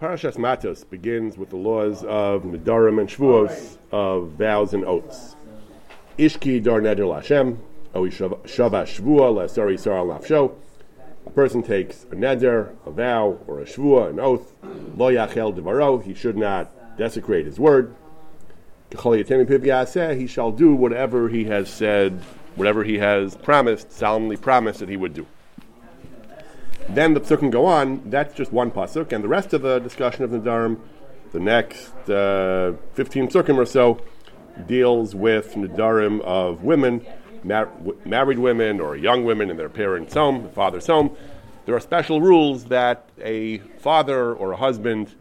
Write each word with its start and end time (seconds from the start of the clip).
Parashas 0.00 0.38
Matos 0.38 0.82
begins 0.82 1.36
with 1.36 1.50
the 1.50 1.56
laws 1.56 2.02
of 2.04 2.44
Nedarim 2.44 2.98
and 2.98 3.06
Shvuos, 3.06 3.76
of 3.92 4.30
vows 4.30 4.72
and 4.72 4.82
oaths. 4.86 5.36
Ishki 6.16 6.62
dar 6.62 6.80
neder 6.80 7.00
lashem, 7.00 7.58
o 7.94 8.04
shava 8.04 8.86
shvua 8.86 9.30
lasari 9.30 9.78
sar 9.78 10.02
nafsho. 10.06 10.54
A 11.26 11.30
person 11.30 11.62
takes 11.62 12.04
a 12.04 12.16
neder, 12.16 12.74
a 12.86 12.90
vow, 12.90 13.40
or 13.46 13.60
a 13.60 13.66
shvua, 13.66 14.08
an 14.08 14.18
oath. 14.20 14.54
Lo 14.96 15.12
yachel 15.12 15.54
devaro, 15.54 16.02
he 16.02 16.14
should 16.14 16.38
not 16.38 16.96
desecrate 16.96 17.44
his 17.44 17.60
word. 17.60 17.94
He 18.90 20.26
shall 20.26 20.50
do 20.50 20.74
whatever 20.74 21.28
he 21.28 21.44
has 21.44 21.68
said, 21.68 22.12
whatever 22.56 22.84
he 22.84 22.96
has 22.96 23.36
promised, 23.36 23.92
solemnly 23.92 24.38
promised 24.38 24.80
that 24.80 24.88
he 24.88 24.96
would 24.96 25.12
do. 25.12 25.26
Then 26.92 27.14
the 27.14 27.20
psukim 27.20 27.52
go 27.52 27.66
on. 27.66 28.10
That's 28.10 28.34
just 28.34 28.52
one 28.52 28.72
pasuk, 28.72 29.12
and 29.12 29.22
the 29.22 29.28
rest 29.28 29.52
of 29.52 29.62
the 29.62 29.78
discussion 29.78 30.24
of 30.24 30.32
the 30.32 30.38
Nadarim, 30.38 30.80
the 31.30 31.38
next 31.38 31.92
uh, 32.10 32.72
15 32.94 33.28
psukim 33.28 33.56
or 33.56 33.64
so, 33.64 34.00
deals 34.66 35.14
with 35.14 35.54
Nadarim 35.54 36.20
of 36.22 36.64
women, 36.64 37.06
mar- 37.44 37.66
w- 37.66 37.96
married 38.04 38.40
women 38.40 38.80
or 38.80 38.96
young 38.96 39.24
women 39.24 39.50
in 39.50 39.56
their 39.56 39.68
parents' 39.68 40.14
home, 40.14 40.42
the 40.42 40.48
father's 40.48 40.88
home. 40.88 41.16
There 41.64 41.76
are 41.76 41.80
special 41.80 42.20
rules 42.20 42.64
that 42.64 43.08
a 43.20 43.58
father 43.58 44.34
or 44.34 44.50
a 44.50 44.56
husband 44.56 45.14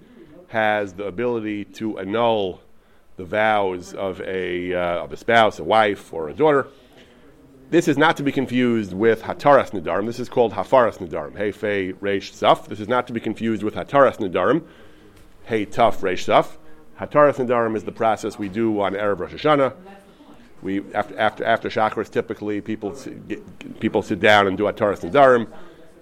has 0.47 0.93
the 0.93 1.05
ability 1.05 1.65
to 1.65 1.99
annul 1.99 2.61
the 3.17 3.25
vows 3.25 3.93
of 3.93 4.21
a, 4.21 4.73
uh, 4.73 5.03
of 5.03 5.13
a 5.13 5.17
spouse, 5.17 5.59
a 5.59 5.63
wife, 5.63 6.11
or 6.11 6.29
a 6.29 6.33
daughter. 6.33 6.67
This 7.71 7.87
is 7.87 7.99
not 7.99 8.17
to 8.17 8.23
be 8.23 8.31
confused 8.31 8.93
with 8.93 9.21
Hataras 9.21 9.69
Nidarim. 9.69 10.07
This 10.07 10.19
is 10.19 10.27
called 10.27 10.53
Hafaras 10.53 10.97
Nidarim. 10.97 11.37
Hey 11.37 11.51
Fe 11.51 11.93
Reish 11.93 12.31
Saf. 12.31 12.65
This 12.65 12.79
is 12.79 12.87
not 12.87 13.05
to 13.05 13.13
be 13.13 13.19
confused 13.19 13.61
with 13.61 13.75
Hataras 13.75 14.17
Nidarim. 14.17 14.63
Hey 15.43 15.67
Tuf 15.67 15.97
Reish 15.97 16.25
Saf. 16.25 16.57
Hataras 16.99 17.35
Nidarim 17.35 17.75
is 17.75 17.83
the 17.83 17.91
process 17.91 18.39
we 18.39 18.49
do 18.49 18.81
on 18.81 18.93
Erev 18.93 19.19
Rosh 19.19 19.33
Hashanah. 19.33 19.75
We 20.63 20.81
after 20.95 21.15
after 21.19 21.43
after 21.43 21.69
Shacharis, 21.69 22.09
typically 22.09 22.59
people 22.59 22.97
get, 23.27 23.79
people 23.79 24.01
sit 24.01 24.19
down 24.19 24.47
and 24.47 24.57
do 24.57 24.63
Hataras 24.63 25.07
Nidarim. 25.07 25.47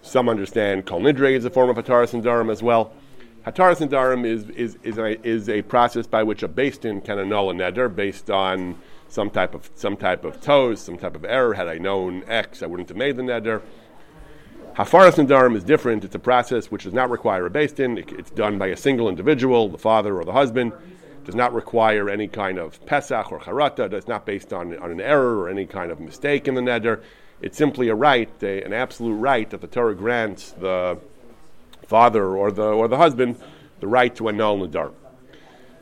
Some 0.02 0.30
understand 0.30 0.86
Kol 0.86 1.02
Nidre 1.02 1.34
is 1.34 1.44
a 1.44 1.50
form 1.50 1.70
of 1.70 1.76
Hataras 1.76 2.18
Nidarim 2.18 2.50
as 2.50 2.64
well. 2.64 2.94
Hataras 3.46 3.86
Nidarim 3.86 4.26
is 4.26 4.50
is 4.52 4.78
is 4.84 4.98
a, 4.98 5.22
is 5.28 5.50
a 5.50 5.64
process 5.64 6.08
by 6.08 6.24
which 6.24 6.44
a 6.44 6.48
Din 6.48 7.02
can 7.02 7.20
annul 7.20 7.50
a 7.50 7.54
neder 7.54 7.94
based 7.94 8.30
on 8.30 8.78
some 9.10 9.30
type 9.30 9.54
of 9.54 9.70
some 9.76 9.98
type 9.98 10.24
of 10.24 10.42
toes, 10.42 10.82
some 10.82 10.98
type 10.98 11.16
of 11.16 11.26
error. 11.26 11.54
Had 11.54 11.68
I 11.68 11.78
known 11.78 12.24
X, 12.28 12.62
I 12.62 12.66
wouldn't 12.66 12.90
have 12.90 12.98
made 12.98 13.16
the 13.16 13.24
neder. 13.24 13.62
Hafaras 14.76 15.16
Nadarim 15.16 15.56
is 15.56 15.64
different. 15.64 16.04
It's 16.04 16.14
a 16.14 16.20
process 16.20 16.70
which 16.70 16.84
does 16.84 16.94
not 16.94 17.10
require 17.10 17.48
a 17.48 17.50
beis 17.50 17.74
din. 17.74 17.98
It, 17.98 18.12
it's 18.12 18.30
done 18.30 18.60
by 18.60 18.68
a 18.68 18.78
single 18.78 19.10
individual, 19.10 19.70
the 19.70 19.78
father 19.78 20.16
or 20.16 20.24
the 20.24 20.34
husband. 20.34 20.72
It 20.72 21.26
does 21.26 21.36
not 21.36 21.54
require 21.54 22.10
any 22.10 22.28
kind 22.28 22.60
of 22.60 22.86
pesach 22.86 23.32
or 23.32 23.40
charata. 23.40 23.92
It's 23.92 24.08
not 24.08 24.26
based 24.26 24.54
on, 24.54 24.78
on 24.78 24.92
an 24.92 25.02
error 25.02 25.40
or 25.40 25.50
any 25.50 25.66
kind 25.66 25.92
of 25.92 26.00
mistake 26.00 26.48
in 26.48 26.54
the 26.54 26.62
neder. 26.62 27.02
It's 27.42 27.58
simply 27.58 27.90
a 27.90 27.96
right, 27.96 28.30
a, 28.44 28.62
an 28.64 28.74
absolute 28.74 29.16
right 29.16 29.50
that 29.50 29.62
the 29.62 29.68
Torah 29.68 29.96
grants 29.96 30.52
the 30.52 31.00
father 31.88 32.36
or 32.36 32.52
the 32.52 32.64
or 32.64 32.88
the 32.88 32.98
husband 32.98 33.38
the 33.80 33.88
right 33.88 34.16
to 34.16 34.30
annul 34.30 34.60
nadarim. 34.60 34.94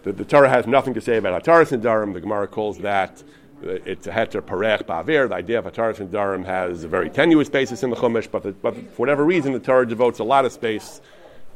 The, 0.05 0.13
the 0.13 0.23
Torah 0.23 0.49
has 0.49 0.67
nothing 0.67 0.93
to 0.93 1.01
say 1.01 1.17
about 1.17 1.43
Hataras 1.43 1.75
Nidarim. 1.75 2.13
The 2.13 2.21
Gemara 2.21 2.47
calls 2.47 2.77
that 2.77 3.23
it's 3.63 4.05
a 4.05 4.11
heter 4.11 4.39
parech 4.39 4.83
ba'avir. 4.83 5.27
The 5.27 5.33
idea 5.33 5.57
of 5.57 5.65
Hataras 5.65 5.95
Nidarim 5.95 6.45
has 6.45 6.83
a 6.83 6.87
very 6.87 7.09
tenuous 7.09 7.49
basis 7.49 7.81
in 7.81 7.89
the 7.89 7.95
Chumash, 7.95 8.29
but, 8.29 8.43
the, 8.43 8.51
but 8.51 8.75
for 8.75 8.97
whatever 8.97 9.25
reason, 9.25 9.51
the 9.51 9.59
Torah 9.59 9.87
devotes 9.87 10.19
a 10.19 10.23
lot 10.23 10.45
of 10.45 10.51
space 10.51 11.01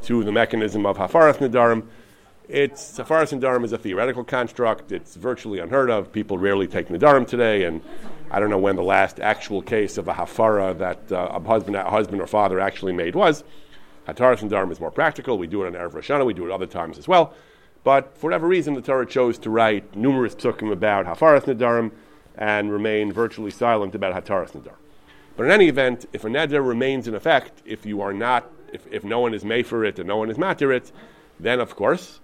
to 0.04 0.24
the 0.24 0.32
mechanism 0.32 0.88
of 0.88 0.98
Hafaras 0.98 1.38
Nidarim. 1.38 1.86
It's 2.48 2.98
Hafaras 2.98 3.40
Nidarim 3.40 3.64
is 3.64 3.72
a 3.72 3.78
theoretical 3.78 4.24
construct. 4.24 4.92
It's 4.92 5.16
virtually 5.16 5.60
unheard 5.60 5.92
of. 5.92 6.12
People 6.12 6.40
rarely 6.40 6.66
take 6.66 6.88
Nidarim 6.88 7.28
today, 7.28 7.66
and 7.66 7.82
I 8.32 8.40
don't 8.40 8.50
know 8.50 8.58
when 8.58 8.76
the 8.76 8.82
last 8.82 9.20
actual 9.20 9.62
case 9.62 10.00
of 10.00 10.08
a 10.08 10.14
Hafara 10.16 10.76
that 10.80 11.12
uh, 11.12 11.34
a 11.34 11.40
husband, 11.40 11.76
a 11.76 11.88
husband 11.88 12.20
or 12.20 12.26
father 12.26 12.60
actually 12.60 12.94
made 12.94 13.14
was. 13.14 13.44
Hataras 14.08 14.40
Nidarim 14.40 14.72
is 14.72 14.80
more 14.80 14.90
practical. 14.90 15.38
We 15.38 15.46
do 15.46 15.64
it 15.64 15.68
on 15.68 15.74
Erev 15.74 15.94
Rosh 15.94 16.10
Hashanah. 16.10 16.26
We 16.26 16.34
do 16.34 16.48
it 16.48 16.52
other 16.52 16.66
times 16.66 16.98
as 16.98 17.08
well. 17.08 17.36
But 17.84 18.18
for 18.18 18.28
whatever 18.28 18.48
reason, 18.48 18.74
the 18.74 18.82
Torah 18.82 19.06
chose 19.06 19.38
to 19.40 19.50
write 19.50 19.96
numerous 19.96 20.36
psukim 20.36 20.72
about 20.72 21.06
Hafaras 21.06 21.44
Nadarim 21.44 21.92
and 22.36 22.72
remain 22.72 23.12
virtually 23.12 23.52
silent 23.52 23.96
about 23.96 24.14
Hataras 24.14 24.52
Nadarim. 24.52 24.76
But 25.38 25.46
in 25.46 25.52
any 25.52 25.68
event, 25.68 26.06
if 26.12 26.26
a 26.26 26.28
neder 26.28 26.66
remains 26.66 27.08
in 27.08 27.16
effect, 27.16 27.62
if 27.66 27.86
you 27.86 28.02
are 28.02 28.14
not, 28.14 28.52
if, 28.74 28.86
if 28.92 29.04
no 29.04 29.22
one 29.22 29.34
is 29.34 29.46
made 29.46 29.66
for 29.66 29.86
it 29.86 29.98
and 29.98 30.08
no 30.08 30.18
one 30.18 30.30
is 30.30 30.38
matir 30.38 30.76
it, 30.76 30.92
then 31.40 31.60
of 31.62 31.76
course 31.76 32.20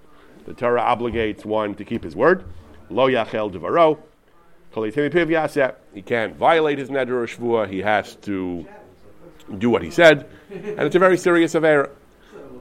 the 0.46 0.54
Torah 0.54 0.82
obligates 0.82 1.46
one 1.46 1.76
to 1.76 1.86
keep 1.86 2.04
his 2.04 2.16
word. 2.16 2.44
Lo 2.90 3.08
yachel 3.08 3.52
devaro. 3.52 4.00
He 5.94 6.02
can't 6.02 6.36
violate 6.36 6.78
his 6.78 6.90
neder 6.90 7.12
or 7.12 7.28
shvua. 7.28 7.70
He 7.70 7.80
has 7.80 8.16
to 8.18 8.66
do 9.58 9.70
what 9.70 9.82
he 9.82 9.90
said, 9.90 10.28
and 10.50 10.82
it's 10.82 10.96
a 10.96 11.00
very 11.00 11.18
serious 11.18 11.56
affair 11.56 11.92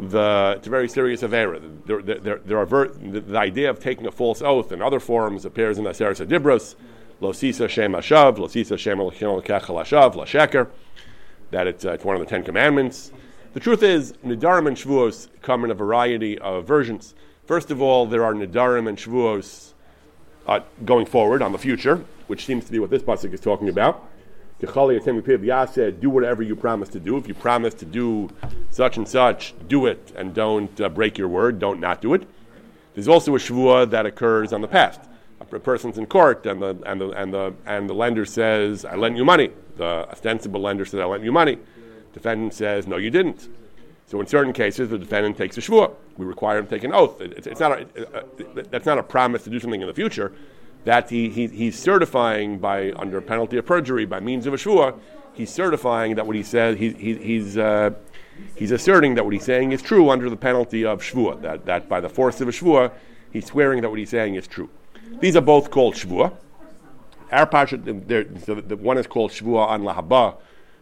the, 0.01 0.55
it's 0.57 0.67
a 0.67 0.71
very 0.71 0.89
serious 0.89 1.23
avera. 1.23 1.61
There, 1.87 2.03
there, 2.03 2.39
there 2.39 2.59
are 2.59 2.67
ver- 2.67 2.89
the, 2.89 3.21
the, 3.21 3.39
idea 3.39 3.71
of 3.71 3.81
taking 3.81 4.07
a 4.07 4.13
false 4.13 4.43
oath 4.43 4.73
in 4.73 4.83
other 4.83 5.01
forms 5.01 5.45
appears 5.45 5.79
in 5.79 5.85
the 5.85 5.91
Aseres 5.91 6.25
Adibros, 6.25 6.75
Losisa 7.21 7.69
Shem 7.69 7.93
Hashav, 7.93 8.37
Losisa 8.37 8.79
Shem 8.79 8.99
Hashav, 8.99 10.15
Lasheker, 10.15 10.69
that 11.51 11.67
it's, 11.67 11.85
uh, 11.85 11.93
it's 11.93 12.05
one 12.05 12.17
of 12.17 12.21
the 12.21 12.27
Ten 12.27 12.43
Commandments. 12.43 13.13
The 13.53 13.61
truth 13.61 13.83
is, 13.83 14.15
Nidarim 14.25 14.67
and 14.67 14.77
Shavuos 14.77 15.29
come 15.43 15.65
in 15.65 15.71
a 15.71 15.75
variety 15.75 16.39
of 16.39 16.67
versions. 16.67 17.15
First 17.47 17.71
of 17.71 17.81
all, 17.81 18.07
there 18.07 18.25
are 18.25 18.35
Nidarim 18.35 18.89
and 18.89 18.99
Shavuos 18.99 19.73
uh, 20.47 20.61
going 20.85 21.07
forward 21.07 21.43
on 21.43 21.53
the 21.53 21.59
future, 21.59 22.05
which 22.27 22.47
seems 22.47 22.65
to 22.65 22.73
be 22.73 22.79
what 22.79 22.91
this 22.91 23.03
pasuk 23.03 23.33
is 23.33 23.41
talking 23.41 23.69
about 23.69 24.09
do 26.01 26.09
whatever 26.11 26.43
you 26.43 26.55
promise 26.55 26.89
to 26.91 27.01
do. 27.01 27.17
If 27.17 27.27
you 27.27 27.35
promise 27.35 27.75
to 27.75 27.85
do 27.85 28.31
such 28.71 28.97
and 28.97 29.07
such, 29.07 29.55
do 29.69 29.87
it 29.87 30.13
and 30.17 30.33
don't 30.33 30.81
uh, 30.81 30.89
break 30.89 31.19
your 31.19 31.29
word, 31.29 31.59
don't 31.59 31.81
not 31.81 32.01
do 32.01 32.15
it. 32.15 32.27
There's 32.95 33.09
also 33.09 33.35
a 33.35 33.39
shvua 33.39 33.91
that 33.91 34.07
occurs 34.07 34.53
on 34.53 34.61
the 34.61 34.69
past. 34.69 35.01
A 35.41 35.45
person's 35.45 35.99
in 35.99 36.07
court 36.07 36.47
and 36.47 36.63
the, 36.63 36.79
and 36.87 37.01
the, 37.01 37.11
and 37.11 37.33
the, 37.33 37.55
and 37.67 37.91
the 37.91 37.95
lender 37.95 38.25
says, 38.25 38.85
I 38.85 38.95
lent 38.95 39.17
you 39.17 39.25
money. 39.25 39.51
The 39.77 40.09
ostensible 40.11 40.61
lender 40.61 40.85
says, 40.85 41.01
I 41.01 41.05
lent 41.05 41.23
you 41.25 41.33
money. 41.33 41.59
Defendant 42.13 42.55
says, 42.55 42.87
no, 42.87 42.97
you 42.97 43.11
didn't. 43.11 43.49
So 44.07 44.21
in 44.21 44.27
certain 44.27 44.53
cases, 44.53 44.89
the 44.89 44.99
defendant 44.99 45.37
takes 45.37 45.59
a 45.59 45.61
shvua. 45.61 45.93
We 46.17 46.27
require 46.27 46.59
him 46.59 46.67
to 46.67 46.71
take 46.71 46.85
an 46.85 46.95
oath. 46.95 47.21
It's, 47.21 47.47
it's 47.47 47.61
not 47.61 47.73
a, 47.73 48.19
uh, 48.19 48.23
that's 48.71 48.87
not 48.87 48.99
a 48.99 49.03
promise 49.03 49.45
to 49.45 49.51
do 49.51 49.61
something 49.61 49.81
in 49.81 49.87
the 49.87 49.95
future 49.95 50.33
that 50.85 51.11
he, 51.11 51.29
he, 51.31 51.47
he's 51.49 51.79
certifying 51.79 52.59
by 52.59 52.93
under 52.93 53.21
penalty 53.21 53.57
of 53.57 53.67
perjury 53.67 54.05
by 54.05 54.21
means 54.21 54.47
of 54.47 54.55
a 54.55 54.59
shua, 54.59 54.95
he's 55.33 55.51
certifying 55.51 56.15
that 56.15 56.27
what 56.27 56.37
he 56.37 56.43
says 56.43 56.79
he, 56.79 56.93
he, 56.93 57.15
he's 57.17 57.59
uh, 57.59 57.91
he's 58.55 58.71
asserting 58.71 59.15
that 59.15 59.25
what 59.25 59.33
he's 59.33 59.45
saying 59.45 59.73
is 59.73 59.83
true 59.83 60.11
under 60.11 60.31
the 60.31 60.37
penalty 60.37 60.85
of 60.85 61.01
shvua. 61.01 61.41
That 61.43 61.67
that 61.67 61.89
by 61.89 62.01
the 62.01 62.09
force 62.09 62.41
of 62.41 62.49
a 62.49 62.53
shvua, 62.53 62.93
he's 63.33 63.47
swearing 63.47 63.83
that 63.83 63.91
what 63.91 63.99
he's 63.99 64.11
saying 64.11 64.35
is 64.35 64.47
true. 64.47 64.71
These 65.21 65.37
are 65.37 65.43
both 65.43 65.71
called 65.71 65.95
shvua. 65.95 66.37
Our 67.33 67.47
pasha, 67.47 67.79
the 67.79 68.77
one 68.81 68.99
is 68.99 69.07
called 69.07 69.31
shvua 69.33 69.67
on 69.69 69.83
lahaba, 69.83 70.37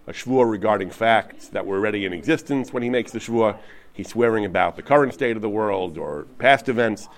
a 0.06 0.12
shvua 0.12 0.50
regarding 0.50 0.90
facts 0.90 1.48
that 1.48 1.64
were 1.64 1.76
already 1.76 2.04
in 2.04 2.12
existence 2.12 2.72
when 2.72 2.82
he 2.82 2.90
makes 2.90 3.12
the 3.12 3.20
shvua. 3.20 3.56
He's 3.94 4.08
swearing 4.08 4.44
about 4.44 4.76
the 4.76 4.82
current 4.82 5.12
state 5.14 5.36
of 5.36 5.42
the 5.42 5.48
world 5.48 5.98
or 5.98 6.26
past 6.38 6.68
events. 6.68 7.08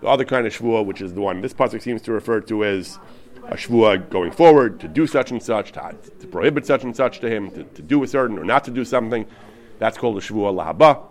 The 0.00 0.08
other 0.08 0.24
kind 0.24 0.46
of 0.46 0.56
shvua, 0.56 0.84
which 0.84 1.02
is 1.02 1.14
the 1.14 1.20
one 1.20 1.40
this 1.40 1.52
pasuk 1.52 1.82
seems 1.82 2.02
to 2.02 2.12
refer 2.12 2.40
to 2.40 2.64
as 2.64 2.98
a 3.44 3.56
shvua 3.56 4.08
going 4.08 4.32
forward 4.32 4.80
to 4.80 4.88
do 4.88 5.06
such 5.06 5.30
and 5.30 5.42
such, 5.42 5.72
to, 5.72 5.94
to 6.20 6.26
prohibit 6.26 6.66
such 6.66 6.84
and 6.84 6.96
such 6.96 7.20
to 7.20 7.28
him, 7.28 7.50
to, 7.50 7.64
to, 7.64 7.82
do 7.82 8.02
a 8.02 8.06
certain 8.06 8.38
or 8.38 8.44
not 8.44 8.64
to 8.64 8.70
do 8.70 8.84
something, 8.84 9.26
that's 9.78 9.98
called 9.98 10.16
a 10.16 10.20
shvua 10.20 10.54
lahaba. 10.54 11.02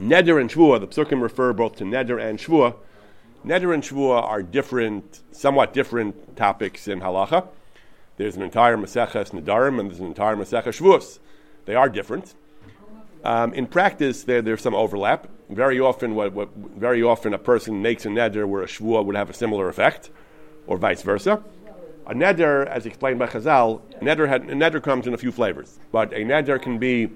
Neder 0.00 0.40
and 0.40 0.50
shvua, 0.50 0.80
the 0.80 0.88
psukim 0.88 1.22
refer 1.22 1.52
both 1.52 1.76
to 1.76 1.84
neder 1.84 2.20
and 2.20 2.38
shvua. 2.38 2.74
Neder 3.46 3.72
and 3.72 3.82
shvua 3.82 4.22
are 4.22 4.42
different, 4.42 5.20
somewhat 5.32 5.72
different 5.72 6.36
topics 6.36 6.88
in 6.88 7.00
halacha. 7.00 7.48
There's 8.20 8.36
an 8.36 8.42
entire 8.42 8.76
Maseches 8.76 9.30
Nedarim 9.30 9.80
and 9.80 9.88
there's 9.88 10.00
an 10.00 10.04
entire 10.04 10.36
Maseches 10.36 10.78
Shvuos. 10.78 11.20
They 11.64 11.74
are 11.74 11.88
different. 11.88 12.34
Um, 13.24 13.54
in 13.54 13.66
practice, 13.66 14.24
there, 14.24 14.42
there's 14.42 14.60
some 14.60 14.74
overlap. 14.74 15.26
Very 15.50 15.80
often, 15.80 16.14
what, 16.14 16.32
what, 16.32 16.48
very 16.76 17.02
often 17.02 17.34
a 17.34 17.38
person 17.38 17.82
makes 17.82 18.06
a 18.06 18.08
neder 18.08 18.46
where 18.46 18.62
a 18.62 18.66
shvuah 18.66 19.04
would 19.04 19.16
have 19.16 19.30
a 19.30 19.34
similar 19.34 19.68
effect, 19.68 20.10
or 20.66 20.78
vice 20.78 21.02
versa. 21.02 21.42
A 22.06 22.14
neder, 22.14 22.66
as 22.66 22.86
explained 22.86 23.18
by 23.18 23.26
Chazal, 23.26 23.82
neder, 24.00 24.28
had, 24.28 24.44
neder 24.44 24.82
comes 24.82 25.06
in 25.06 25.14
a 25.14 25.18
few 25.18 25.32
flavors. 25.32 25.78
But 25.90 26.12
a 26.12 26.20
neder 26.20 26.60
can 26.62 26.78
be 26.78 27.10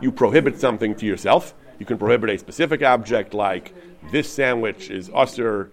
you 0.00 0.12
prohibit 0.12 0.60
something 0.60 0.94
to 0.96 1.06
yourself. 1.06 1.54
You 1.78 1.86
can 1.86 1.96
prohibit 1.96 2.30
a 2.30 2.38
specific 2.38 2.82
object, 2.82 3.32
like 3.32 3.74
this 4.10 4.30
sandwich 4.30 4.90
is 4.90 5.10
usher, 5.14 5.70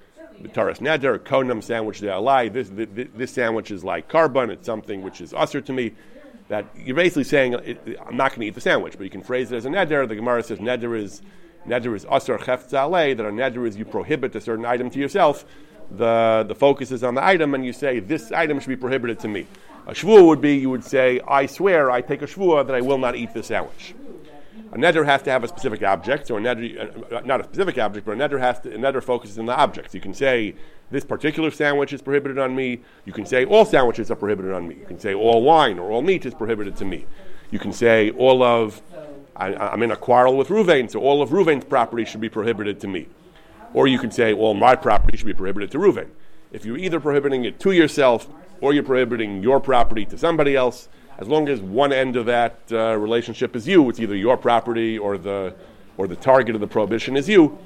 taras 0.54 0.80
neder, 0.80 1.20
konam 1.20 1.62
sandwich 1.62 2.00
de 2.00 2.08
alai. 2.08 2.52
This, 2.52 2.70
this, 2.70 3.08
this 3.16 3.32
sandwich 3.32 3.70
is 3.70 3.84
like 3.84 4.10
korban. 4.10 4.50
It's 4.50 4.66
something 4.66 5.02
which 5.02 5.20
is 5.20 5.34
usher 5.34 5.60
to 5.62 5.74
me 5.74 5.94
that 6.48 6.66
you're 6.78 6.96
basically 6.96 7.26
saying, 7.26 7.56
I'm 7.56 8.16
not 8.16 8.32
going 8.32 8.42
to 8.42 8.48
eat 8.48 8.56
the 8.56 8.62
sandwich, 8.62 8.94
but 8.98 9.04
you 9.04 9.10
can 9.10 9.22
phrase 9.22 9.52
it 9.52 9.58
as 9.58 9.66
a 9.66 9.70
neder. 9.70 10.08
The 10.08 10.16
Gemara 10.16 10.44
says 10.44 10.60
neder 10.60 10.98
is 10.98 11.22
neder 11.68 11.96
is 11.96 12.06
asar 12.10 12.38
cheftzale, 12.38 13.16
that 13.16 13.26
a 13.26 13.30
neder 13.30 13.68
is 13.68 13.78
you 13.78 13.86
prohibit 13.86 14.36
a 14.36 14.42
certain 14.42 14.66
item 14.66 14.90
to 14.90 15.00
yourself, 15.00 15.46
the, 15.92 16.46
the 16.48 16.56
focus 16.56 16.92
is 16.92 17.04
on 17.04 17.16
the 17.16 17.24
item 17.24 17.54
and 17.54 17.66
you 17.66 17.74
say, 17.74 18.00
this 18.00 18.32
item 18.32 18.60
should 18.60 18.70
be 18.70 18.76
prohibited 18.76 19.20
to 19.20 19.28
me. 19.28 19.48
A 19.88 19.92
shvua 19.94 20.26
would 20.26 20.42
be, 20.42 20.58
you 20.58 20.70
would 20.70 20.84
say, 20.84 21.22
I 21.28 21.46
swear, 21.46 21.90
I 21.90 22.02
take 22.02 22.22
a 22.22 22.28
shvua 22.28 22.66
that 22.68 22.76
I 22.76 22.82
will 22.82 22.98
not 22.98 23.16
eat 23.16 23.34
this 23.34 23.48
sandwich. 23.48 23.96
A 24.74 24.78
neder 24.78 25.06
has 25.06 25.22
to 25.22 25.32
have 25.32 25.46
a 25.46 25.48
specific 25.48 25.82
object, 25.82 26.30
or 26.30 26.40
a 26.40 26.42
neder, 26.42 27.14
uh, 27.14 27.22
not 27.22 27.40
a 27.40 27.44
specific 27.46 27.78
object, 27.78 28.06
but 28.06 28.14
a 28.14 28.16
neder 28.16 28.38
has 28.38 28.60
to, 28.62 28.74
a 28.74 28.78
neder 28.78 29.02
focuses 29.02 29.40
on 29.40 29.46
the 29.46 29.56
object. 29.56 29.94
You 29.94 30.02
can 30.02 30.14
say, 30.14 30.56
this 30.92 31.06
particular 31.06 31.52
sandwich 31.52 31.94
is 31.94 32.02
prohibited 32.02 32.38
on 32.38 32.54
me. 32.54 32.82
You 33.06 33.14
can 33.14 33.26
say, 33.26 33.46
all 33.46 33.64
sandwiches 33.64 34.12
are 34.12 34.16
prohibited 34.16 34.52
on 34.52 34.68
me. 34.68 34.76
You 34.76 34.86
can 34.86 35.00
say, 35.00 35.14
all 35.14 35.42
wine 35.42 35.80
or 35.80 35.92
all 35.92 36.02
meat 36.02 36.26
is 36.26 36.34
prohibited 36.34 36.76
to 36.78 36.86
me. 36.86 37.06
You 37.50 37.60
can 37.60 37.72
say, 37.72 38.12
all 38.12 38.44
of, 38.44 38.82
I, 39.38 39.74
am 39.74 39.84
in 39.84 39.92
a 39.92 39.96
quarrel 39.96 40.36
with 40.36 40.48
Ruvain, 40.48 40.90
so 40.90 41.00
all 41.00 41.22
of 41.22 41.30
Ruvain's 41.30 41.66
property 41.66 42.06
should 42.06 42.22
be 42.22 42.30
prohibited 42.30 42.80
to 42.82 42.88
me. 42.88 43.08
Or 43.74 43.88
you 43.88 44.00
can 44.00 44.12
say, 44.12 44.34
well, 44.34 44.54
my 44.54 44.76
property 44.76 45.18
should 45.18 45.28
be 45.28 45.34
prohibited 45.34 45.72
to 45.72 45.78
Reuven. 45.78 46.10
If 46.52 46.66
you're 46.66 46.78
either 46.78 47.00
prohibiting 47.00 47.46
it 47.46 47.60
to 47.62 47.72
yourself 47.72 48.28
or 48.62 48.74
you're 48.74 48.84
prohibiting 48.84 49.44
your 49.44 49.60
property 49.60 50.06
to 50.06 50.18
somebody 50.18 50.56
else, 50.56 50.90
as 51.20 51.28
long 51.28 51.50
as 51.50 51.62
one 51.62 51.94
end 51.94 52.16
of 52.16 52.26
that 52.26 52.60
uh, 52.72 52.98
relationship 52.98 53.56
is 53.56 53.68
you, 53.68 53.88
it's 53.90 54.00
either 54.00 54.16
your 54.16 54.38
property 54.38 54.98
or 54.98 55.18
the, 55.18 55.54
or 55.98 56.08
the 56.08 56.16
target 56.16 56.56
of 56.56 56.62
the 56.62 56.68
prohibition 56.68 57.16
is 57.16 57.30
you, 57.30 57.58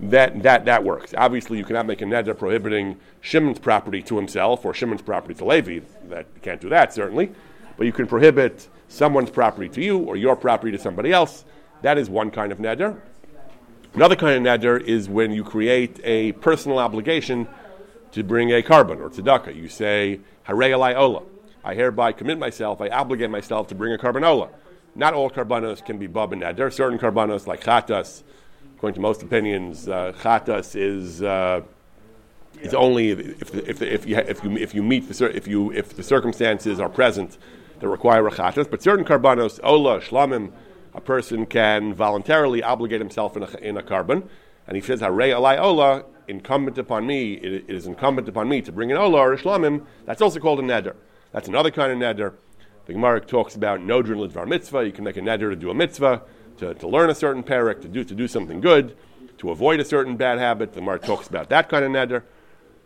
that, 0.00 0.42
that, 0.42 0.64
that 0.64 0.82
works. 0.82 1.14
Obviously, 1.16 1.58
you 1.58 1.64
cannot 1.64 1.86
make 1.86 2.02
a 2.02 2.04
neder 2.04 2.36
prohibiting 2.36 2.98
Shimon's 3.20 3.60
property 3.60 4.02
to 4.02 4.16
himself 4.16 4.64
or 4.64 4.74
Shimon's 4.74 5.02
property 5.02 5.34
to 5.34 5.44
Levi. 5.44 5.80
That, 6.08 6.26
you 6.34 6.40
can't 6.40 6.60
do 6.60 6.68
that, 6.70 6.92
certainly. 6.92 7.32
But 7.76 7.86
you 7.86 7.92
can 7.92 8.06
prohibit 8.06 8.68
someone's 8.88 9.30
property 9.30 9.68
to 9.70 9.82
you 9.82 9.98
or 9.98 10.16
your 10.16 10.36
property 10.36 10.72
to 10.72 10.78
somebody 10.78 11.12
else. 11.12 11.44
That 11.82 11.98
is 11.98 12.10
one 12.10 12.30
kind 12.30 12.52
of 12.52 12.58
neder. 12.58 13.00
Another 13.94 14.16
kind 14.16 14.46
of 14.46 14.60
neder 14.60 14.80
is 14.80 15.08
when 15.08 15.32
you 15.32 15.44
create 15.44 16.00
a 16.04 16.32
personal 16.32 16.78
obligation 16.78 17.48
to 18.12 18.22
bring 18.22 18.50
a 18.50 18.62
korban 18.62 19.00
or 19.00 19.10
tzedakah. 19.10 19.54
You 19.54 19.68
say, 19.68 20.20
Harei 20.46 20.70
alai 20.70 20.96
ola. 20.96 21.22
I 21.64 21.74
hereby 21.74 22.12
commit 22.12 22.38
myself, 22.38 22.80
I 22.80 22.88
obligate 22.88 23.30
myself 23.30 23.68
to 23.68 23.74
bring 23.74 23.92
a 23.92 24.26
ola. 24.26 24.48
Not 24.94 25.14
all 25.14 25.30
korbanos 25.30 25.84
can 25.84 25.98
be 25.98 26.06
bab 26.06 26.32
and 26.32 26.42
neder. 26.42 26.72
Certain 26.72 26.98
korbanos, 26.98 27.46
like 27.46 27.62
chatas, 27.62 28.22
according 28.76 28.96
to 28.96 29.00
most 29.00 29.22
opinions, 29.22 29.88
uh, 29.88 30.12
chatas 30.20 30.76
is 30.76 31.22
uh, 31.22 31.62
is 32.60 32.74
only 32.74 33.10
if, 33.10 33.54
if, 33.54 33.80
if, 33.82 34.06
you, 34.06 34.16
if, 34.16 34.44
you, 34.44 34.56
if 34.56 34.74
you 34.74 34.82
meet 34.82 35.08
the, 35.08 35.36
if 35.36 35.46
you 35.46 35.72
if 35.72 35.96
the 35.96 36.02
circumstances 36.02 36.78
are 36.78 36.88
present 36.88 37.38
that 37.82 37.88
require 37.88 38.26
a 38.26 38.30
chatas. 38.30 38.70
But 38.70 38.82
certain 38.82 39.04
karbanos, 39.04 39.60
ola, 39.62 40.00
shlamim, 40.00 40.52
a 40.94 41.00
person 41.00 41.46
can 41.46 41.92
voluntarily 41.92 42.62
obligate 42.62 43.00
himself 43.00 43.36
in 43.36 43.42
a, 43.42 43.50
in 43.56 43.76
a 43.76 43.82
korban. 43.82 44.28
And 44.68 44.76
he 44.76 44.80
says, 44.80 45.00
Harei 45.00 45.34
alai 45.34 45.60
ola, 45.60 46.04
incumbent 46.28 46.78
upon 46.78 47.06
me, 47.06 47.34
it, 47.34 47.64
it 47.68 47.74
is 47.74 47.86
incumbent 47.86 48.28
upon 48.28 48.48
me 48.48 48.62
to 48.62 48.70
bring 48.70 48.92
an 48.92 48.98
ola 48.98 49.18
or 49.18 49.32
a 49.32 49.38
shlamim. 49.38 49.84
That's 50.06 50.22
also 50.22 50.38
called 50.38 50.60
a 50.60 50.62
neder. 50.62 50.94
That's 51.32 51.48
another 51.48 51.72
kind 51.72 51.90
of 51.92 51.98
neder. 51.98 52.34
The 52.86 52.92
Gemara 52.92 53.20
talks 53.20 53.56
about 53.56 53.80
nodrin 53.80 54.28
lidvar 54.28 54.46
mitzvah. 54.46 54.86
You 54.86 54.92
can 54.92 55.02
make 55.02 55.16
a 55.16 55.20
neder 55.20 55.50
to 55.50 55.56
do 55.56 55.70
a 55.70 55.74
mitzvah, 55.74 56.22
to, 56.58 56.74
to 56.74 56.88
learn 56.88 57.10
a 57.10 57.14
certain 57.16 57.42
parak, 57.42 57.82
to 57.82 57.88
do, 57.88 58.04
to 58.04 58.14
do 58.14 58.28
something 58.28 58.60
good, 58.60 58.96
to 59.38 59.50
avoid 59.50 59.80
a 59.80 59.84
certain 59.84 60.16
bad 60.16 60.38
habit. 60.38 60.72
The 60.72 60.80
Gemara 60.80 61.00
talks 61.00 61.26
about 61.26 61.48
that 61.48 61.68
kind 61.68 61.84
of 61.84 61.90
neder. 61.90 62.22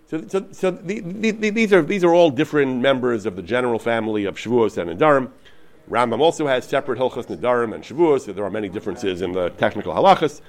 So, 0.09 0.25
so, 0.29 0.47
so 0.53 0.71
the, 0.71 1.01
the, 1.01 1.31
the, 1.33 1.51
these, 1.51 1.73
are, 1.73 1.83
these 1.83 2.05
are 2.05 2.15
all 2.15 2.31
different 2.31 2.81
members 2.81 3.27
of 3.27 3.35
the 3.35 3.43
general 3.43 3.81
family 3.81 4.25
of 4.25 4.37
Shavuos 4.37 4.79
and 4.79 4.89
Nedarim. 4.89 5.31
Rambam 5.91 6.21
also 6.21 6.47
has 6.47 6.65
separate 6.65 6.99
Hilchas 6.99 7.27
Nedarim 7.27 7.75
and 7.75 7.83
Shavuos, 7.83 8.23
so 8.23 8.33
there 8.33 8.45
are 8.45 8.51
many 8.51 8.69
differences 8.69 9.21
in 9.21 9.33
the 9.33 9.51
technical 9.51 9.93
halachas. 9.93 10.41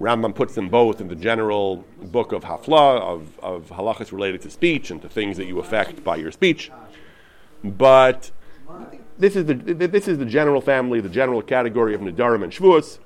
Rambam 0.00 0.34
puts 0.34 0.54
them 0.54 0.70
both 0.70 1.00
in 1.02 1.08
the 1.08 1.14
general 1.14 1.84
book 2.00 2.32
of 2.32 2.44
Hafla, 2.44 3.00
of, 3.00 3.38
of 3.40 3.68
halachas 3.68 4.12
related 4.12 4.40
to 4.42 4.50
speech 4.50 4.90
and 4.90 5.02
to 5.02 5.10
things 5.10 5.36
that 5.36 5.44
you 5.44 5.58
affect 5.58 6.02
by 6.02 6.16
your 6.16 6.32
speech. 6.32 6.70
But 7.62 8.30
this 9.18 9.36
is 9.36 9.44
the, 9.44 9.54
this 9.54 10.08
is 10.08 10.16
the 10.16 10.24
general 10.24 10.62
family, 10.62 11.02
the 11.02 11.10
general 11.10 11.42
category 11.42 11.94
of 11.94 12.00
Nedarim 12.00 12.42
and 12.44 12.52
Shavuos. 12.52 12.98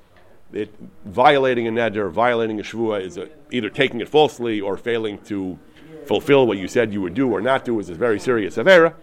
It, 0.53 0.73
violating 1.03 1.67
a 1.67 1.71
neder, 1.71 2.09
violating 2.09 2.61
a 2.61 2.63
shvua 2.63 3.01
is 3.01 3.17
a, 3.17 3.27
either 3.51 3.69
taking 3.69 3.99
it 3.99 4.07
falsely 4.07 4.61
or 4.61 4.77
failing 4.77 5.17
to 5.25 5.59
fulfill 6.07 6.47
what 6.47 6.57
you 6.57 6.67
said 6.67 6.93
you 6.93 7.01
would 7.01 7.13
do 7.13 7.31
or 7.31 7.41
not 7.41 7.65
do 7.65 7.79
is 7.79 7.89
a 7.89 7.95
very 7.95 8.19
serious 8.19 8.57
avera. 8.57 8.93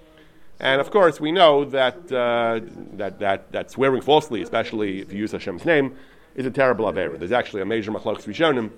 And 0.61 0.81
of 0.81 0.91
course, 0.91 1.21
we 1.21 1.33
know 1.33 1.65
that, 1.67 1.97
uh, 2.12 2.61
that, 2.95 3.19
that, 3.19 3.53
that 3.53 3.71
swearing 3.71 4.01
falsely, 4.03 4.41
especially 4.43 5.01
if 5.01 5.12
you 5.12 5.19
use 5.19 5.33
Hashem's 5.33 5.65
name, 5.65 5.97
is 6.35 6.47
a 6.47 6.51
terrible 6.51 6.87
avera. 6.87 7.19
There's 7.19 7.33
actually 7.33 7.62
a 7.62 7.67
major 7.67 7.91
machlokes 7.91 8.25
rishonim 8.25 8.71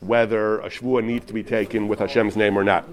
whether 0.00 0.60
a 0.60 0.68
shvuah 0.68 1.04
needs 1.04 1.26
to 1.26 1.32
be 1.32 1.42
taken 1.42 1.88
with 1.88 1.98
Hashem's 2.00 2.36
name 2.36 2.58
or 2.58 2.64
not. 2.64 2.86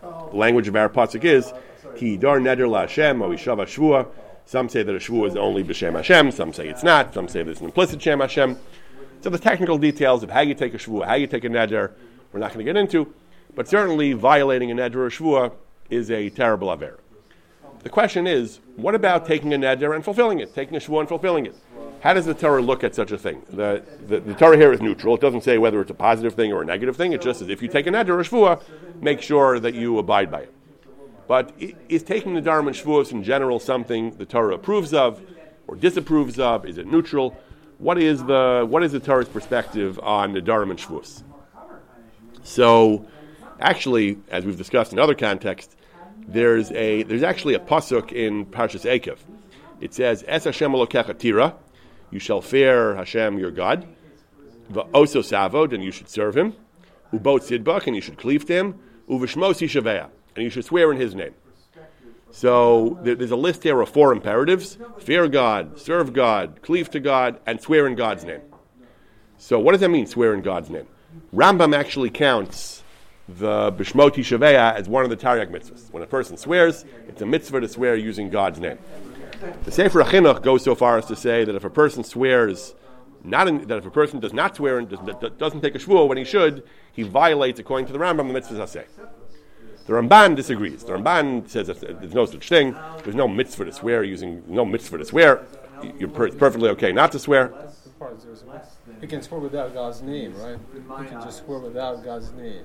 The 0.00 0.36
language 0.36 0.68
of 0.68 0.76
our 0.76 0.88
pasuk 0.88 1.24
is 1.24 1.52
ki 1.96 2.16
dar 2.16 2.40
neder 2.40 2.68
la 2.68 2.82
Hashem 2.82 3.20
or 3.20 3.28
ishava 3.30 3.66
shvuah. 3.66 4.06
Some 4.46 4.68
say 4.68 4.82
that 4.82 4.94
a 4.94 4.98
shvuah 4.98 5.28
is 5.28 5.36
only 5.36 5.62
b'shem 5.62 5.94
Hashem. 5.94 6.32
Some 6.32 6.52
say 6.52 6.68
it's 6.68 6.82
not. 6.82 7.14
Some 7.14 7.28
say 7.28 7.42
there's 7.42 7.60
an 7.60 7.66
implicit 7.66 8.00
shem 8.00 8.20
Hashem. 8.20 8.58
So 9.20 9.30
the 9.30 9.38
technical 9.38 9.76
details 9.76 10.22
of 10.22 10.30
how 10.30 10.40
you 10.40 10.54
take 10.54 10.74
a 10.74 10.78
shvuah, 10.78 11.06
how 11.06 11.14
you 11.14 11.26
take 11.26 11.44
a 11.44 11.48
neder, 11.48 11.92
we're 12.32 12.40
not 12.40 12.52
going 12.54 12.64
to 12.64 12.72
get 12.72 12.78
into. 12.78 13.12
But 13.54 13.68
certainly, 13.68 14.12
violating 14.12 14.70
a 14.70 14.74
neder 14.74 14.96
or 14.96 15.10
shvuah 15.10 15.52
is 15.90 16.10
a 16.10 16.30
terrible 16.30 16.68
avera. 16.68 16.98
The 17.82 17.88
question 17.88 18.26
is, 18.26 18.60
what 18.76 18.94
about 18.94 19.26
taking 19.26 19.54
a 19.54 19.58
neder 19.58 19.94
and 19.94 20.04
fulfilling 20.04 20.40
it, 20.40 20.54
taking 20.54 20.76
a 20.76 20.80
shvuah 20.80 21.00
and 21.00 21.08
fulfilling 21.08 21.46
it? 21.46 21.56
How 22.00 22.14
does 22.14 22.24
the 22.24 22.34
Torah 22.34 22.62
look 22.62 22.82
at 22.82 22.94
such 22.94 23.12
a 23.12 23.18
thing? 23.18 23.42
The, 23.50 23.82
the, 24.06 24.20
the, 24.20 24.34
Torah 24.34 24.56
here 24.56 24.72
is 24.72 24.80
neutral. 24.80 25.14
It 25.14 25.20
doesn't 25.20 25.42
say 25.42 25.58
whether 25.58 25.80
it's 25.82 25.90
a 25.90 25.94
positive 25.94 26.34
thing 26.34 26.50
or 26.50 26.62
a 26.62 26.64
negative 26.64 26.96
thing. 26.96 27.12
It 27.12 27.20
just 27.20 27.40
says 27.40 27.48
if 27.48 27.60
you 27.60 27.68
take 27.68 27.86
a 27.86 27.90
neder 27.90 28.10
or 28.10 28.20
a 28.20 28.24
shvuah, 28.24 28.62
make 29.02 29.20
sure 29.20 29.60
that 29.60 29.74
you 29.74 29.98
abide 29.98 30.30
by 30.30 30.42
it. 30.42 30.54
But 31.28 31.52
is 31.88 32.02
taking 32.02 32.32
nedarim 32.34 32.66
and 32.66 32.76
shvuahs 32.76 33.12
in 33.12 33.22
general 33.22 33.60
something 33.60 34.16
the 34.16 34.24
Torah 34.24 34.54
approves 34.54 34.94
of 34.94 35.20
or 35.66 35.76
disapproves 35.76 36.38
of? 36.38 36.66
Is 36.66 36.78
it 36.78 36.86
neutral? 36.86 37.38
What 37.78 37.98
is 37.98 38.24
the 38.24 38.66
what 38.68 38.82
is 38.82 38.92
the 38.92 39.00
Torah's 39.00 39.28
perspective 39.28 40.00
on 40.02 40.34
nedarim 40.34 40.70
and 40.70 40.78
shvuahs? 40.78 41.22
So, 42.42 43.06
actually, 43.60 44.18
as 44.30 44.44
we've 44.44 44.56
discussed 44.56 44.92
in 44.92 44.98
other 44.98 45.14
contexts, 45.14 45.76
there's 46.26 46.70
a 46.72 47.02
there's 47.04 47.22
actually 47.22 47.54
a 47.54 47.58
pasuk 47.58 48.12
in 48.12 48.46
Parshas 48.46 48.84
Ekev. 48.84 49.18
It 49.80 49.94
says, 49.94 50.24
"Es 50.26 50.44
Hashem 50.44 50.74
tira, 51.18 51.54
you 52.10 52.18
shall 52.18 52.40
fear 52.40 52.94
Hashem 52.96 53.38
your 53.38 53.50
God. 53.50 53.86
V'oso 54.72 55.22
savod, 55.22 55.72
and 55.72 55.82
you 55.82 55.90
should 55.90 56.08
serve 56.08 56.36
Him. 56.36 56.54
Ubot 57.12 57.40
sidbach, 57.40 57.86
and 57.86 57.96
you 57.96 58.02
should 58.02 58.18
cleave 58.18 58.44
to 58.46 58.52
Him. 58.52 58.78
Uvishmos 59.08 59.60
yishavea, 59.60 60.08
and 60.36 60.44
you 60.44 60.50
should 60.50 60.64
swear 60.64 60.92
in 60.92 60.98
His 60.98 61.14
name." 61.14 61.34
So 62.32 62.98
there's 63.02 63.32
a 63.32 63.36
list 63.36 63.64
here 63.64 63.80
of 63.80 63.88
four 63.88 64.12
imperatives: 64.12 64.78
fear 64.98 65.26
God, 65.28 65.78
serve 65.80 66.12
God, 66.12 66.60
cleave 66.62 66.90
to 66.90 67.00
God, 67.00 67.40
and 67.46 67.60
swear 67.60 67.86
in 67.86 67.96
God's 67.96 68.24
name. 68.24 68.42
So 69.38 69.58
what 69.58 69.72
does 69.72 69.80
that 69.80 69.88
mean? 69.88 70.06
Swear 70.06 70.34
in 70.34 70.42
God's 70.42 70.70
name. 70.70 70.86
Rambam 71.34 71.74
actually 71.74 72.10
counts 72.10 72.79
the 73.38 73.72
Bishmoti 73.72 74.20
Shaveya 74.20 74.74
as 74.74 74.88
one 74.88 75.04
of 75.04 75.10
the 75.10 75.16
Taryag 75.16 75.50
mitzvahs. 75.50 75.92
When 75.92 76.02
a 76.02 76.06
person 76.06 76.36
swears, 76.36 76.84
it's 77.08 77.22
a 77.22 77.26
mitzvah 77.26 77.60
to 77.60 77.68
swear 77.68 77.96
using 77.96 78.30
God's 78.30 78.58
name. 78.60 78.78
The 79.64 79.70
Sefer 79.70 80.02
Achinuch 80.02 80.42
goes 80.42 80.62
so 80.62 80.74
far 80.74 80.98
as 80.98 81.06
to 81.06 81.16
say 81.16 81.44
that 81.44 81.54
if 81.54 81.64
a 81.64 81.70
person 81.70 82.04
swears, 82.04 82.74
not 83.24 83.48
in, 83.48 83.66
that 83.68 83.78
if 83.78 83.86
a 83.86 83.90
person 83.90 84.20
does 84.20 84.32
not 84.32 84.56
swear 84.56 84.78
and 84.78 84.88
does, 84.88 84.98
doesn't 85.38 85.60
take 85.60 85.74
a 85.74 85.78
shvuah 85.78 86.08
when 86.08 86.18
he 86.18 86.24
should, 86.24 86.62
he 86.92 87.02
violates, 87.02 87.58
according 87.58 87.86
to 87.86 87.92
the 87.92 87.98
Rambam, 87.98 88.32
the 88.32 88.38
mitzvahs 88.38 88.68
say. 88.68 88.84
The 89.86 89.92
Ramban 89.94 90.36
disagrees. 90.36 90.84
The 90.84 90.92
Ramban 90.92 91.48
says 91.48 91.66
that 91.66 91.80
there's 91.80 92.14
no 92.14 92.26
such 92.26 92.48
thing. 92.48 92.76
There's 93.02 93.16
no 93.16 93.26
mitzvah 93.26 93.64
to 93.64 93.72
swear 93.72 94.04
using 94.04 94.42
no 94.46 94.64
mitzvah 94.64 94.98
to 94.98 95.04
swear. 95.04 95.44
You're 95.98 96.08
per- 96.08 96.30
perfectly 96.30 96.68
okay 96.70 96.92
not 96.92 97.12
to 97.12 97.18
swear. 97.18 97.52
You 99.00 99.08
can 99.08 99.22
swear 99.22 99.40
without 99.40 99.74
God's 99.74 100.02
name, 100.02 100.34
right? 100.36 100.58
You 100.74 101.04
can 101.06 101.22
just 101.22 101.44
swear 101.44 101.58
without 101.58 102.04
God's 102.04 102.32
name. 102.32 102.64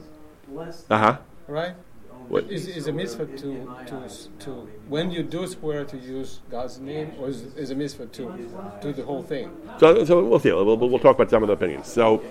Uh 0.89 0.97
huh. 0.97 1.17
Right? 1.47 1.75
What? 2.27 2.49
Is, 2.49 2.67
is 2.67 2.87
a 2.87 2.91
mitzvah 2.91 3.25
to, 3.25 3.75
to, 3.85 4.09
to, 4.39 4.51
when 4.87 5.11
you 5.11 5.21
do 5.21 5.45
swear 5.45 5.85
to 5.85 5.97
use 5.97 6.39
God's 6.49 6.79
name, 6.79 7.13
or 7.19 7.29
is, 7.29 7.43
is 7.55 7.69
a 7.69 7.75
mitzvah 7.75 8.07
to 8.07 8.49
do 8.81 8.93
the 8.93 9.03
whole 9.03 9.21
thing? 9.21 9.51
So, 9.79 10.03
so 10.05 10.23
we'll 10.23 10.39
see. 10.39 10.51
We'll, 10.51 10.75
we'll 10.77 10.99
talk 10.99 11.15
about 11.15 11.29
some 11.29 11.43
of 11.43 11.47
the 11.47 11.53
opinions. 11.53 11.87
So, 11.87 12.23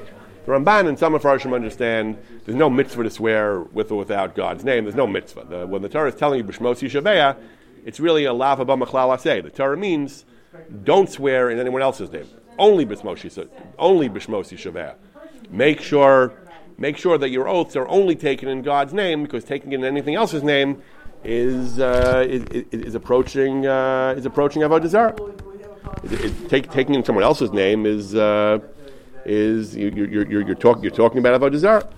the 0.47 0.53
Ramban 0.53 0.89
and 0.89 0.99
some 0.99 1.15
of 1.15 1.23
Farshim 1.23 1.55
understand 1.55 2.19
there's 2.45 2.57
no 2.57 2.69
mitzvah 2.69 3.05
to 3.05 3.11
swear 3.11 3.61
with 3.61 3.93
or 3.93 3.99
without 3.99 4.35
God's 4.35 4.65
name. 4.65 4.85
There's 4.85 4.97
no 4.97 5.07
mitzvah. 5.07 5.47
The, 5.49 5.67
when 5.67 5.83
the 5.83 5.89
Torah 5.89 6.09
is 6.09 6.17
telling 6.17 6.39
you 6.39 6.45
B'shmos 6.45 6.83
Yishaveya, 6.83 7.37
it's 7.85 8.01
really 8.01 8.25
a 8.25 8.33
lava 8.33 8.65
b'machlal 8.67 9.17
aseh. 9.17 9.43
The 9.43 9.51
Torah 9.51 9.77
means 9.77 10.25
don't 10.83 11.09
swear 11.09 11.51
in 11.51 11.59
anyone 11.59 11.83
else's 11.83 12.11
name. 12.11 12.29
Only 12.59 12.85
B'shmos 12.85 13.49
only 13.79 14.09
B'shmos 14.09 14.53
Yishaveya. 14.53 14.97
Make 15.51 15.81
sure 15.81 16.33
make 16.79 16.97
sure 16.97 17.19
that 17.19 17.31
your 17.31 17.49
oaths 17.49 17.77
are 17.77 17.89
only 17.89 18.17
taken 18.17 18.49
in 18.49 18.63
God's 18.63 18.93
name, 18.93 19.23
because 19.23 19.45
taking 19.45 19.73
it 19.73 19.77
in 19.77 19.85
anything 19.85 20.15
else's 20.15 20.43
name 20.43 20.83
is 21.23 21.79
uh, 21.79 22.27
is, 22.29 22.45
is, 22.71 22.95
approaching 22.95 23.67
uh, 23.67 24.15
is 24.17 24.27
approaching 24.27 24.63
avodah 24.63 24.89
zarah. 24.89 25.15
Taking 26.49 26.95
in 26.95 27.05
someone 27.05 27.25
else's 27.25 27.53
name 27.53 27.87
is 27.87 28.15
uh, 28.15 28.59
is 29.25 29.75
you, 29.75 29.91
you're, 29.91 30.27
you're, 30.27 30.43
you're, 30.43 30.55
talk, 30.55 30.83
you're 30.83 30.91
talking 30.91 31.19
about 31.19 31.41
avodah 31.41 31.59
zarah. 31.59 31.89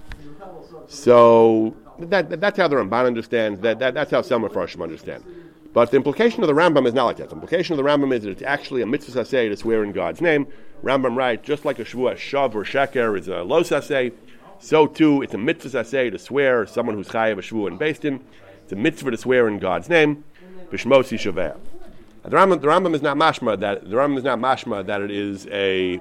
So 0.89 1.75
that, 1.99 2.41
that's 2.41 2.57
how 2.57 2.69
the 2.69 2.77
Ramban 2.77 3.07
understands. 3.07 3.61
That, 3.61 3.79
that 3.81 3.95
that's 3.95 4.11
how 4.11 4.23
some 4.23 4.43
Mepharshim 4.43 4.83
understand. 4.83 5.25
But 5.73 5.91
the 5.91 5.99
implication 5.99 6.43
of 6.43 6.47
the 6.47 6.55
Rambam 6.55 6.87
is 6.87 6.95
not 6.95 7.05
like 7.05 7.17
that. 7.19 7.29
The 7.29 7.35
implication 7.35 7.75
of 7.75 7.77
the 7.77 7.83
Rambam 7.83 8.15
is 8.15 8.23
that 8.23 8.31
it's 8.31 8.43
actually 8.43 8.81
a 8.81 8.87
mitzvah 8.87 9.21
saseh 9.21 9.51
to 9.51 9.57
swear 9.59 9.85
in 9.85 9.93
God's 9.93 10.23
name. 10.23 10.47
Rambam 10.83 11.17
writes, 11.17 11.47
just 11.47 11.67
like 11.67 11.79
a 11.79 11.85
shvua 11.85 12.15
shav 12.15 12.55
or 12.55 12.65
sheker 12.65 13.19
is 13.19 13.29
a 13.29 13.43
lo 13.43 13.63
saseh, 13.63 14.13
so 14.59 14.87
too 14.87 15.23
it's 15.23 15.35
a 15.35 15.39
mitzvah 15.39 15.81
I 15.81 15.83
say 15.83 16.11
to 16.11 16.19
swear 16.19 16.67
someone 16.67 16.95
who's 16.95 17.09
chayav 17.09 17.39
a 17.39 17.43
shvua 17.43 17.69
in 17.69 17.79
Din. 17.79 18.21
It's 18.63 18.73
a 18.73 18.77
mitzvah 18.77 19.13
to 19.13 19.17
swear 19.17 19.49
in 19.49 19.59
God's 19.59 19.89
name. 19.89 20.25
Bishmosi 20.71 21.17
shaveh. 21.17 21.57
The 22.25 22.37
Rambam, 22.37 22.61
the 22.61 22.67
Rambam 22.67 22.95
is 22.95 23.03
not 23.03 23.17
mashma 23.17 23.61
that 23.61 23.89
the 23.89 23.97
Rambam 23.97 24.19
is 24.19 24.25
not 24.25 24.39
mashma 24.41 24.85
that 24.87 25.01
it 25.01 25.13
is 25.13 25.47
a 25.47 26.01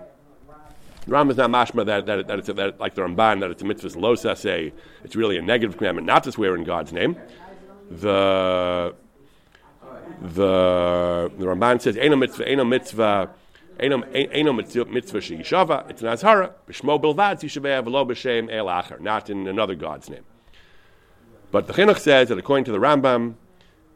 the 1.05 1.12
Rambam 1.12 1.29
is 1.29 1.38
not 1.38 1.51
mashma 1.51 1.85
that, 1.85 2.07
that, 2.07 2.27
that 2.27 2.39
it's 2.39 2.50
a, 2.50 2.53
that, 2.53 2.79
like 2.79 2.95
the 2.95 3.03
Ramban 3.03 3.41
that 3.41 3.51
it's 3.51 3.62
a 3.62 3.65
mitzvah 3.65 4.00
lo 4.00 4.15
saseh. 4.15 4.71
It's 5.03 5.15
really 5.15 5.38
a 5.38 5.41
negative 5.43 5.77
commandment 5.77 6.07
not 6.07 6.24
to 6.24 6.31
swear 6.31 6.55
in 6.55 6.63
God's 6.63 6.91
name. 6.91 7.15
The 7.91 8.95
the 10.21 11.31
the 11.38 11.45
Ramban 11.45 11.81
says 11.81 11.95
eno 11.97 12.15
mitzvah 12.15 12.47
eno 12.47 12.63
mitzvah 12.63 13.29
eno 13.29 13.44
mitzvah. 13.79 15.20
It's 15.89 16.01
an 16.01 16.08
azhara 16.08 16.51
b'shmo 16.67 17.01
bilvad 17.01 17.41
yishaveh 17.41 17.84
v'lo 17.84 18.08
b'shem 18.08 18.51
el 18.51 18.67
acher, 18.67 19.00
not 19.00 19.29
in 19.29 19.48
another 19.48 19.75
God's 19.75 20.10
name. 20.10 20.24
But 21.51 21.67
the 21.67 21.74
Chinuch 21.74 22.00
says 22.00 22.29
that 22.29 22.38
according 22.38 22.65
to 22.65 22.72
the 22.72 22.79
Rambam, 22.79 23.36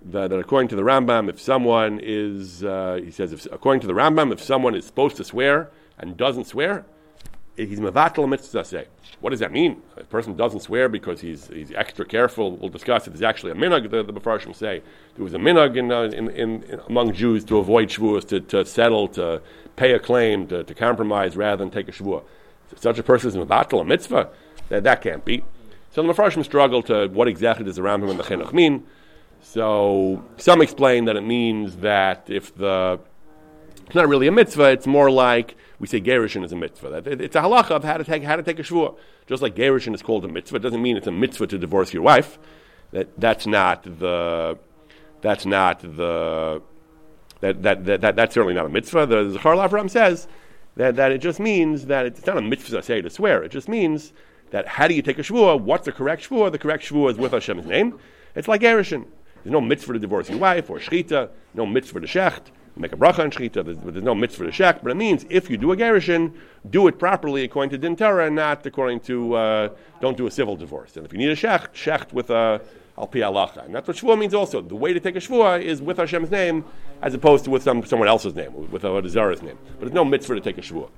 that, 0.06 0.30
that 0.30 0.40
according 0.40 0.70
to 0.70 0.76
the 0.76 0.82
Rambam, 0.82 1.30
if 1.30 1.42
someone 1.42 2.00
is, 2.02 2.64
uh, 2.64 3.00
he 3.04 3.12
says, 3.12 3.34
if, 3.34 3.46
according 3.48 3.82
to 3.82 3.88
the 3.88 3.94
Rambam, 3.94 4.32
if 4.32 4.42
someone 4.42 4.76
is 4.76 4.86
supposed 4.86 5.18
to 5.18 5.24
swear 5.24 5.70
and 5.98 6.16
doesn't 6.16 6.46
swear, 6.46 6.86
he's 7.58 7.80
mevatel 7.80 8.30
mitzvah. 8.30 8.86
What 9.20 9.32
does 9.32 9.40
that 9.42 9.52
mean? 9.52 9.82
A 9.98 10.06
person 10.06 10.38
doesn't 10.38 10.62
swear 10.62 10.88
because 10.88 11.20
he's, 11.20 11.48
he's 11.48 11.74
extra 11.74 12.06
careful. 12.06 12.56
We'll 12.56 12.70
discuss 12.70 13.06
it. 13.06 13.10
There's 13.10 13.22
actually 13.22 13.52
a 13.52 13.56
minhag, 13.56 13.90
the, 13.92 14.04
the 14.04 14.14
Mepharshim 14.14 14.56
say. 14.56 14.82
There 15.16 15.24
was 15.26 15.34
a 15.34 15.38
minhag 15.38 15.76
in, 15.76 15.92
uh, 15.92 16.04
in, 16.04 16.30
in, 16.30 16.64
in, 16.64 16.80
among 16.88 17.14
Jews 17.14 17.44
to 17.46 17.58
avoid 17.58 17.90
shvuas, 17.90 18.26
to, 18.30 18.40
to 18.40 18.64
settle, 18.64 19.10
to 19.10 19.42
pay 19.80 19.94
a 19.94 20.00
claim, 20.00 20.46
to, 20.48 20.64
to 20.64 20.76
compromise 20.76 21.38
rather 21.38 21.58
than 21.58 21.72
take 21.72 21.88
a 21.88 21.92
shvuah. 21.92 22.24
Such 22.76 23.00
a 23.00 23.04
person 23.04 23.30
is 23.30 23.36
mevatel 23.36 23.82
a 23.82 23.86
mitzvah, 23.86 24.30
that, 24.68 24.84
that 24.84 25.02
can't 25.02 25.24
be. 25.26 25.44
So 25.92 26.04
the 26.04 26.14
Mepharshim 26.14 26.44
struggle 26.44 26.84
to 26.84 27.08
what 27.08 27.28
exactly 27.28 27.66
does 27.66 27.78
the 27.78 27.82
Rambam 27.82 28.12
and 28.12 28.20
the 28.20 28.24
Chinuch 28.24 28.54
mean. 28.54 28.86
So 29.42 30.24
some 30.38 30.62
explain 30.62 31.06
that 31.06 31.16
it 31.16 31.22
means 31.22 31.78
that 31.78 32.30
if 32.30 32.56
the 32.56 33.00
it's 33.86 33.96
not 33.96 34.08
really 34.08 34.28
a 34.28 34.32
mitzvah, 34.32 34.70
it's 34.72 34.86
more 34.86 35.10
like 35.10 35.56
we 35.80 35.88
say 35.88 36.00
gerushin 36.00 36.44
is 36.44 36.52
a 36.52 36.56
mitzvah. 36.56 37.02
That 37.02 37.22
it's 37.22 37.36
a 37.36 37.42
halacha 37.42 37.72
of 37.72 37.84
how 37.84 37.98
to 37.98 38.04
take 38.04 38.22
how 38.22 38.36
to 38.36 38.44
take 38.44 38.60
a 38.60 38.64
shvuah. 38.64 38.96
Just 39.26 39.42
like 39.42 39.56
gerushin 39.56 39.96
is 39.96 40.04
called 40.04 40.26
a 40.26 40.28
mitzvah, 40.28 40.58
it 40.58 40.62
doesn't 40.62 40.82
mean 40.82 40.98
it's 40.98 41.08
a 41.08 41.12
mitzvah 41.12 41.48
to 41.48 41.58
divorce 41.58 41.94
your 41.94 42.04
wife. 42.04 42.38
That 42.92 43.08
that's 43.20 43.48
not 43.48 43.84
the 43.84 44.60
that's 45.22 45.46
not 45.46 45.80
the 45.80 46.62
that, 47.42 47.64
that, 47.64 47.86
that, 47.86 48.02
that 48.02 48.16
that's 48.16 48.34
certainly 48.34 48.54
not 48.54 48.66
a 48.66 48.70
mitzvah. 48.70 49.06
The 49.06 49.32
Zachar 49.32 49.56
Lavram 49.56 49.90
says 49.90 50.28
that, 50.76 50.96
that 50.96 51.12
it 51.12 51.20
just 51.20 51.40
means 51.40 51.86
that 51.86 52.06
it's 52.06 52.26
not 52.26 52.38
a 52.38 52.42
mitzvah 52.42 52.82
say 52.82 53.02
to 53.02 53.10
swear. 53.10 53.44
It 53.44 53.52
just 53.52 53.70
means 53.70 54.14
that 54.52 54.68
how 54.68 54.88
do 54.88 54.94
you 54.94 55.02
take 55.02 55.20
a 55.20 55.24
shvuah? 55.24 55.60
What's 55.60 55.86
the 55.86 55.92
correct 55.92 56.30
shvuah? 56.30 56.52
The 56.52 56.60
correct 56.60 56.84
shvuah 56.84 57.12
is 57.12 57.18
with 57.18 57.32
Hashem's 57.32 57.66
name. 57.66 58.00
It's 58.36 58.48
like 58.48 58.62
gerushin. 58.62 59.06
There's 59.44 59.54
no 59.54 59.62
mitzvah 59.62 59.94
to 59.94 60.00
divorce 60.00 60.30
your 60.30 60.40
wife 60.40 60.70
or 60.70 60.80
shchita, 60.80 61.30
no 61.54 61.66
mitzvah 61.66 62.02
to 62.02 62.08
shecht 62.08 62.52
make 62.80 62.94
a 62.94 62.96
bracha 62.96 63.20
on 63.20 63.32
shechita. 63.32 63.66
There's, 63.66 63.78
there's, 63.78 64.04
no 64.04 64.16
mitzvah 64.16 64.46
to 64.46 64.52
shech, 64.52 64.82
but 64.82 64.92
it 64.92 64.96
means 64.96 65.26
if 65.30 65.50
you 65.50 65.58
do 65.58 65.72
a 65.72 65.78
gerushin, 65.78 66.34
do 66.70 66.88
it 66.88 66.98
properly 66.98 67.44
according 67.44 67.70
to 67.72 67.78
din 67.78 67.96
and 68.02 68.36
not 68.36 68.66
according 68.66 69.02
to 69.02 69.34
uh, 69.36 69.70
don't 70.02 70.18
do 70.18 70.28
a 70.28 70.32
civil 70.32 70.56
divorce. 70.56 70.96
And 70.96 71.06
if 71.06 71.12
you 71.12 71.20
need 71.20 71.30
a 71.30 71.36
shecht, 71.36 71.74
shecht 71.74 72.14
with 72.14 72.30
a 72.30 72.62
al 72.98 73.08
pi 73.08 73.20
halacha. 73.20 73.66
And 73.66 73.76
that's 73.76 73.88
what 73.88 73.98
shvuah 73.98 74.18
means 74.18 74.34
also. 74.34 74.62
The 74.62 74.76
way 74.76 74.94
to 74.94 75.00
take 75.00 75.16
a 75.16 75.20
shvuah 75.20 75.62
is 75.62 75.82
with 75.82 75.98
Hashem's 75.98 76.32
name 76.32 76.66
as 77.02 77.14
opposed 77.14 77.46
to 77.46 77.50
with 77.50 77.64
some, 77.64 77.86
someone 77.86 78.08
else's 78.08 78.36
name, 78.36 78.72
with 78.72 78.84
a 78.84 79.10
Zara's 79.10 79.42
name. 79.42 79.58
But 79.74 79.82
there's 79.82 79.94
no 79.94 80.06
mitzvah 80.06 80.36
to 80.36 80.42
take 80.42 80.58
a 80.58 80.62
shvuah. 80.62 80.90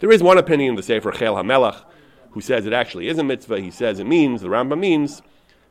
There 0.00 0.12
is 0.12 0.22
one 0.22 0.38
opinion 0.38 0.70
in 0.70 0.76
the 0.76 0.82
Sefer 0.82 1.12
Chel 1.12 1.36
HaMelech 1.36 1.82
who 2.36 2.42
says 2.42 2.66
it 2.66 2.74
actually 2.74 3.08
is 3.08 3.16
a 3.16 3.24
mitzvah. 3.24 3.60
He 3.60 3.70
says 3.70 3.98
it 3.98 4.04
means, 4.04 4.42
the 4.42 4.48
Rambam 4.48 4.78
means, 4.78 5.22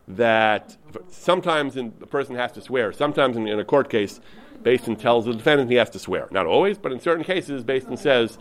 that 0.08 0.78
sometimes 1.10 1.78
in, 1.78 1.94
a 2.02 2.08
person 2.08 2.36
has 2.36 2.52
to 2.54 2.62
swear. 2.62 2.92
Sometimes 2.92 3.38
in, 3.38 3.48
in 3.48 3.60
a 3.60 3.64
court 3.64 3.88
case, 3.88 4.20
Beis 4.64 4.84
Din 4.84 4.96
tells 4.96 5.26
the 5.26 5.34
defendant 5.34 5.70
he 5.70 5.76
has 5.76 5.92
to 5.92 6.00
swear. 6.00 6.28
Not 6.32 6.48
always, 6.48 6.80
but 6.80 6.92
in 6.92 7.00
certain 7.00 7.24
cases, 7.24 7.64
Beis 7.64 7.88
Din 7.88 7.98
says, 7.98 8.40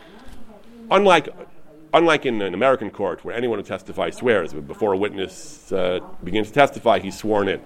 unlike 0.90 1.28
unlike 1.92 2.24
in 2.26 2.40
an 2.40 2.54
American 2.54 2.90
court 2.90 3.24
where 3.24 3.36
anyone 3.36 3.58
who 3.58 3.64
testifies 3.64 4.16
swears, 4.16 4.54
but 4.54 4.66
before 4.66 4.94
a 4.94 4.96
witness 4.96 5.70
uh, 5.70 6.00
begins 6.24 6.48
to 6.48 6.54
testify, 6.54 6.98
he's 6.98 7.16
sworn 7.16 7.46
in. 7.46 7.62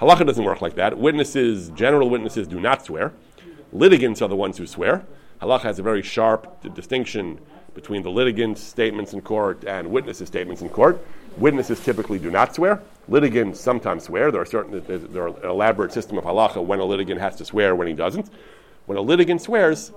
Halacha 0.00 0.26
doesn't 0.26 0.44
work 0.44 0.60
like 0.60 0.74
that. 0.74 0.98
Witnesses, 0.98 1.70
general 1.70 2.10
witnesses, 2.10 2.46
do 2.46 2.60
not 2.60 2.84
swear. 2.84 3.12
Litigants 3.72 4.20
are 4.20 4.28
the 4.28 4.36
ones 4.36 4.58
who 4.58 4.66
swear. 4.66 5.06
Halacha 5.40 5.62
has 5.62 5.78
a 5.78 5.82
very 5.82 6.02
sharp 6.02 6.62
distinction 6.74 7.40
between 7.74 8.02
the 8.02 8.10
litigant's 8.10 8.62
statements 8.62 9.12
in 9.12 9.20
court 9.20 9.64
and 9.64 9.90
witnesses' 9.90 10.28
statements 10.28 10.62
in 10.62 10.68
court. 10.68 11.04
Witnesses 11.36 11.80
typically 11.80 12.18
do 12.18 12.30
not 12.30 12.54
swear. 12.54 12.82
Litigants 13.08 13.60
sometimes 13.60 14.04
swear. 14.04 14.30
There 14.30 14.40
are 14.40 14.46
certain 14.46 14.82
there 15.12 15.24
are 15.24 15.28
an 15.28 15.44
elaborate 15.44 15.92
system 15.92 16.16
of 16.18 16.24
halacha 16.24 16.64
when 16.64 16.80
a 16.80 16.84
litigant 16.84 17.20
has 17.20 17.36
to 17.36 17.44
swear 17.44 17.74
when 17.74 17.86
he 17.86 17.92
doesn't. 17.92 18.30
When 18.86 18.96
a 18.96 19.02
litigant 19.02 19.42
swears, 19.42 19.92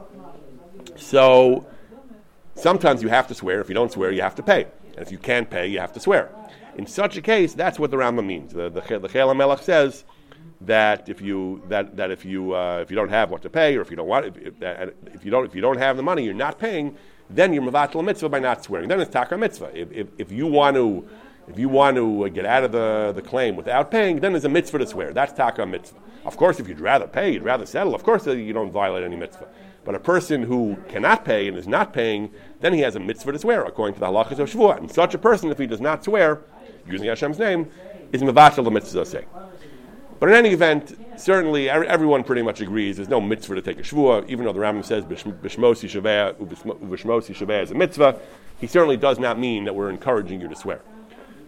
so 0.96 1.66
sometimes 2.56 3.02
you 3.02 3.10
have 3.10 3.28
to 3.28 3.36
swear. 3.36 3.62
If 3.62 3.70
you 3.70 3.76
don't 3.76 3.92
swear, 3.92 4.12
you 4.12 4.22
have 4.22 4.36
to 4.36 4.44
pay. 4.44 4.68
And 4.96 5.00
if 5.00 5.12
you 5.12 5.18
can't 5.18 5.50
pay, 5.50 5.68
you 5.68 5.80
have 5.80 5.94
to 5.94 6.00
swear. 6.00 6.30
In 6.80 6.88
such 6.88 7.18
a 7.18 7.22
case, 7.22 7.54
that's 7.54 7.78
what 7.78 7.92
the 7.92 7.98
Rambam 7.98 8.26
means. 8.26 8.54
The 8.54 8.70
the, 8.70 8.82
the 9.00 9.36
Melech 9.36 9.62
says 9.64 10.06
that 10.62 11.10
if 11.10 11.20
you 11.20 11.62
that, 11.68 11.98
that 11.98 12.10
if 12.10 12.24
you 12.24 12.56
uh, 12.56 12.80
if 12.82 12.90
you 12.90 12.96
don't 12.96 13.10
have 13.10 13.30
what 13.32 13.42
to 13.42 13.50
pay, 13.50 13.76
or 13.76 13.82
if 13.82 13.90
you 13.92 13.98
don't 13.98 14.08
want 14.08 14.28
if, 14.28 14.38
if, 14.38 14.54
if, 15.14 15.26
you 15.26 15.30
don't 15.30 15.46
if 15.46 15.54
you 15.54 15.60
don't 15.60 15.78
have 15.78 15.98
the 15.98 16.04
money, 16.04 16.24
you're 16.24 16.34
not 16.34 16.58
paying. 16.58 16.96
Then 17.30 17.52
you're 17.52 17.64
mevatel 17.64 18.02
mitzvah 18.02 18.30
by 18.30 18.40
not 18.40 18.64
swearing. 18.64 18.88
Then 18.88 19.02
it's 19.02 19.12
taka 19.12 19.38
mitzvah. 19.38 19.78
If, 19.78 19.92
if, 19.92 20.08
if 20.18 20.32
you 20.32 20.48
want 20.48 20.78
to 20.78 21.06
if 21.50 21.60
you 21.60 21.68
want 21.68 21.98
to 21.98 22.26
uh, 22.26 22.30
get 22.30 22.46
out 22.46 22.64
of 22.64 22.72
the, 22.72 23.12
the 23.14 23.22
claim 23.22 23.58
without 23.58 23.92
paying, 23.92 24.22
then 24.22 24.32
there's 24.32 24.46
a 24.46 24.50
mitzvah 24.50 24.78
to 24.78 24.88
swear. 24.88 25.12
That's 25.12 25.34
taka 25.34 25.66
mitzvah. 25.66 26.00
Of 26.24 26.38
course, 26.38 26.62
if 26.62 26.70
you'd 26.70 26.80
rather 26.80 27.08
pay, 27.08 27.34
you'd 27.34 27.44
rather 27.44 27.66
settle, 27.66 27.94
of 27.94 28.04
course 28.04 28.26
uh, 28.26 28.32
you 28.32 28.54
don't 28.54 28.72
violate 28.72 29.04
any 29.04 29.18
mitzvah. 29.18 29.50
But 29.84 29.96
a 29.96 30.00
person 30.00 30.44
who 30.44 30.78
cannot 30.88 31.26
pay 31.26 31.50
and 31.50 31.58
is 31.58 31.68
not 31.68 31.92
paying, 31.92 32.32
then 32.62 32.74
he 32.74 32.80
has 32.82 32.96
a 32.96 33.02
mitzvah 33.02 33.34
to 33.34 33.40
swear, 33.40 33.66
according 33.66 33.96
to 33.96 34.00
the 34.00 34.06
halachas 34.06 34.40
of 34.40 34.50
Shavuot. 34.50 34.78
And 34.78 34.90
such 34.90 35.14
a 35.14 35.18
person, 35.18 35.50
if 35.52 35.58
he 35.58 35.68
does 35.68 35.82
not 35.82 36.04
swear, 36.06 36.42
using 36.92 37.08
Hashem's 37.08 37.40
name, 37.40 37.70
is 38.12 38.22
mevatel 38.22 38.64
the 38.64 38.72
mitzvah 38.72 39.06
say. 39.06 39.26
But 40.20 40.30
in 40.30 40.36
any 40.36 40.50
event, 40.50 40.98
certainly 41.18 41.70
everyone 41.70 42.24
pretty 42.26 42.42
much 42.42 42.60
agrees 42.60 42.98
there's 42.98 43.08
no 43.08 43.22
mitzvah 43.22 43.56
to 43.56 43.62
take 43.62 43.80
a 43.80 43.84
shvuah, 43.84 44.28
even 44.28 44.46
though 44.46 44.52
the 44.52 44.60
Rambam 44.60 44.84
says 44.84 45.06
bishmosi 45.06 45.88
shaveh 45.90 47.64
is 47.64 47.72
a 47.72 47.76
mitzvah. 47.76 48.20
He 48.60 48.68
certainly 48.68 48.98
does 48.98 49.18
not 49.18 49.40
mean 49.40 49.64
that 49.64 49.74
we're 49.74 49.90
encouraging 49.90 50.42
you 50.42 50.50
to 50.50 50.56
swear. 50.56 50.82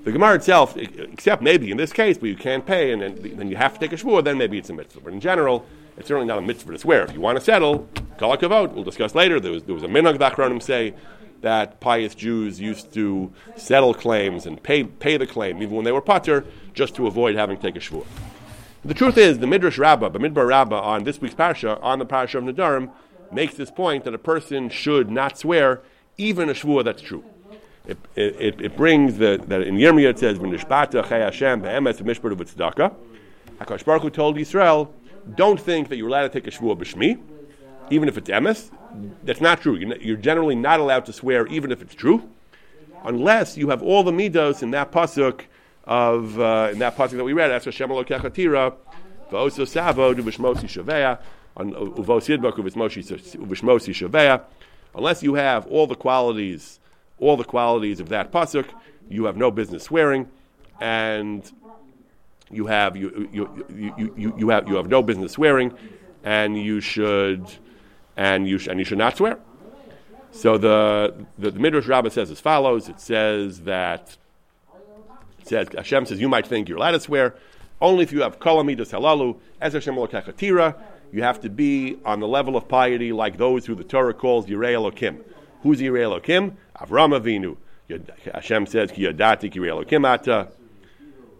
The 0.05 0.11
Gemara 0.13 0.35
itself, 0.35 0.77
except 0.77 1.41
maybe 1.41 1.69
in 1.69 1.77
this 1.77 1.91
case, 1.91 2.17
but 2.17 2.29
you 2.29 2.35
can't 2.35 2.65
pay 2.65 2.93
and 2.93 3.01
then, 3.01 3.37
then 3.37 3.49
you 3.49 3.57
have 3.57 3.73
to 3.73 3.79
take 3.79 3.91
a 3.91 4.01
shvuah, 4.01 4.23
then 4.23 4.37
maybe 4.37 4.57
it's 4.57 4.69
a 4.69 4.73
mitzvah. 4.73 5.01
But 5.01 5.13
in 5.13 5.19
general, 5.19 5.65
it's 5.97 6.07
certainly 6.07 6.27
not 6.27 6.37
a 6.37 6.41
mitzvah 6.41 6.71
to 6.71 6.79
swear. 6.79 7.03
If 7.03 7.13
you 7.13 7.19
want 7.19 7.37
to 7.37 7.43
settle, 7.43 7.89
kol 8.17 8.37
vote. 8.37 8.71
We'll 8.71 8.85
discuss 8.85 9.13
later. 9.13 9.39
There 9.39 9.51
was, 9.51 9.63
there 9.63 9.75
was 9.75 9.83
a 9.83 9.87
minhag 9.87 10.17
the 10.17 10.59
say 10.61 10.93
that 11.41 11.79
pious 11.79 12.15
Jews 12.15 12.59
used 12.59 12.93
to 12.93 13.31
settle 13.55 13.93
claims 13.93 14.45
and 14.45 14.61
pay, 14.61 14.83
pay 14.83 15.17
the 15.17 15.27
claim, 15.27 15.61
even 15.61 15.75
when 15.75 15.85
they 15.85 15.91
were 15.91 16.01
pater, 16.01 16.45
just 16.73 16.95
to 16.95 17.07
avoid 17.07 17.35
having 17.35 17.57
to 17.57 17.61
take 17.61 17.75
a 17.75 17.79
shvuah. 17.79 18.05
The 18.83 18.93
truth 18.93 19.17
is, 19.17 19.39
the 19.39 19.47
Midrash 19.47 19.77
Rabbah, 19.77 20.09
the 20.09 20.19
Midbar 20.19 20.47
Rabbah, 20.47 20.79
on 20.79 21.03
this 21.03 21.21
week's 21.21 21.35
parsha, 21.35 21.81
on 21.83 21.99
the 21.99 22.05
parsha 22.05 22.35
of 22.35 22.43
Nadarim, 22.43 22.91
makes 23.31 23.53
this 23.55 23.69
point 23.69 24.03
that 24.05 24.13
a 24.13 24.17
person 24.17 24.69
should 24.69 25.09
not 25.09 25.37
swear 25.37 25.81
even 26.17 26.49
a 26.49 26.53
shvuah 26.53 26.83
that's 26.83 27.01
true 27.01 27.23
it, 27.87 27.97
it, 28.15 28.61
it 28.61 28.77
brings 28.77 29.17
the, 29.17 29.41
that 29.47 29.61
in 29.61 29.75
Yirmiyah 29.75 30.11
it 30.11 30.19
says, 30.19 30.37
"V'nishbata 30.37 31.07
chay 31.07 31.19
Hashem 31.19 31.61
be'emes 31.61 32.01
v'mishpar 32.01 32.35
v'tzedakah." 32.35 32.93
Hakadosh 33.59 33.85
Baruch 33.85 34.03
Hu 34.03 34.09
told 34.09 34.37
Israel, 34.37 34.93
"Don't 35.35 35.59
think 35.59 35.89
that 35.89 35.97
you're 35.97 36.07
allowed 36.07 36.31
to 36.31 36.41
take 36.41 36.47
a 36.47 36.51
shvuah 36.51 36.77
b'shmi, 36.77 37.19
even 37.91 38.07
if 38.09 38.17
it's 38.17 38.29
emes. 38.29 38.71
That's 39.23 39.41
not 39.41 39.61
true. 39.61 39.75
You're, 39.75 39.97
you're, 39.97 40.17
generally 40.17 40.55
not 40.55 40.79
allowed 40.79 41.05
to 41.05 41.13
swear, 41.13 41.47
even 41.47 41.71
if 41.71 41.81
it's 41.81 41.95
true, 41.95 42.29
unless 43.03 43.57
you 43.57 43.69
have 43.69 43.81
all 43.81 44.03
the 44.03 44.11
midos 44.11 44.63
in 44.63 44.71
that 44.71 44.91
pasuk 44.91 45.41
of 45.85 46.39
uh, 46.39 46.69
in 46.71 46.79
that 46.79 46.97
pasuk 46.97 47.17
that 47.17 47.23
we 47.23 47.33
read. 47.33 47.49
That's 47.49 47.65
Hashem 47.65 47.89
Elokechatira 47.89 48.75
v'oso 49.31 49.67
savo 49.67 50.13
v'shmosi 50.13 50.67
shavea 50.67 51.19
uvos 51.57 52.27
yidbak 52.27 52.53
uv'shmosi 52.53 53.93
shavea. 53.93 54.41
Unless 54.93 55.23
you 55.23 55.35
have 55.35 55.67
all 55.67 55.87
the 55.87 55.95
qualities." 55.95 56.79
all 57.21 57.37
the 57.37 57.45
qualities 57.45 58.01
of 58.01 58.09
that 58.09 58.31
pasuk, 58.31 58.65
you 59.07 59.25
have 59.25 59.37
no 59.37 59.51
business 59.51 59.83
swearing, 59.83 60.27
and 60.81 61.49
you 62.49 62.65
have 62.65 62.97
you, 62.97 63.29
you, 63.31 63.65
you, 63.69 64.13
you, 64.17 64.33
you 64.37 64.49
have 64.49 64.67
you 64.67 64.75
have 64.75 64.89
no 64.89 65.01
business 65.01 65.31
swearing, 65.33 65.71
and 66.23 66.57
you 66.57 66.81
should 66.81 67.45
and 68.17 68.47
you 68.47 68.57
sh- 68.57 68.67
and 68.67 68.79
you 68.79 68.85
should 68.85 68.97
not 68.97 69.17
swear. 69.17 69.37
So 70.31 70.57
the, 70.57 71.13
the, 71.37 71.51
the 71.51 71.59
Midrash 71.59 71.87
Rabbah 71.87 72.09
says 72.09 72.31
as 72.31 72.39
follows. 72.39 72.87
It 72.87 72.99
says 72.99 73.61
that 73.61 74.17
it 75.39 75.47
says 75.47 75.67
Hashem 75.75 76.05
says 76.05 76.21
you 76.21 76.29
might 76.29 76.47
think 76.47 76.69
you're 76.69 76.77
allowed 76.77 76.91
to 76.91 76.99
swear 76.99 77.35
only 77.81 78.03
if 78.03 78.11
you 78.11 78.21
have 78.21 78.39
kolamidas 78.39 78.91
halalu 78.91 79.37
as 79.59 79.73
Hashem 79.73 79.95
lokachatira. 79.95 80.75
You 81.11 81.23
have 81.23 81.41
to 81.41 81.49
be 81.49 81.97
on 82.05 82.21
the 82.21 82.27
level 82.27 82.55
of 82.55 82.69
piety 82.69 83.11
like 83.11 83.37
those 83.37 83.65
who 83.65 83.75
the 83.75 83.83
Torah 83.83 84.13
calls 84.13 84.45
Yirei 84.45 84.73
Elokim. 84.73 85.21
Who's 85.63 85.81
Yirei 85.81 86.21
Elokim? 86.21 86.53
Avram 86.79 87.19
Avinu. 87.19 87.57
Hashem 88.33 88.65
says 88.67 88.91
Ki 88.91 89.03
Yadati 89.03 89.51
Yirei 89.51 89.85
Elokim 89.85 90.07
Ata 90.07 90.47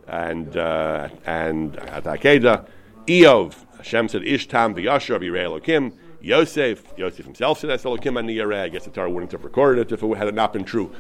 and 0.07 0.57
uh, 0.57 1.07
and 1.25 1.73
Atakeda. 1.73 2.67
Iyov. 3.05 3.55
Hashem 3.77 4.09
said 4.09 4.23
Ishtam 4.23 4.75
v'Yashar 4.75 5.21
v'Yirei 5.21 5.61
Elokim. 5.61 5.93
Yosef, 6.21 6.83
Yosef 6.97 7.25
himself 7.25 7.59
said 7.59 7.69
that's 7.69 7.83
Elokim 7.83 8.19
Aniyareh. 8.19 8.61
I 8.61 8.69
guess 8.69 8.85
the 8.85 8.91
Torah 8.91 9.09
wouldn't 9.09 9.31
have 9.31 9.43
recorded 9.43 9.81
it 9.81 9.91
if 9.91 10.03
it 10.03 10.17
had 10.17 10.33
not 10.35 10.53
been 10.53 10.63
true. 10.63 10.91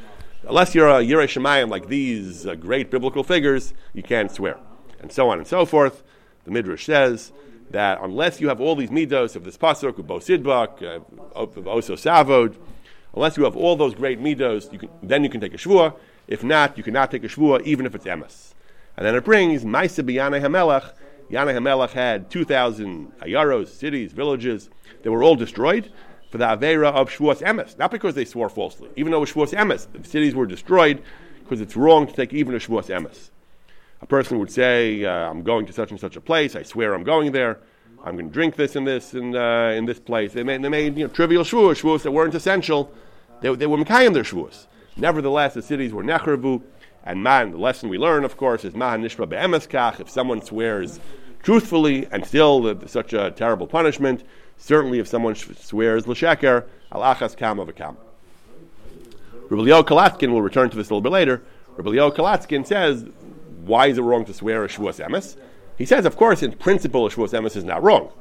Unless 0.47 0.73
you're 0.73 0.87
a 0.87 1.01
Yirei 1.01 1.25
Shemayim 1.25 1.69
like 1.69 1.87
these 1.87 2.47
uh, 2.47 2.55
great 2.55 2.89
biblical 2.89 3.23
figures, 3.23 3.73
you 3.93 4.01
can't 4.01 4.31
swear. 4.31 4.57
And 4.99 5.11
so 5.11 5.29
on 5.29 5.37
and 5.37 5.47
so 5.47 5.65
forth. 5.65 6.03
The 6.45 6.51
Midrash 6.51 6.85
says 6.85 7.31
that 7.69 7.99
unless 8.01 8.41
you 8.41 8.47
have 8.49 8.59
all 8.59 8.75
these 8.75 8.89
midos 8.89 9.35
of 9.35 9.43
this 9.43 9.57
pasuk, 9.57 9.99
of 9.99 10.05
Bosidbak, 10.07 10.81
uh, 10.81 11.01
of 11.35 11.53
Oso 11.55 11.95
Savod, 11.95 12.55
unless 13.13 13.37
you 13.37 13.43
have 13.43 13.55
all 13.55 13.75
those 13.75 13.93
great 13.93 14.19
midos, 14.19 14.71
you 14.73 14.79
can, 14.79 14.89
then 15.03 15.23
you 15.23 15.29
can 15.29 15.39
take 15.39 15.53
a 15.53 15.57
shvua. 15.57 15.95
If 16.27 16.43
not, 16.43 16.77
you 16.77 16.83
cannot 16.83 17.11
take 17.11 17.23
a 17.23 17.27
shvua, 17.27 17.61
even 17.63 17.85
if 17.85 17.93
it's 17.93 18.05
emes. 18.05 18.53
And 18.97 19.05
then 19.05 19.15
it 19.15 19.23
brings 19.23 19.63
Maisa 19.63 20.03
B'Yanei 20.03 20.41
Hamelech. 20.41 20.91
Hamelech 21.31 21.91
had 21.91 22.29
2,000 22.29 23.11
ayaros, 23.19 23.67
cities, 23.67 24.11
villages. 24.11 24.69
They 25.03 25.09
were 25.09 25.23
all 25.23 25.35
destroyed 25.35 25.91
for 26.29 26.37
the 26.37 26.45
Avera 26.45 26.91
of 26.93 27.09
Shavuos 27.09 27.41
Emes, 27.41 27.77
not 27.77 27.91
because 27.91 28.15
they 28.15 28.25
swore 28.25 28.49
falsely. 28.49 28.89
Even 28.95 29.11
though 29.11 29.17
it 29.17 29.35
was 29.35 29.51
Shavuos 29.51 29.57
Emes, 29.57 29.87
the 29.91 30.07
cities 30.07 30.33
were 30.33 30.45
destroyed 30.45 31.03
because 31.43 31.61
it's 31.61 31.75
wrong 31.75 32.07
to 32.07 32.13
take 32.13 32.33
even 32.33 32.55
a 32.55 32.57
Shavuos 32.57 32.87
Emes. 32.87 33.29
A 34.01 34.05
person 34.05 34.39
would 34.39 34.49
say, 34.49 35.03
uh, 35.03 35.11
I'm 35.11 35.43
going 35.43 35.65
to 35.67 35.73
such 35.73 35.91
and 35.91 35.99
such 35.99 36.15
a 36.15 36.21
place, 36.21 36.55
I 36.55 36.63
swear 36.63 36.93
I'm 36.93 37.03
going 37.03 37.33
there, 37.33 37.59
I'm 38.03 38.15
going 38.15 38.29
to 38.29 38.33
drink 38.33 38.55
this 38.55 38.75
and 38.75 38.87
this 38.87 39.13
in, 39.13 39.35
uh, 39.35 39.73
in 39.75 39.85
this 39.85 39.99
place. 39.99 40.33
They 40.33 40.43
made, 40.43 40.63
they 40.63 40.69
made 40.69 40.97
you 40.97 41.05
know, 41.05 41.13
trivial 41.13 41.43
Shavuos, 41.43 41.81
Shavuos 41.81 42.03
that 42.03 42.11
weren't 42.11 42.33
essential. 42.33 42.91
They, 43.41 43.53
they 43.55 43.67
were 43.67 43.77
Mekayim 43.77 44.13
their 44.13 44.23
Shavuos. 44.23 44.67
Nevertheless, 44.95 45.53
the 45.53 45.61
cities 45.61 45.93
were 45.93 46.03
Nechravu, 46.03 46.61
and 47.03 47.23
man, 47.23 47.51
the 47.51 47.57
lesson 47.57 47.89
we 47.89 47.97
learn, 47.97 48.23
of 48.23 48.37
course, 48.37 48.63
is 48.63 48.73
Mahan 48.73 49.01
Nishra 49.01 49.27
Be'emeskach, 49.27 49.99
if 49.99 50.09
someone 50.09 50.41
swears 50.41 50.99
truthfully 51.43 52.07
and 52.11 52.25
still 52.25 52.79
such 52.87 53.13
a 53.13 53.31
terrible 53.31 53.67
punishment, 53.67 54.23
certainly 54.57 54.99
if 54.99 55.07
someone 55.07 55.35
swears 55.35 56.07
l'sheker, 56.07 56.65
alachas 56.91 57.35
kam 57.35 57.59
of 57.59 57.69
a 57.69 57.73
kam. 57.73 57.97
Rabbi 59.49 59.63
Leo 59.63 59.83
Kalatskin 59.83 60.31
will 60.31 60.41
return 60.41 60.69
to 60.69 60.77
this 60.77 60.89
a 60.89 60.93
little 60.93 61.01
bit 61.01 61.11
later. 61.11 61.41
Rabbi 61.75 61.89
Leo 61.89 62.11
Kalatskin 62.11 62.65
says, 62.65 63.05
why 63.65 63.87
is 63.87 63.97
it 63.97 64.01
wrong 64.01 64.25
to 64.25 64.33
swear 64.33 64.63
a 64.63 64.67
shvuas 64.67 65.05
emes? 65.05 65.35
He 65.77 65.85
says, 65.85 66.05
of 66.05 66.15
course, 66.15 66.43
in 66.43 66.53
principle, 66.53 67.05
a 67.05 67.09
shvuas 67.09 67.37
emes 67.37 67.55
is 67.55 67.63
not 67.63 67.83
wrong. 67.83 68.11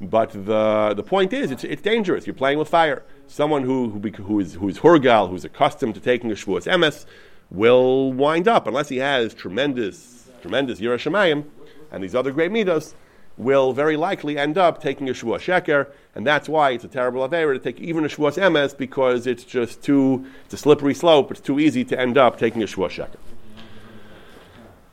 But 0.00 0.30
the, 0.32 0.92
the 0.94 1.02
point 1.02 1.32
is, 1.32 1.50
it's, 1.50 1.64
it's 1.64 1.82
dangerous. 1.82 2.26
You're 2.26 2.34
playing 2.34 2.58
with 2.58 2.68
fire. 2.68 3.02
Someone 3.26 3.62
who, 3.62 3.90
who, 3.90 3.98
who 4.22 4.40
is, 4.40 4.54
who's 4.54 4.78
hurgal, 4.78 5.30
who's 5.30 5.44
accustomed 5.44 5.94
to 5.94 6.00
taking 6.00 6.30
a 6.30 6.34
shvuas 6.34 6.66
emes, 6.70 7.06
will 7.50 8.12
wind 8.12 8.46
up, 8.46 8.66
unless 8.66 8.88
he 8.88 8.98
has 8.98 9.32
tremendous, 9.32 10.28
tremendous 10.42 10.80
Yiras 10.80 10.98
Shamayim 10.98 11.44
and 11.90 12.02
these 12.02 12.14
other 12.14 12.32
great 12.32 12.50
midos, 12.50 12.94
will 13.36 13.72
very 13.72 13.96
likely 13.96 14.38
end 14.38 14.56
up 14.56 14.82
taking 14.82 15.08
a 15.08 15.12
Shavuos 15.12 15.40
Sheker, 15.40 15.88
and 16.14 16.26
that's 16.26 16.48
why 16.48 16.70
it's 16.70 16.84
a 16.84 16.88
terrible 16.88 17.26
Avera 17.28 17.54
to 17.54 17.58
take 17.58 17.80
even 17.80 18.04
a 18.04 18.08
Shavuos 18.08 18.38
Emes 18.38 18.76
because 18.76 19.26
it's 19.26 19.44
just 19.44 19.82
too, 19.82 20.26
it's 20.44 20.54
a 20.54 20.56
slippery 20.56 20.94
slope, 20.94 21.30
it's 21.30 21.40
too 21.40 21.60
easy 21.60 21.84
to 21.84 22.00
end 22.00 22.16
up 22.16 22.38
taking 22.38 22.62
a 22.62 22.66
Shavuos 22.66 22.90
Sheker. 22.90 23.18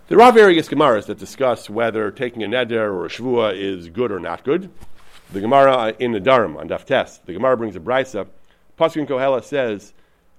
There 0.09 0.21
are 0.21 0.33
various 0.33 0.67
Gemaras 0.67 1.05
that 1.05 1.17
discuss 1.17 1.69
whether 1.69 2.11
taking 2.11 2.43
a 2.43 2.47
Neder 2.47 2.91
or 2.93 3.05
a 3.05 3.09
Shavua 3.09 3.57
is 3.57 3.87
good 3.87 4.11
or 4.11 4.19
not 4.19 4.43
good. 4.43 4.69
The 5.31 5.39
Gemara 5.39 5.95
in 5.97 6.11
Nedarim 6.11 6.57
on 6.57 6.67
Daf 6.67 6.85
Tes, 6.85 7.19
the 7.25 7.33
Gemara 7.33 7.55
brings 7.55 7.75
a 7.77 7.79
Brisa. 7.79 8.27
Pasuk 8.77 9.07
Kohela 9.07 9.43
says, 9.43 9.93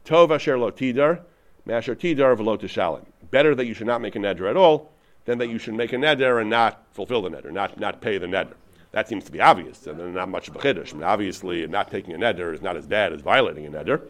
Tov 0.05 0.31
asher 0.35 0.59
lo 0.59 0.71
tidar, 0.71 1.23
masher 1.65 1.95
tidar 1.97 2.37
v'lo 2.37 2.61
tishalim. 2.61 3.07
Better 3.31 3.55
that 3.55 3.65
you 3.65 3.73
should 3.73 3.87
not 3.87 4.03
make 4.03 4.15
a 4.15 4.19
Neder 4.19 4.49
at 4.49 4.57
all 4.57 4.93
than 5.25 5.39
that 5.39 5.49
you 5.49 5.59
should 5.59 5.75
make 5.75 5.93
a 5.93 5.97
neder 5.97 6.41
and 6.41 6.51
not 6.51 6.85
fulfill 6.93 7.23
the 7.23 7.31
neder, 7.31 7.51
not, 7.51 7.79
not 7.79 8.01
pay 8.01 8.19
the 8.19 8.27
neder. 8.27 8.55
That 8.93 9.09
seems 9.09 9.25
to 9.25 9.33
be 9.33 9.41
obvious, 9.41 9.87
and 9.87 9.99
then 9.99 10.15
not 10.15 10.29
much 10.29 10.49
of 10.49 10.55
a 10.55 10.59
chiddush. 10.61 10.93
I 10.93 10.95
mean, 10.95 11.03
obviously, 11.03 11.67
not 11.67 11.91
taking 11.91 12.15
a 12.15 12.19
neder 12.19 12.55
is 12.55 12.63
not 12.63 12.77
as 12.77 12.87
bad 12.87 13.13
as 13.13 13.23
violating 13.23 13.67
a 13.67 13.71
neder. 13.71 14.03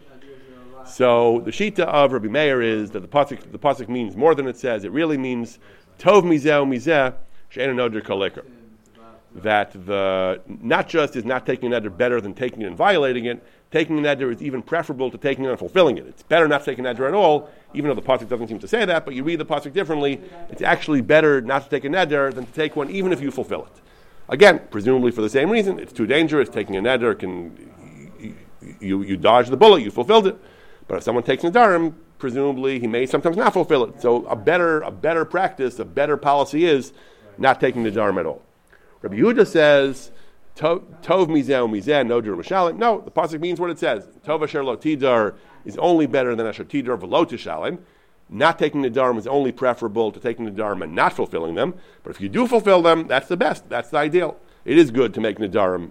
So 0.87 1.41
the 1.45 1.51
shita 1.51 1.81
of 1.81 2.13
Rabbi 2.13 2.29
Meir 2.29 2.61
is 2.61 2.91
that 2.91 3.01
the 3.01 3.09
pasuk 3.09 3.51
the 3.51 3.59
pasuk 3.59 3.89
means 3.89 4.17
more 4.17 4.35
than 4.35 4.47
it 4.47 4.59
says. 4.59 4.85
It 4.85 4.93
really 4.93 5.17
means 5.17 5.59
tov 5.99 6.25
mizeh 6.25 6.69
mizeh 6.69 7.15
she'en 7.49 7.75
neder 7.75 8.03
koliker. 8.03 8.45
That 9.35 9.73
the 9.73 10.41
not 10.47 10.89
just 10.89 11.17
is 11.17 11.25
not 11.25 11.45
taking 11.45 11.73
a 11.73 11.81
neder 11.81 11.95
better 11.95 12.21
than 12.21 12.35
taking 12.35 12.63
it 12.63 12.67
and 12.67 12.77
violating 12.77 13.25
it. 13.25 13.45
Taking 13.73 13.99
a 13.99 14.03
neder 14.03 14.33
is 14.33 14.41
even 14.41 14.63
preferable 14.63 15.11
to 15.11 15.19
taking 15.19 15.45
it 15.45 15.49
and 15.49 15.59
fulfilling 15.59 15.99
it. 15.99 16.07
It's 16.07 16.23
better 16.23 16.47
not 16.47 16.61
to 16.61 16.67
take 16.67 16.79
a 16.79 16.83
neder 16.83 17.09
at 17.09 17.15
all, 17.15 17.51
even 17.75 17.89
though 17.89 17.97
the 17.97 18.07
pasuk 18.07 18.29
doesn't 18.29 18.47
seem 18.47 18.61
to 18.61 18.69
say 18.69 18.85
that. 18.85 19.05
But 19.05 19.15
you 19.15 19.25
read 19.25 19.41
the 19.41 19.45
pasuk 19.45 19.73
differently. 19.73 20.21
It's 20.51 20.63
actually 20.63 21.01
better 21.01 21.41
not 21.41 21.65
to 21.65 21.71
take 21.71 21.85
a 21.85 21.89
neder 21.89 22.33
than 22.33 22.47
to 22.47 22.53
take 22.53 22.77
one, 22.77 22.89
even 22.91 23.13
if 23.13 23.21
you 23.21 23.33
fulfill 23.33 23.65
it. 23.65 23.81
Again, 24.29 24.61
presumably 24.71 25.11
for 25.11 25.23
the 25.23 25.29
same 25.29 25.51
reason. 25.51 25.81
It's 25.81 25.93
too 25.93 26.07
dangerous. 26.07 26.49
Taking 26.49 26.77
a 26.77 26.81
neder 26.81 27.19
can 27.19 28.37
you, 28.81 29.03
you, 29.03 29.17
dodge 29.17 29.49
the 29.49 29.57
bullet. 29.57 29.83
You 29.83 29.91
fulfilled 29.91 30.29
it. 30.29 30.39
But 30.87 30.99
if 30.99 31.03
someone 31.03 31.25
takes 31.25 31.43
Nadarim, 31.43 31.95
presumably 32.19 32.79
he 32.79 32.87
may 32.87 33.07
sometimes 33.07 33.37
not 33.37 33.53
fulfill 33.53 33.85
it. 33.85 34.01
So 34.01 34.25
a 34.27 34.37
better, 34.37 34.81
a 34.83 34.91
better 34.91 35.25
practice, 35.25 35.79
a 35.79 35.85
better 35.85 36.17
policy 36.17 36.65
is 36.67 36.93
not 37.39 37.61
taking 37.61 37.85
Nadarim 37.85 38.19
at 38.21 38.27
all. 38.27 38.43
Rabbi 39.05 39.17
Yehuda 39.17 39.47
says, 39.47 40.11
Tov 40.57 40.81
mizeh 41.03 41.69
mizeh 41.69 42.07
no 42.07 42.23
dir 42.23 42.35
No, 42.73 43.01
the 43.03 43.11
pasuk 43.11 43.39
means 43.39 43.61
what 43.61 43.69
it 43.69 43.79
says. 43.79 44.09
Tov 44.25 44.43
asher 44.43 44.65
lo 44.65 44.79
tidar 44.79 45.35
is 45.67 45.77
only 45.77 46.07
better 46.07 46.35
than 46.35 46.47
asher 46.47 46.65
tidar 46.65 46.99
v'lo 46.99 47.27
tishalim. 47.27 47.81
Not 48.31 48.59
taking 48.59 48.83
nedarim 48.83 49.19
is 49.19 49.27
only 49.27 49.53
preferable 49.53 50.11
to 50.11 50.19
taking 50.19 50.51
nedarim 50.51 50.83
and 50.83 50.95
not 50.95 51.13
fulfilling 51.13 51.55
them. 51.55 51.75
But 52.03 52.13
if 52.13 52.21
you 52.23 52.31
do 52.31 52.47
fulfill 52.47 52.81
them, 52.81 53.07
that's 53.07 53.29
the 53.29 53.37
best. 53.37 53.69
That's 53.69 53.91
the 53.91 53.99
ideal. 53.99 54.39
It 54.65 54.79
is 54.79 54.91
good 54.91 55.13
to 55.13 55.21
make 55.21 55.37
nadarim 55.37 55.91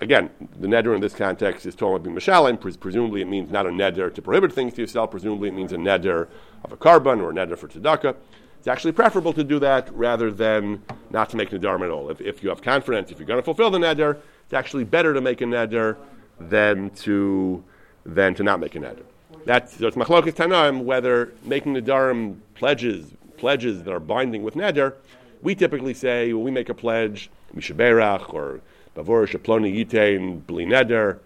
Again, 0.00 0.30
the 0.58 0.66
neder 0.66 0.92
in 0.92 1.00
this 1.00 1.14
context 1.14 1.64
is 1.64 1.76
talking 1.76 2.04
about 2.04 2.20
mishalim. 2.20 2.60
Pres- 2.60 2.76
presumably, 2.76 3.22
it 3.22 3.28
means 3.28 3.50
not 3.50 3.64
a 3.64 3.70
neder 3.70 4.12
to 4.12 4.20
prohibit 4.20 4.52
things 4.52 4.74
to 4.74 4.80
yourself. 4.80 5.12
Presumably, 5.12 5.48
it 5.48 5.54
means 5.54 5.72
a 5.72 5.76
neder 5.76 6.26
of 6.64 6.72
a 6.72 6.76
korban 6.76 7.22
or 7.22 7.30
a 7.30 7.32
neder 7.32 7.56
for 7.56 7.68
tzedakah. 7.68 8.16
It's 8.58 8.68
actually 8.68 8.92
preferable 8.92 9.32
to 9.34 9.44
do 9.44 9.58
that 9.60 9.92
rather 9.94 10.32
than 10.32 10.82
not 11.10 11.30
to 11.30 11.36
make 11.36 11.50
neder 11.50 11.84
at 11.84 11.90
all. 11.90 12.10
If, 12.10 12.20
if 12.20 12.42
you 12.42 12.48
have 12.48 12.60
confidence, 12.60 13.10
if 13.10 13.18
you're 13.18 13.26
going 13.26 13.38
to 13.38 13.44
fulfill 13.44 13.70
the 13.70 13.78
neder, 13.78 14.18
it's 14.44 14.52
actually 14.52 14.84
better 14.84 15.14
to 15.14 15.20
make 15.20 15.40
a 15.40 15.44
neder 15.44 15.96
than 16.40 16.90
to 16.90 17.62
than 18.04 18.34
to 18.34 18.42
not 18.42 18.60
make 18.60 18.74
a 18.74 18.78
neder. 18.78 19.04
That's 19.44 19.76
so 19.76 19.86
it's 19.86 19.96
machlokas 19.96 20.32
tanaim 20.32 20.84
whether 20.84 21.32
making 21.44 21.74
nedarim 21.74 22.38
pledges 22.54 23.06
pledges 23.36 23.84
that 23.84 23.92
are 23.92 24.00
binding 24.00 24.42
with 24.42 24.54
neder. 24.54 24.94
We 25.42 25.54
typically 25.54 25.94
say 25.94 26.32
when 26.32 26.44
we 26.44 26.50
make 26.50 26.68
a 26.68 26.74
pledge, 26.74 27.30
mishaberach 27.54 28.34
or 28.34 28.60
Bavor 28.96 29.28
Shaploni 29.28 29.72
Yitain 29.72 30.44
Bli 30.46 30.66
Neder, 30.66 31.20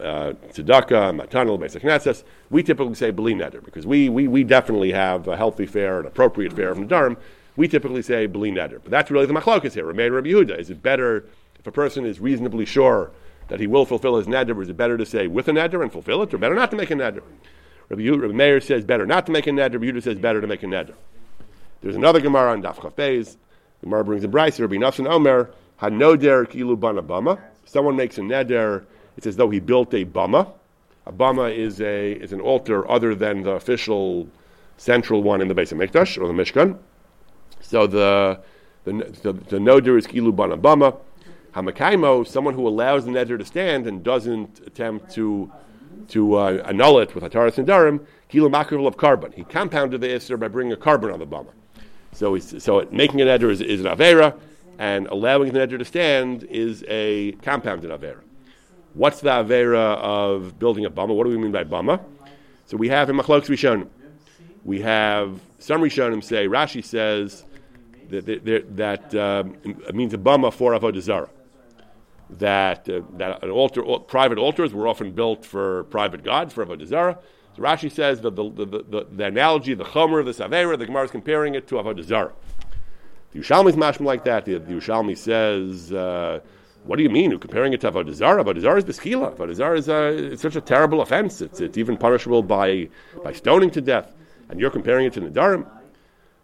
uh, 0.00 0.32
Tzedakah, 0.50 1.20
Matanel, 1.20 1.58
Beis 1.58 2.24
We 2.50 2.62
typically 2.62 2.94
say 2.94 3.10
Bli 3.10 3.34
Neder 3.34 3.64
because 3.64 3.86
we, 3.86 4.08
we, 4.08 4.28
we 4.28 4.44
definitely 4.44 4.92
have 4.92 5.28
a 5.28 5.36
healthy 5.36 5.66
fare, 5.66 6.00
an 6.00 6.06
appropriate 6.06 6.52
fare 6.52 6.74
from 6.74 6.84
the 6.84 6.88
Durham. 6.88 7.16
We 7.56 7.68
typically 7.68 8.02
say 8.02 8.26
Bli 8.26 8.50
Neder. 8.50 8.80
But 8.82 8.90
that's 8.90 9.10
really 9.10 9.26
the 9.26 9.34
machlokas 9.34 9.74
here. 9.74 9.84
Rameh 9.84 10.12
Rabbi 10.12 10.28
Yehuda. 10.28 10.58
Is 10.58 10.70
it 10.70 10.82
better 10.82 11.24
if 11.58 11.66
a 11.66 11.72
person 11.72 12.04
is 12.04 12.20
reasonably 12.20 12.64
sure 12.64 13.10
that 13.48 13.60
he 13.60 13.66
will 13.66 13.84
fulfill 13.84 14.16
his 14.16 14.26
neder, 14.26 14.56
Or 14.56 14.62
is 14.62 14.68
it 14.68 14.76
better 14.76 14.96
to 14.96 15.04
say 15.04 15.26
with 15.26 15.48
a 15.48 15.52
neder 15.52 15.82
and 15.82 15.92
fulfill 15.92 16.22
it, 16.22 16.32
or 16.32 16.38
better 16.38 16.54
not 16.54 16.70
to 16.70 16.76
make 16.76 16.90
a 16.90 16.94
neder? 16.94 17.22
Rabbi, 17.88 18.02
Yehuda, 18.02 18.22
Rabbi 18.22 18.34
Meir 18.34 18.60
says 18.60 18.84
better 18.84 19.04
not 19.06 19.26
to 19.26 19.32
make 19.32 19.46
a 19.46 19.50
neder. 19.50 19.74
Rabbi 19.74 19.86
Yehuda 19.86 20.02
says 20.02 20.18
better 20.18 20.40
to 20.40 20.46
make 20.46 20.62
a 20.62 20.66
neder. 20.66 20.94
There's 21.82 21.96
another 21.96 22.20
Gemara 22.20 22.52
on 22.52 22.62
Daf 22.62 22.80
Chaf 22.80 22.96
Beis. 22.96 23.36
Gemara 23.82 24.04
brings 24.04 24.24
a 24.24 24.28
Braisa. 24.28 24.60
Rabbi 24.60 24.76
Nassan 24.76 25.06
Omer 25.06 25.50
Hanoder 25.80 26.46
kilu 26.48 26.78
bana 26.78 27.02
bama. 27.02 27.38
Someone 27.64 27.96
makes 27.96 28.18
a 28.18 28.22
neder. 28.22 28.84
It's 29.16 29.26
as 29.26 29.36
though 29.36 29.50
he 29.50 29.60
built 29.60 29.92
a 29.94 30.04
bama. 30.04 30.50
A 31.06 31.12
bama 31.12 31.54
is 31.54 31.80
a 31.80 32.12
is 32.12 32.32
an 32.32 32.40
altar 32.40 32.88
other 32.90 33.14
than 33.14 33.42
the 33.42 33.52
official 33.52 34.28
central 34.76 35.22
one 35.22 35.40
in 35.40 35.48
the 35.48 35.54
base 35.54 35.72
of 35.72 35.78
Mikdash 35.78 36.20
or 36.20 36.26
the 36.26 36.32
Mishkan. 36.32 36.78
So 37.60 37.86
the 37.86 38.40
the 38.84 38.92
the, 39.22 39.32
the 39.32 39.58
noder 39.58 39.98
is 39.98 40.06
kilu 40.06 40.34
bana 40.34 40.56
bama. 40.56 40.96
Hamakaimo, 41.54 42.26
someone 42.26 42.54
who 42.54 42.66
allows 42.66 43.04
the 43.04 43.10
neder 43.10 43.38
to 43.38 43.44
stand 43.44 43.86
and 43.86 44.02
doesn't 44.02 44.60
attempt 44.66 45.12
to 45.14 45.52
to 46.08 46.34
uh, 46.34 46.62
annul 46.66 46.98
it 46.98 47.14
with 47.14 47.24
hataras 47.24 47.58
and 47.58 47.68
darim, 47.68 48.04
kilo 48.28 48.46
of 48.48 48.96
korban. 48.96 49.34
He 49.34 49.44
compounded 49.44 50.00
the 50.00 50.08
isser 50.08 50.38
by 50.38 50.48
bringing 50.48 50.72
a 50.72 50.76
korban 50.76 51.12
on 51.12 51.18
the 51.18 51.26
bama. 51.26 51.50
So, 52.12 52.38
so 52.38 52.86
making 52.90 53.20
a 53.20 53.24
neder 53.24 53.50
is, 53.50 53.60
is 53.60 53.80
an 53.80 53.86
avera 53.86 54.38
and 54.78 55.06
allowing 55.08 55.52
the 55.52 55.60
neder 55.60 55.78
to 55.78 55.84
stand 55.84 56.44
is 56.44 56.84
a 56.88 57.32
compounded 57.42 57.90
avera. 57.90 58.20
What's 58.94 59.20
the 59.20 59.30
Avera 59.30 59.96
of 59.96 60.58
building 60.58 60.84
a 60.84 60.90
Bama? 60.90 61.14
What 61.14 61.24
do 61.24 61.30
we 61.30 61.38
mean 61.38 61.52
by 61.52 61.64
Bama? 61.64 62.00
So 62.66 62.76
we 62.76 62.88
have 62.88 63.08
in 63.08 63.16
Machlokes 63.16 63.46
Rishonim. 63.46 63.88
We 64.64 64.80
have 64.82 65.40
some 65.58 65.80
Rishonim 65.80 66.22
say, 66.22 66.46
Rashi 66.46 66.84
says 66.84 67.44
that, 68.10 68.26
that, 68.26 68.76
that 68.76 69.14
um, 69.14 69.56
means 69.94 70.12
a 70.12 70.18
Bama 70.18 70.52
for 70.52 70.72
Avodah 70.72 71.00
Zarah. 71.00 71.30
That, 72.38 72.88
uh, 72.88 73.00
that 73.16 73.42
an 73.42 73.50
altar, 73.50 73.82
private 74.06 74.38
altars 74.38 74.74
were 74.74 74.86
often 74.86 75.12
built 75.12 75.44
for 75.44 75.84
private 75.84 76.22
gods, 76.22 76.52
for 76.52 76.64
Avodah 76.64 76.86
Zarah. 76.86 77.18
So 77.56 77.62
Rashi 77.62 77.90
says 77.90 78.20
that 78.20 78.36
the, 78.36 78.50
the, 78.50 78.64
the, 78.66 79.06
the, 79.10 79.24
analogy, 79.24 79.74
the 79.74 79.84
Chomer 79.84 80.20
of 80.20 80.26
the 80.26 80.32
Savera, 80.32 80.78
the 80.78 80.86
Gemara 80.86 81.04
is 81.04 81.10
comparing 81.10 81.54
it 81.54 81.66
to 81.68 81.76
Avodah 81.76 82.04
Zarah. 82.04 82.32
The 83.32 83.40
Yerushalmi 83.40 83.94
is 83.94 84.00
like 84.00 84.24
that. 84.24 84.44
The, 84.44 84.58
the 84.58 85.16
says, 85.16 85.92
uh, 85.92 86.40
what 86.84 86.96
do 86.96 87.02
you 87.02 87.10
mean? 87.10 87.30
You're 87.30 87.38
comparing 87.38 87.72
it 87.72 87.80
to 87.82 87.92
Avodah 87.92 88.12
Zarah? 88.12 88.44
Avodah 88.44 88.60
Zarah 88.60 88.78
is 88.78 88.84
Beskila. 88.84 89.36
Avodah 89.36 89.54
Zarah 89.54 89.78
is 89.78 89.88
uh, 89.88 90.12
it's 90.32 90.42
such 90.42 90.56
a 90.56 90.60
terrible 90.60 91.00
offense. 91.00 91.40
It's, 91.40 91.60
it's 91.60 91.78
even 91.78 91.96
punishable 91.96 92.42
by, 92.42 92.88
by 93.22 93.32
stoning 93.32 93.70
to 93.70 93.80
death. 93.80 94.12
And 94.48 94.58
you're 94.58 94.70
comparing 94.70 95.06
it 95.06 95.12
to 95.14 95.20
Nadarim? 95.20 95.64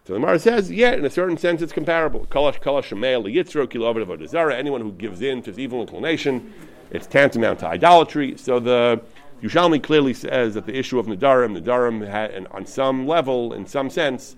So 0.04 0.14
the 0.14 0.20
Gemara 0.20 0.38
says, 0.38 0.70
yeah, 0.70 0.92
in 0.92 1.04
a 1.04 1.10
certain 1.10 1.36
sense 1.36 1.60
it's 1.60 1.72
comparable. 1.72 2.26
Kalash 2.26 2.60
kalash 2.60 2.88
shemeil 2.88 3.24
liyitzro 3.24 3.66
kilovet 3.66 4.06
Avodah 4.06 4.28
Zarah. 4.28 4.56
Anyone 4.56 4.80
who 4.80 4.92
gives 4.92 5.22
in 5.22 5.42
to 5.42 5.50
his 5.50 5.58
evil 5.58 5.80
inclination, 5.80 6.52
it's 6.90 7.06
tantamount 7.06 7.58
to 7.58 7.66
idolatry. 7.66 8.38
So 8.38 8.60
the 8.60 9.02
Yerushalmi 9.42 9.82
clearly 9.82 10.14
says 10.14 10.54
that 10.54 10.66
the 10.66 10.76
issue 10.76 11.00
of 11.00 11.06
Nadarim, 11.06 11.60
Nadarim 11.60 12.06
had, 12.08 12.30
and 12.30 12.46
on 12.48 12.64
some 12.64 13.06
level, 13.06 13.52
in 13.52 13.66
some 13.66 13.90
sense, 13.90 14.36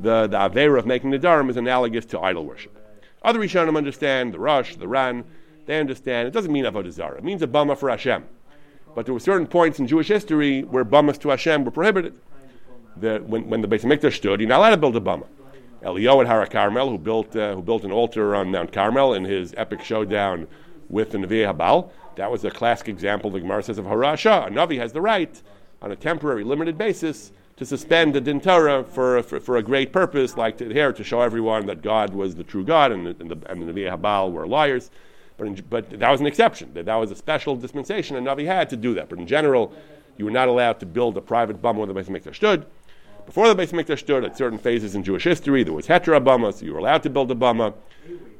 the, 0.00 0.26
the 0.26 0.36
Avera 0.36 0.78
of 0.78 0.86
making 0.86 1.12
Nadarim 1.12 1.50
is 1.50 1.56
analogous 1.56 2.04
to 2.06 2.20
idol 2.20 2.44
worship. 2.44 2.83
Other 3.24 3.38
Rishonim 3.38 3.76
understand, 3.76 4.34
the 4.34 4.38
Rosh, 4.38 4.76
the 4.76 4.86
Ran, 4.86 5.24
they 5.66 5.80
understand, 5.80 6.28
it 6.28 6.32
doesn't 6.32 6.52
mean 6.52 6.64
Avodah 6.64 6.92
Zarah, 6.92 7.16
it 7.18 7.24
means 7.24 7.42
a 7.42 7.46
Bama 7.46 7.76
for 7.76 7.88
Hashem. 7.88 8.24
But 8.94 9.06
there 9.06 9.14
were 9.14 9.20
certain 9.20 9.46
points 9.46 9.80
in 9.80 9.88
Jewish 9.88 10.08
history 10.08 10.62
where 10.62 10.84
Bamas 10.84 11.18
to 11.20 11.30
Hashem 11.30 11.64
were 11.64 11.70
prohibited. 11.70 12.14
The, 12.96 13.18
when, 13.26 13.48
when 13.48 13.60
the 13.60 13.66
Beis 13.66 13.80
Hamikdash 13.80 14.14
stood, 14.16 14.40
you're 14.40 14.48
not 14.48 14.60
allowed 14.60 14.70
to 14.70 14.76
build 14.76 14.96
a 14.96 15.00
Bama. 15.00 15.26
Elio 15.82 16.20
at 16.20 16.26
Hara 16.26 16.46
Carmel, 16.46 16.90
who 16.90 16.98
built, 16.98 17.34
uh, 17.34 17.54
who 17.54 17.62
built 17.62 17.84
an 17.84 17.92
altar 17.92 18.34
on 18.36 18.50
Mount 18.50 18.72
Carmel 18.72 19.14
in 19.14 19.24
his 19.24 19.52
epic 19.56 19.82
showdown 19.82 20.46
with 20.88 21.10
the 21.10 21.18
Nevi 21.18 21.50
Habal, 21.50 21.90
that 22.16 22.30
was 22.30 22.44
a 22.44 22.50
classic 22.50 22.88
example, 22.88 23.30
the 23.30 23.40
Gemara 23.40 23.62
says, 23.62 23.78
of 23.78 23.86
Harasha. 23.86 24.46
A 24.46 24.50
Navi 24.50 24.78
has 24.78 24.92
the 24.92 25.00
right, 25.00 25.42
on 25.82 25.90
a 25.90 25.96
temporary, 25.96 26.44
limited 26.44 26.78
basis, 26.78 27.32
to 27.56 27.64
suspend 27.64 28.14
the 28.14 28.20
Din 28.20 28.40
for, 28.40 28.82
for, 28.84 29.22
for, 29.22 29.56
a 29.56 29.62
great 29.62 29.92
purpose, 29.92 30.36
like 30.36 30.58
to, 30.58 30.72
here 30.72 30.92
to 30.92 31.04
show 31.04 31.20
everyone 31.20 31.66
that 31.66 31.82
God 31.82 32.12
was 32.12 32.34
the 32.34 32.42
true 32.42 32.64
God 32.64 32.90
and, 32.90 33.06
and 33.06 33.30
the, 33.30 33.50
and 33.50 33.68
the 33.68 33.72
Nevi 33.72 33.96
Habal 33.96 34.32
were 34.32 34.46
liars. 34.46 34.90
But, 35.36 35.46
in, 35.46 35.64
but 35.68 35.90
that 35.98 36.10
was 36.10 36.20
an 36.20 36.26
exception. 36.26 36.74
That, 36.74 36.86
that 36.86 36.96
was 36.96 37.10
a 37.10 37.16
special 37.16 37.56
dispensation, 37.56 38.16
and 38.16 38.26
Navi 38.26 38.46
had 38.46 38.70
to 38.70 38.76
do 38.76 38.94
that. 38.94 39.08
But 39.08 39.18
in 39.18 39.26
general, 39.26 39.72
you 40.16 40.24
were 40.24 40.30
not 40.30 40.48
allowed 40.48 40.80
to 40.80 40.86
build 40.86 41.16
a 41.16 41.20
private 41.20 41.60
bama 41.60 41.76
where 41.76 41.86
the 41.86 41.94
Beis 41.94 42.08
Hamikdash 42.08 42.36
stood. 42.36 42.66
Before 43.26 43.52
the 43.52 43.60
Beis 43.60 43.72
Hamikdash 43.72 44.00
stood, 44.00 44.24
at 44.24 44.36
certain 44.36 44.58
phases 44.58 44.94
in 44.94 45.02
Jewish 45.02 45.24
history, 45.24 45.62
there 45.64 45.72
was 45.72 45.86
heter 45.86 46.22
bama, 46.22 46.52
so 46.52 46.64
you 46.64 46.72
were 46.72 46.78
allowed 46.78 47.02
to 47.04 47.10
build 47.10 47.30
a 47.30 47.34
bama. 47.34 47.74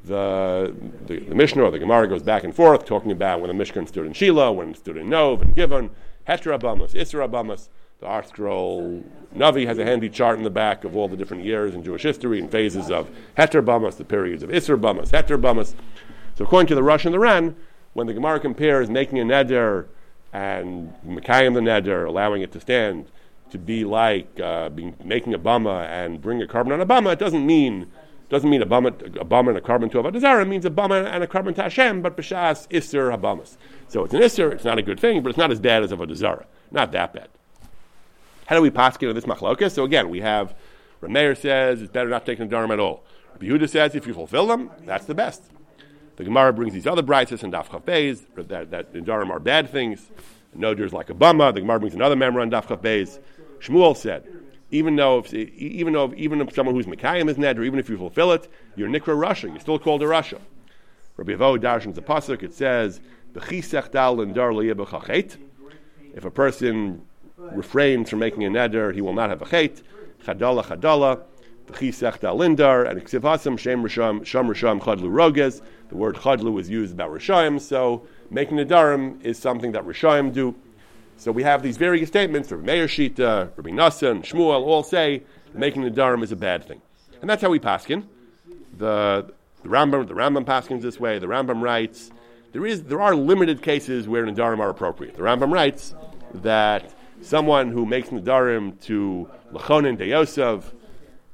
The, 0.04 0.74
the, 1.06 1.20
the 1.20 1.34
Mishnah 1.34 1.62
or 1.62 1.70
the 1.70 1.78
Gemara 1.78 2.06
goes 2.06 2.22
back 2.22 2.44
and 2.44 2.54
forth, 2.54 2.84
talking 2.84 3.10
about 3.10 3.40
when 3.40 3.56
the 3.56 3.64
Mishkan 3.64 3.88
stood 3.88 4.06
in 4.06 4.12
Shiloh, 4.12 4.52
when 4.52 4.70
it 4.70 4.76
stood 4.76 4.98
in 4.98 5.08
Nov 5.08 5.40
and 5.40 5.56
Givon, 5.56 5.90
heter 6.28 6.58
bamas, 6.60 6.92
isra 6.92 7.28
bamas. 7.28 7.68
The 8.04 8.10
ArtScroll 8.10 9.02
Navi 9.34 9.66
has 9.66 9.78
a 9.78 9.84
handy 9.86 10.10
chart 10.10 10.36
in 10.36 10.44
the 10.44 10.50
back 10.50 10.84
of 10.84 10.94
all 10.94 11.08
the 11.08 11.16
different 11.16 11.42
years 11.42 11.74
in 11.74 11.82
Jewish 11.82 12.02
history 12.02 12.38
and 12.38 12.50
phases 12.50 12.90
of 12.90 13.08
Heter 13.38 13.64
Bamas, 13.64 13.96
the 13.96 14.04
periods 14.04 14.42
of 14.42 14.50
Isser 14.50 14.78
Bamas, 14.78 15.10
Heter 15.10 15.40
Bamas. 15.40 15.72
So 16.34 16.44
according 16.44 16.66
to 16.66 16.74
the 16.74 16.82
Rosh 16.82 17.06
and 17.06 17.14
the 17.14 17.18
Ran, 17.18 17.56
when 17.94 18.06
the 18.06 18.12
Gemara 18.12 18.40
compares 18.40 18.90
making 18.90 19.20
a 19.20 19.24
neder 19.24 19.86
and 20.34 20.92
Mekayim 21.06 21.54
the 21.54 21.60
neder, 21.60 22.06
allowing 22.06 22.42
it 22.42 22.52
to 22.52 22.60
stand, 22.60 23.06
to 23.48 23.56
be 23.56 23.86
like 23.86 24.38
uh, 24.38 24.68
being, 24.68 24.94
making 25.02 25.32
a 25.32 25.38
bama 25.38 25.88
and 25.88 26.20
bring 26.20 26.42
a 26.42 26.46
korban 26.46 26.74
on 26.74 26.82
a 26.82 26.86
bama, 26.86 27.14
it 27.14 27.18
doesn't 27.18 27.46
mean 27.46 27.90
doesn't 28.28 28.50
mean 28.50 28.60
a 28.60 28.66
bama, 28.66 28.88
a 29.18 29.24
bama 29.24 29.48
and 29.48 29.56
a 29.56 29.62
korban 29.62 29.90
to 29.90 30.06
a 30.06 30.20
Zarah. 30.20 30.42
It 30.42 30.48
means 30.48 30.66
a 30.66 30.70
bama 30.70 31.06
and 31.06 31.24
a 31.24 31.26
korban 31.26 31.54
to 31.54 31.62
Hashem, 31.62 32.02
but 32.02 32.18
b'shas 32.18 32.68
isser 32.68 33.16
habamas. 33.16 33.56
So 33.88 34.04
it's 34.04 34.12
an 34.12 34.20
isser. 34.20 34.52
It's 34.52 34.64
not 34.64 34.76
a 34.76 34.82
good 34.82 35.00
thing, 35.00 35.22
but 35.22 35.30
it's 35.30 35.38
not 35.38 35.50
as 35.50 35.58
bad 35.58 35.82
as 35.82 35.90
a 35.90 36.14
Zarah. 36.14 36.44
Not 36.70 36.92
that 36.92 37.14
bad. 37.14 37.30
How 38.46 38.56
do 38.56 38.62
we 38.62 38.70
pass 38.70 38.96
into 38.96 39.12
this 39.12 39.24
machlokas? 39.24 39.72
So 39.72 39.84
again, 39.84 40.08
we 40.10 40.20
have 40.20 40.54
Rameir 41.00 41.36
says 41.36 41.82
it's 41.82 41.92
better 41.92 42.08
not 42.08 42.26
taking 42.26 42.48
nedarim 42.48 42.72
at 42.72 42.80
all. 42.80 43.04
Yehuda 43.40 43.68
says 43.68 43.94
if 43.94 44.06
you 44.06 44.14
fulfill 44.14 44.46
them, 44.46 44.70
that's 44.86 45.06
the 45.06 45.14
best. 45.14 45.42
The 46.16 46.24
Gemara 46.24 46.52
brings 46.52 46.72
these 46.72 46.86
other 46.86 47.02
brights 47.02 47.32
and 47.32 47.52
Daf 47.52 47.70
Chaf 47.70 47.84
that, 48.48 48.70
that 48.70 48.94
in 48.94 49.04
Dharma 49.04 49.34
are 49.34 49.40
bad 49.40 49.68
things. 49.68 50.10
No, 50.54 50.72
there's 50.74 50.92
like 50.92 51.10
a 51.10 51.14
bumma. 51.14 51.52
The 51.52 51.60
Gemara 51.60 51.80
brings 51.80 51.94
another 51.94 52.16
member 52.16 52.40
on 52.40 52.50
Daf 52.50 52.68
Chaf 52.68 52.80
Shmuel 53.60 53.96
said, 53.96 54.26
even 54.70 54.96
though 54.96 55.18
if, 55.18 55.32
even 55.34 55.92
though 55.92 56.12
even 56.16 56.40
if 56.40 56.54
someone 56.54 56.74
who's 56.74 56.86
Mekayim 56.86 57.28
is 57.28 57.38
Ned, 57.38 57.58
or 57.58 57.64
even 57.64 57.78
if 57.78 57.88
you 57.88 57.96
fulfill 57.96 58.32
it, 58.32 58.48
you're 58.76 58.88
Nikra 58.88 59.16
rasha. 59.16 59.48
You're 59.48 59.60
still 59.60 59.78
called 59.78 60.02
a 60.02 60.06
rasha. 60.06 60.40
Rabbi 61.16 61.32
Avo 61.32 61.58
Darshan's 61.58 61.98
a 61.98 62.02
pasuk. 62.02 62.42
It 62.42 62.54
says, 62.54 63.00
If 66.14 66.24
a 66.24 66.30
person 66.30 67.06
refrains 67.38 68.10
from 68.10 68.18
making 68.20 68.44
a 68.44 68.50
neder, 68.50 68.94
he 68.94 69.00
will 69.00 69.12
not 69.12 69.30
have 69.30 69.42
a 69.42 69.44
chait. 69.44 69.82
Chadala 70.24 70.64
chadala, 70.64 71.22
v'chisech 71.66 72.18
lindar, 72.18 72.88
and 72.88 73.04
ksivasam 73.04 73.58
shem 73.58 73.82
risham 73.82 74.24
sham 74.24 74.48
risham 74.48 74.80
chadlu 74.80 75.10
roges. 75.10 75.62
The 75.88 75.96
word 75.96 76.16
chadlu 76.16 76.60
is 76.60 76.70
used 76.70 76.94
about 76.94 77.10
rishayim, 77.10 77.60
so 77.60 78.06
making 78.30 78.58
a 78.60 78.64
darim 78.64 79.22
is 79.22 79.38
something 79.38 79.72
that 79.72 79.84
rishayim 79.84 80.32
do. 80.32 80.54
So 81.16 81.30
we 81.30 81.42
have 81.44 81.62
these 81.62 81.76
various 81.76 82.08
statements. 82.08 82.50
Rabbi 82.50 82.64
Meir 82.64 82.86
Shita, 82.86 83.50
Rabbi 83.56 83.70
Nassan, 83.70 84.24
Shmuel 84.24 84.62
all 84.62 84.82
say 84.82 85.22
making 85.52 85.82
the 85.82 85.90
darim 85.90 86.22
is 86.22 86.32
a 86.32 86.36
bad 86.36 86.64
thing, 86.64 86.80
and 87.20 87.30
that's 87.30 87.42
how 87.42 87.50
we 87.50 87.58
paskin. 87.58 88.04
The, 88.78 89.32
the 89.62 89.68
Rambam, 89.68 90.08
the 90.08 90.14
Rambam 90.14 90.44
paskins 90.44 90.82
this 90.82 90.98
way. 90.98 91.18
The 91.20 91.26
Rambam 91.26 91.62
writes 91.62 92.10
there 92.52 92.64
is 92.64 92.84
there 92.84 93.00
are 93.00 93.14
limited 93.14 93.62
cases 93.62 94.08
where 94.08 94.24
nadarim 94.24 94.60
are 94.60 94.70
appropriate. 94.70 95.16
The 95.16 95.22
Rambam 95.22 95.52
writes 95.52 95.94
that 96.34 96.94
someone 97.22 97.70
who 97.70 97.86
makes 97.86 98.08
Nadarim 98.10 98.80
to 98.82 99.28
Lachonin 99.52 99.96
de 99.96 100.06
Yosef, 100.06 100.72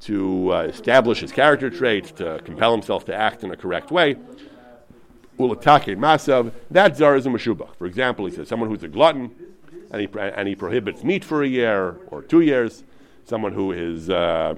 to 0.00 0.52
uh, 0.52 0.62
establish 0.62 1.20
his 1.20 1.30
character 1.30 1.68
traits, 1.68 2.10
to 2.12 2.40
compel 2.44 2.72
himself 2.72 3.04
to 3.04 3.14
act 3.14 3.44
in 3.44 3.50
a 3.50 3.56
correct 3.56 3.90
way, 3.90 4.16
Ulatake 5.38 5.96
Masav, 5.96 6.52
that 6.70 6.96
Zar 6.96 7.16
is 7.16 7.26
a 7.26 7.28
Meshubach. 7.28 7.74
For 7.76 7.86
example, 7.86 8.26
he 8.26 8.32
says 8.32 8.48
someone 8.48 8.68
who's 8.68 8.82
a 8.82 8.88
glutton 8.88 9.30
and 9.90 10.00
he, 10.00 10.08
and 10.18 10.48
he 10.48 10.54
prohibits 10.54 11.02
meat 11.04 11.24
for 11.24 11.42
a 11.42 11.48
year 11.48 11.96
or 12.08 12.22
two 12.22 12.40
years, 12.40 12.84
someone 13.24 13.52
who 13.52 13.72
is, 13.72 14.08
uh, 14.08 14.54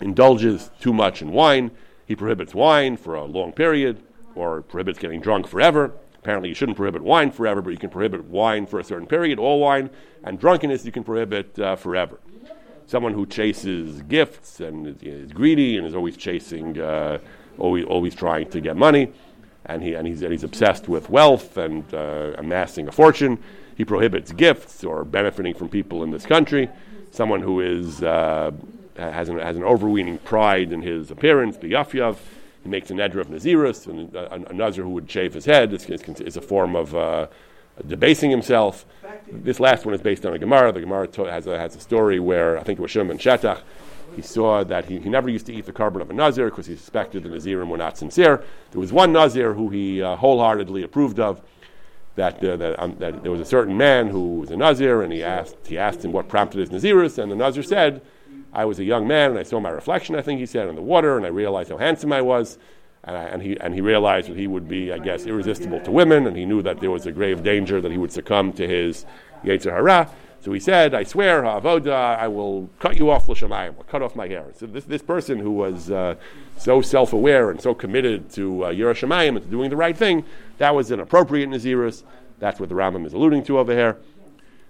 indulges 0.00 0.70
too 0.80 0.92
much 0.92 1.22
in 1.22 1.30
wine, 1.30 1.70
he 2.06 2.14
prohibits 2.14 2.54
wine 2.54 2.96
for 2.96 3.14
a 3.14 3.24
long 3.24 3.52
period 3.52 4.02
or 4.34 4.62
prohibits 4.62 4.98
getting 4.98 5.20
drunk 5.20 5.46
forever. 5.46 5.92
Apparently, 6.24 6.48
you 6.48 6.54
shouldn't 6.54 6.78
prohibit 6.78 7.02
wine 7.02 7.30
forever, 7.30 7.60
but 7.60 7.68
you 7.68 7.76
can 7.76 7.90
prohibit 7.90 8.24
wine 8.24 8.64
for 8.64 8.80
a 8.80 8.84
certain 8.84 9.06
period, 9.06 9.38
all 9.38 9.60
wine, 9.60 9.90
and 10.22 10.40
drunkenness 10.40 10.82
you 10.86 10.90
can 10.90 11.04
prohibit 11.04 11.58
uh, 11.58 11.76
forever. 11.76 12.18
Someone 12.86 13.12
who 13.12 13.26
chases 13.26 14.00
gifts 14.00 14.58
and 14.58 14.86
is, 14.86 15.02
is 15.02 15.32
greedy 15.32 15.76
and 15.76 15.86
is 15.86 15.94
always 15.94 16.16
chasing, 16.16 16.80
uh, 16.80 17.18
always, 17.58 17.84
always 17.84 18.14
trying 18.14 18.48
to 18.48 18.62
get 18.62 18.74
money, 18.74 19.12
and, 19.66 19.82
he, 19.82 19.92
and, 19.92 20.08
he's, 20.08 20.22
and 20.22 20.32
he's 20.32 20.44
obsessed 20.44 20.88
with 20.88 21.10
wealth 21.10 21.58
and 21.58 21.92
uh, 21.92 22.32
amassing 22.38 22.88
a 22.88 22.92
fortune. 22.92 23.38
He 23.76 23.84
prohibits 23.84 24.32
gifts 24.32 24.82
or 24.82 25.04
benefiting 25.04 25.52
from 25.52 25.68
people 25.68 26.02
in 26.04 26.10
this 26.10 26.24
country. 26.24 26.70
Someone 27.10 27.42
who 27.42 27.60
is, 27.60 28.02
uh, 28.02 28.50
has, 28.96 29.28
an, 29.28 29.40
has 29.40 29.56
an 29.56 29.62
overweening 29.62 30.16
pride 30.20 30.72
in 30.72 30.80
his 30.80 31.10
appearance, 31.10 31.58
the 31.58 31.72
yafyav 31.72 32.16
he 32.64 32.70
makes 32.70 32.90
a 32.90 32.94
neder 32.94 33.16
of 33.16 33.28
Nazirus, 33.28 33.86
and 33.86 34.14
a, 34.16 34.50
a, 34.50 34.52
Nazir 34.52 34.84
who 34.84 34.90
would 34.90 35.08
shave 35.08 35.34
his 35.34 35.44
head 35.44 35.72
is, 35.72 36.36
a 36.36 36.40
form 36.40 36.74
of 36.74 36.94
uh, 36.96 37.26
debasing 37.86 38.30
himself. 38.30 38.86
This 39.30 39.60
last 39.60 39.84
one 39.84 39.94
is 39.94 40.00
based 40.00 40.24
on 40.24 40.32
a 40.32 40.38
Gemara. 40.38 40.72
The 40.72 40.80
Gemara 40.80 41.06
to, 41.08 41.24
has, 41.24 41.46
a, 41.46 41.58
has 41.58 41.76
a 41.76 41.80
story 41.80 42.18
where 42.18 42.58
I 42.58 42.62
think 42.62 42.78
it 42.78 42.82
was 42.82 42.90
Shimon 42.90 43.18
Shetach. 43.18 43.60
He 44.16 44.22
saw 44.22 44.64
that 44.64 44.86
he, 44.86 44.98
he 44.98 45.10
never 45.10 45.28
used 45.28 45.44
to 45.46 45.54
eat 45.54 45.66
the 45.66 45.72
korban 45.72 46.00
of 46.00 46.08
a 46.08 46.14
Nazir 46.14 46.48
because 46.48 46.66
he 46.66 46.76
suspected 46.76 47.22
the 47.22 47.28
Nazirim 47.28 47.68
were 47.68 47.76
not 47.76 47.98
sincere. 47.98 48.42
There 48.70 48.80
was 48.80 48.92
one 48.92 49.12
Nazir 49.12 49.52
who 49.52 49.68
he 49.68 50.02
uh, 50.02 50.16
wholeheartedly 50.16 50.82
approved 50.82 51.20
of. 51.20 51.42
That, 52.16 52.42
uh, 52.44 52.56
that, 52.56 52.80
um, 52.80 52.96
that, 53.00 53.24
there 53.24 53.32
was 53.32 53.40
a 53.40 53.44
certain 53.44 53.76
man 53.76 54.06
who 54.06 54.36
was 54.36 54.50
a 54.52 54.56
Nazir, 54.56 55.02
and 55.02 55.12
he 55.12 55.24
asked, 55.24 55.66
he 55.66 55.76
asked 55.76 56.04
him 56.04 56.12
what 56.12 56.28
prompted 56.28 56.60
his 56.60 56.70
Nazirus, 56.70 57.18
and 57.18 57.30
the 57.30 57.34
Nazir 57.34 57.64
said, 57.64 58.02
I 58.54 58.64
was 58.64 58.78
a 58.78 58.84
young 58.84 59.06
man 59.06 59.30
and 59.30 59.38
I 59.38 59.42
saw 59.42 59.60
my 59.60 59.70
reflection, 59.70 60.14
I 60.14 60.22
think 60.22 60.38
he 60.40 60.46
said, 60.46 60.68
in 60.68 60.74
the 60.74 60.82
water, 60.82 61.16
and 61.16 61.26
I 61.26 61.30
realized 61.30 61.70
how 61.70 61.76
handsome 61.76 62.12
I 62.12 62.22
was. 62.22 62.58
And, 63.02 63.16
I, 63.16 63.24
and, 63.24 63.42
he, 63.42 63.58
and 63.60 63.74
he 63.74 63.80
realized 63.82 64.28
that 64.30 64.38
he 64.38 64.46
would 64.46 64.66
be, 64.66 64.90
I 64.90 64.98
guess, 64.98 65.26
irresistible 65.26 65.80
to 65.80 65.90
women, 65.90 66.26
and 66.26 66.36
he 66.36 66.46
knew 66.46 66.62
that 66.62 66.80
there 66.80 66.90
was 66.90 67.04
a 67.04 67.12
grave 67.12 67.42
danger 67.42 67.80
that 67.80 67.92
he 67.92 67.98
would 67.98 68.12
succumb 68.12 68.52
to 68.54 68.66
his 68.66 69.04
Yetzer 69.44 69.72
Hara. 69.72 70.08
So 70.40 70.52
he 70.52 70.60
said, 70.60 70.94
I 70.94 71.04
swear, 71.04 71.42
Avoda, 71.42 72.18
I 72.18 72.28
will 72.28 72.70
cut 72.78 72.96
you 72.96 73.10
off 73.10 73.28
l'shamayim, 73.28 73.76
I'll 73.76 73.84
cut 73.84 74.02
off 74.02 74.14
my 74.14 74.28
hair. 74.28 74.46
So 74.54 74.66
this, 74.66 74.84
this 74.84 75.02
person 75.02 75.38
who 75.38 75.50
was 75.50 75.90
uh, 75.90 76.14
so 76.58 76.80
self-aware 76.80 77.50
and 77.50 77.60
so 77.60 77.74
committed 77.74 78.30
to 78.32 78.64
uh, 78.64 78.68
Yiras 78.70 79.00
Shamayim 79.00 79.36
and 79.36 79.42
to 79.42 79.50
doing 79.50 79.70
the 79.70 79.76
right 79.76 79.96
thing, 79.96 80.24
that 80.58 80.74
was 80.74 80.90
an 80.90 81.00
appropriate 81.00 81.48
Nazirus. 81.48 82.04
That's 82.38 82.60
what 82.60 82.68
the 82.68 82.74
Rambam 82.74 83.06
is 83.06 83.14
alluding 83.14 83.44
to 83.44 83.58
over 83.58 83.72
here. 83.72 83.98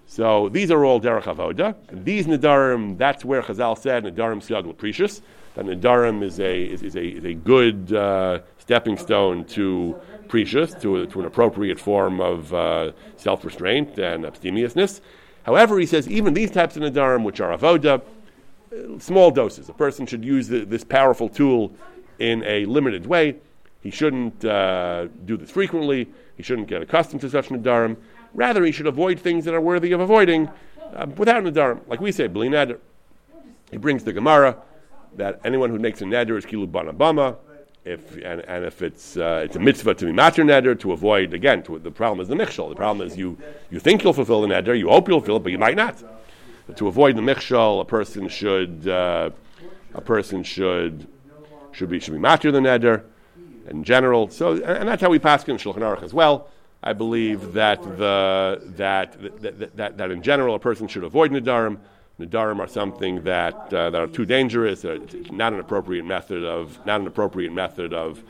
So 0.07 0.49
these 0.49 0.71
are 0.71 0.85
all 0.85 1.01
derech 1.01 1.25
avoda. 1.25 1.75
These 1.91 2.27
nadarim, 2.27 2.99
that's 2.99 3.25
where 3.25 3.43
Chazal 3.43 3.79
said 3.79 4.05
nadarim 4.05 4.43
siag 4.43 4.77
precious. 4.77 5.23
That 5.55 5.67
nadarim 5.67 6.23
is 6.23 6.41
a 6.41 6.65
is, 6.65 6.83
is, 6.83 6.97
a 6.97 7.05
is 7.05 7.25
a 7.25 7.35
good 7.35 7.93
uh, 7.93 8.41
stepping 8.59 8.97
stone 8.97 9.45
to 9.47 9.97
precious, 10.29 10.75
to, 10.75 11.07
to 11.07 11.21
an 11.21 11.27
appropriate 11.27 11.79
form 11.79 12.21
of 12.21 12.53
uh, 12.53 12.93
self 13.17 13.45
restraint 13.45 13.99
and 13.99 14.25
abstemiousness. 14.25 15.01
However, 15.45 15.79
he 15.79 15.87
says 15.87 16.09
even 16.09 16.35
these 16.35 16.51
types 16.51 16.77
of 16.77 16.83
nadarim, 16.83 17.25
which 17.25 17.41
are 17.41 17.57
avoda, 17.57 18.01
uh, 18.01 18.99
small 18.99 19.31
doses. 19.31 19.69
A 19.69 19.73
person 19.73 20.07
should 20.07 20.25
use 20.25 20.49
the, 20.49 20.65
this 20.65 20.85
powerful 20.85 21.29
tool 21.29 21.73
in 22.19 22.43
a 22.45 22.65
limited 22.65 23.07
way. 23.07 23.37
He 23.83 23.91
shouldn't 23.91 24.45
uh, 24.45 25.09
do 25.27 25.37
this 25.37 25.51
frequently. 25.51 26.09
He 26.37 26.43
shouldn't 26.43 26.69
get 26.69 26.83
accustomed 26.83 27.21
to 27.21 27.31
such 27.31 27.49
nadarim. 27.49 27.97
Rather, 28.35 28.65
he 28.65 28.73
should 28.73 28.87
avoid 28.87 29.19
things 29.21 29.45
that 29.45 29.55
are 29.55 29.61
worthy 29.61 29.93
of 29.93 30.01
avoiding 30.01 30.51
uh, 30.95 31.07
without 31.17 31.43
nadarim. 31.45 31.81
Like 31.89 32.01
we 32.01 32.13
say, 32.13 32.27
bli 32.27 32.49
neder. 32.49 32.79
He 33.71 33.77
brings 33.77 34.05
the 34.05 34.13
Gemara 34.13 34.57
that 35.17 35.41
anyone 35.45 35.71
who 35.71 35.79
makes 35.79 36.03
a 36.03 36.05
neder 36.05 36.37
is 36.37 36.45
kilu 36.45 36.67
banabama. 36.67 37.37
If 37.85 38.17
and, 38.17 38.41
and 38.41 38.65
if 38.65 38.81
it's 38.81 39.17
uh, 39.17 39.43
it's 39.45 39.57
a 39.57 39.59
mitzvah 39.59 39.95
to 39.95 40.07
be 40.07 40.13
matter 40.13 40.43
neder 40.43 40.79
to 40.81 40.93
avoid 40.93 41.35
again 41.35 41.63
to, 41.65 41.79
the 41.79 41.91
problem 41.91 42.21
is 42.21 42.29
the 42.29 42.35
michshol. 42.35 42.71
The 42.71 42.77
problem 42.77 43.07
is 43.07 43.17
you 43.17 43.37
you 43.71 43.79
think 43.79 44.03
you'll 44.03 44.15
fulfill 44.15 44.41
the 44.41 44.49
neder, 44.49 44.77
you 44.77 44.89
hope 44.89 45.07
you'll 45.07 45.21
fulfill 45.21 45.37
it, 45.37 45.43
but 45.43 45.53
you 45.53 45.59
might 45.59 45.77
not. 45.77 46.03
But 46.67 46.79
to 46.79 46.89
avoid 46.89 47.15
the 47.15 47.21
michshol, 47.21 47.83
a 47.83 47.85
person 47.85 48.29
should 48.29 48.89
uh, 48.89 49.31
a 49.95 50.01
person 50.01 50.43
should 50.43 51.07
should 51.73 51.91
be 51.91 52.01
should 52.01 52.15
be 52.15 52.19
matter 52.19 52.51
the 52.51 52.61
neder 52.61 53.05
in 53.69 53.85
general. 53.85 54.31
So 54.31 54.55
and 54.63 54.89
that's 54.89 55.03
how 55.03 55.11
we 55.11 55.19
pass 55.19 55.45
in 55.45 55.59
Shulchan 55.59 55.81
Aruch 55.81 56.03
as 56.03 56.15
well. 56.15 56.49
I 56.87 56.93
believe 56.93 57.55
that 57.55 57.83
the 57.83 58.61
that 58.77 59.17
that, 59.41 59.77
that, 59.77 59.97
that 59.97 60.11
in 60.11 60.23
general 60.23 60.55
a 60.55 60.59
person 60.59 60.87
should 60.87 61.03
avoid 61.03 61.33
nadarim. 61.33 61.79
Nadarim 62.21 62.61
are 62.61 62.69
something 62.69 63.25
that 63.25 63.73
uh, 63.73 63.89
that 63.89 64.01
are 64.01 64.07
too 64.07 64.27
dangerous. 64.27 64.85
It's 64.85 65.33
not 65.33 65.55
an 65.55 65.61
appropriate 65.61 66.05
method 66.05 66.45
of 66.45 66.79
not 66.85 67.01
an 67.01 67.07
appropriate 67.07 67.53
method 67.53 67.95
of 67.95 68.23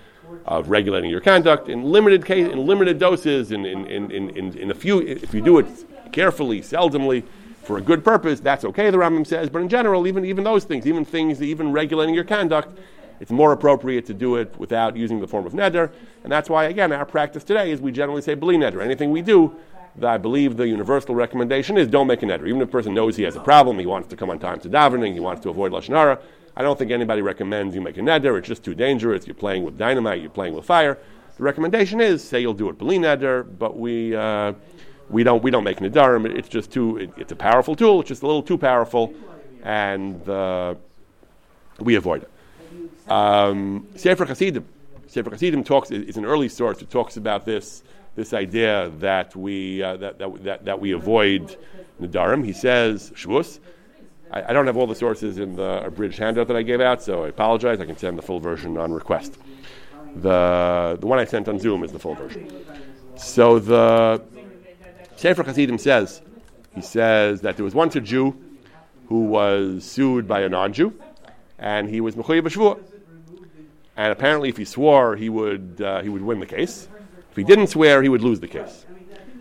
of 0.46 0.70
regulating 0.70 1.10
your 1.10 1.20
conduct 1.20 1.68
in 1.68 1.82
limited 1.82 2.24
case 2.24 2.50
in 2.50 2.64
limited 2.64 2.98
doses 2.98 3.50
in 3.50 3.66
in, 3.66 3.86
in, 3.86 4.10
in, 4.30 4.56
in 4.56 4.70
a 4.70 4.74
few 4.74 5.00
if 5.00 5.34
you 5.34 5.42
do 5.42 5.58
it 5.58 5.66
carefully 6.12 6.60
seldomly 6.60 7.22
for 7.62 7.76
a 7.76 7.80
good 7.80 8.02
purpose 8.02 8.40
that's 8.40 8.64
okay 8.64 8.90
the 8.90 8.96
Rambam 8.96 9.26
says 9.26 9.50
but 9.50 9.60
in 9.60 9.68
general 9.68 10.06
even 10.06 10.24
even 10.24 10.42
those 10.42 10.64
things 10.64 10.86
even 10.86 11.04
things 11.04 11.42
even 11.42 11.72
regulating 11.72 12.14
your 12.14 12.24
conduct 12.24 12.78
it's 13.20 13.30
more 13.30 13.52
appropriate 13.52 14.06
to 14.06 14.14
do 14.14 14.36
it 14.36 14.54
without 14.58 14.96
using 14.96 15.20
the 15.20 15.26
form 15.26 15.46
of 15.46 15.52
neder. 15.52 15.90
And 16.22 16.32
that's 16.32 16.48
why, 16.48 16.64
again, 16.64 16.92
our 16.92 17.06
practice 17.06 17.44
today 17.44 17.70
is 17.70 17.80
we 17.80 17.92
generally 17.92 18.22
say 18.22 18.34
bli 18.34 18.56
neder. 18.56 18.82
Anything 18.82 19.10
we 19.10 19.22
do, 19.22 19.54
I 20.02 20.18
believe 20.18 20.56
the 20.56 20.66
universal 20.66 21.14
recommendation 21.14 21.78
is 21.78 21.88
don't 21.88 22.06
make 22.06 22.22
a 22.22 22.26
neder. 22.26 22.46
Even 22.48 22.60
if 22.60 22.68
a 22.68 22.72
person 22.72 22.94
knows 22.94 23.16
he 23.16 23.22
has 23.22 23.36
a 23.36 23.40
problem, 23.40 23.78
he 23.78 23.86
wants 23.86 24.08
to 24.08 24.16
come 24.16 24.30
on 24.30 24.38
time 24.38 24.60
to 24.60 24.68
davening, 24.68 25.12
he 25.12 25.20
wants 25.20 25.42
to 25.42 25.50
avoid 25.50 25.72
lashon 25.72 25.94
hara. 25.94 26.18
I 26.56 26.62
don't 26.62 26.78
think 26.78 26.90
anybody 26.90 27.20
recommends 27.20 27.74
you 27.74 27.80
make 27.80 27.96
a 27.96 28.00
neder. 28.00 28.38
It's 28.38 28.46
just 28.46 28.62
too 28.62 28.74
dangerous. 28.74 29.26
You're 29.26 29.34
playing 29.34 29.64
with 29.64 29.76
dynamite. 29.76 30.20
You're 30.20 30.30
playing 30.30 30.54
with 30.54 30.64
fire. 30.64 30.98
The 31.36 31.42
recommendation 31.42 32.00
is 32.00 32.22
say 32.22 32.40
you'll 32.40 32.54
do 32.54 32.68
it 32.68 32.78
bli 32.78 32.98
neder, 32.98 33.46
but 33.58 33.76
we 33.76 34.14
uh, 34.14 34.52
we 35.10 35.24
don't 35.24 35.42
we 35.42 35.50
don't 35.50 35.64
make 35.64 35.78
nedarim. 35.78 36.26
It's 36.26 36.48
just 36.48 36.70
too. 36.70 36.98
It, 36.98 37.10
it's 37.16 37.32
a 37.32 37.36
powerful 37.36 37.74
tool. 37.74 38.00
It's 38.00 38.08
just 38.08 38.22
a 38.22 38.26
little 38.26 38.42
too 38.42 38.56
powerful, 38.56 39.12
and 39.64 40.28
uh, 40.28 40.76
we 41.80 41.96
avoid 41.96 42.22
it. 42.22 42.30
Um, 43.08 43.86
Sefer 43.96 44.24
Chassidim. 44.26 44.64
Sefer 45.06 45.30
Chassidim 45.30 45.64
talks 45.64 45.90
is 45.90 46.16
an 46.16 46.24
early 46.24 46.48
source. 46.48 46.80
It 46.82 46.90
talks 46.90 47.16
about 47.16 47.44
this 47.44 47.82
this 48.16 48.32
idea 48.32 48.90
that 48.98 49.34
we 49.34 49.82
uh, 49.82 49.96
that, 49.96 50.18
that, 50.18 50.44
that, 50.44 50.64
that 50.64 50.80
we 50.80 50.92
avoid 50.92 51.56
Nadarim. 52.00 52.44
He 52.44 52.52
says 52.52 53.10
Shavuos. 53.14 53.58
I, 54.30 54.50
I, 54.50 54.52
don't 54.52 54.66
have 54.66 54.76
all 54.76 54.86
the 54.86 54.94
sources 54.94 55.38
in 55.38 55.56
the 55.56 55.84
abridged 55.84 56.18
handout 56.18 56.48
that 56.48 56.56
I 56.56 56.62
gave 56.62 56.80
out, 56.80 57.02
so 57.02 57.24
I 57.24 57.28
apologize. 57.28 57.80
I 57.80 57.86
can 57.86 57.96
send 57.96 58.18
the 58.18 58.22
full 58.22 58.40
version 58.40 58.78
on 58.78 58.92
request. 58.92 59.36
The 60.16 60.96
the 61.00 61.06
one 61.06 61.18
I 61.18 61.24
sent 61.24 61.48
on 61.48 61.58
Zoom 61.58 61.82
is 61.84 61.92
the 61.92 61.98
full 61.98 62.14
version. 62.14 62.50
So 63.16 63.58
the 63.58 64.22
Sefer 65.16 65.42
Chassidim 65.44 65.78
says 65.78 66.22
he 66.74 66.80
says 66.80 67.42
that 67.42 67.56
there 67.56 67.64
was 67.64 67.74
once 67.74 67.94
a 67.96 68.00
Jew 68.00 68.36
who 69.08 69.24
was 69.26 69.84
sued 69.84 70.26
by 70.26 70.40
a 70.40 70.48
non-Jew, 70.48 70.92
and 71.58 71.88
he 71.88 72.00
was 72.00 72.14
mechuyev 72.14 72.42
b'shvuah. 72.42 72.93
And 73.96 74.12
apparently, 74.12 74.48
if 74.48 74.56
he 74.56 74.64
swore, 74.64 75.16
he 75.16 75.28
would, 75.28 75.80
uh, 75.80 76.02
he 76.02 76.08
would 76.08 76.22
win 76.22 76.40
the 76.40 76.46
case. 76.46 76.88
If 77.30 77.36
he 77.36 77.44
didn't 77.44 77.68
swear, 77.68 78.02
he 78.02 78.08
would 78.08 78.22
lose 78.22 78.40
the 78.40 78.48
case. 78.48 78.86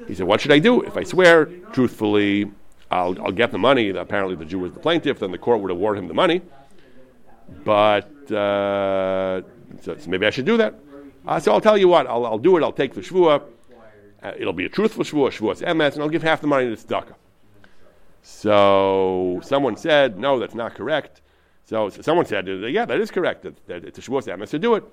He 0.08 0.16
said, 0.16 0.28
What 0.28 0.42
should 0.42 0.52
I 0.52 0.60
do? 0.60 0.82
If 0.82 0.98
I 0.98 1.04
swear 1.04 1.46
truthfully, 1.72 2.52
I'll, 2.92 3.20
I'll 3.22 3.32
get 3.32 3.52
the 3.52 3.58
money. 3.58 3.90
Apparently, 3.90 4.36
the 4.36 4.46
Jew 4.46 4.60
was 4.60 4.74
the 4.74 4.80
plaintiff, 4.80 5.20
then 5.20 5.32
the 5.32 5.38
court 5.38 5.62
would 5.62 5.72
award 5.72 5.98
him 5.98 6.08
the 6.08 6.14
money. 6.14 6.42
But 7.64 8.32
uh, 8.32 9.42
so, 9.82 9.98
maybe 10.08 10.26
I 10.26 10.30
should 10.30 10.46
do 10.46 10.58
that. 10.58 10.76
Uh, 11.26 11.40
so 11.40 11.52
I'll 11.54 11.62
tell 11.62 11.78
you 11.78 11.88
what, 11.88 12.08
I'll, 12.08 12.26
I'll 12.26 12.38
do 12.38 12.58
it. 12.58 12.64
I'll 12.64 12.72
take 12.72 12.94
the 12.94 13.02
shvuah. 13.02 13.44
Uh, 14.22 14.32
it'll 14.38 14.54
be 14.54 14.66
a 14.66 14.70
truthful 14.70 15.04
shvuah, 15.04 15.32
shvuah's 15.32 15.62
emes, 15.62 15.94
and 15.94 16.02
I'll 16.04 16.10
give 16.10 16.24
half 16.24 16.42
the 16.42 16.48
money 16.48 16.70
to 16.70 16.76
the 16.76 16.82
tzedakah. 16.82 17.16
So 18.22 19.42
someone 19.44 19.76
said, 19.76 20.18
no, 20.18 20.40
that's 20.40 20.56
not 20.56 20.76
correct. 20.76 21.22
So, 21.66 21.90
so 21.90 22.02
someone 22.02 22.26
said, 22.26 22.48
yeah, 22.48 22.86
that 22.86 23.00
is 23.00 23.12
correct. 23.12 23.44
That, 23.44 23.68
that 23.68 23.86
it's 23.86 23.98
a 23.98 24.02
Shavuos 24.02 24.28
Emes 24.28 24.50
to 24.50 24.60
do 24.60 24.76
it. 24.76 24.84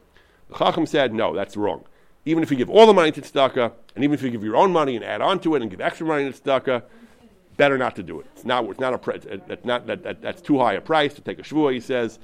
The 0.49 0.57
Chacham 0.57 0.87
said, 0.87 1.13
no, 1.13 1.35
that's 1.35 1.57
wrong. 1.57 1.85
Even 2.25 2.43
if 2.43 2.51
you 2.51 2.57
give 2.57 2.71
all 2.71 2.87
the 2.87 2.93
money 2.93 3.13
to 3.13 3.21
tzedakah, 3.21 3.73
and 3.95 4.05
even 4.05 4.15
if 4.15 4.23
you 4.23 4.31
give 4.31 4.45
your 4.45 4.57
own 4.57 4.73
money 4.73 4.95
and 4.95 5.05
add 5.05 5.21
on 5.21 5.41
to 5.41 5.55
it 5.55 5.63
and 5.63 5.71
give 5.71 5.81
extra 5.81 6.07
money 6.07 6.31
to 6.31 6.39
tzedakah, 6.39 6.83
better 7.57 7.79
not 7.79 7.97
to 7.97 8.03
do 8.03 8.21
it. 8.21 8.27
It's 8.35 8.45
not. 8.45 8.65
It's 8.67 8.81
not 8.81 8.95
a. 8.95 9.41
Not 9.65 9.87
that, 9.87 10.03
that, 10.03 10.23
That's 10.23 10.41
too 10.43 10.59
high 10.59 10.75
a 10.75 10.81
price 10.81 11.15
to 11.15 11.21
take 11.21 11.39
a 11.39 11.43
shvuah. 11.43 11.73
He 11.73 11.81
says, 11.81 12.19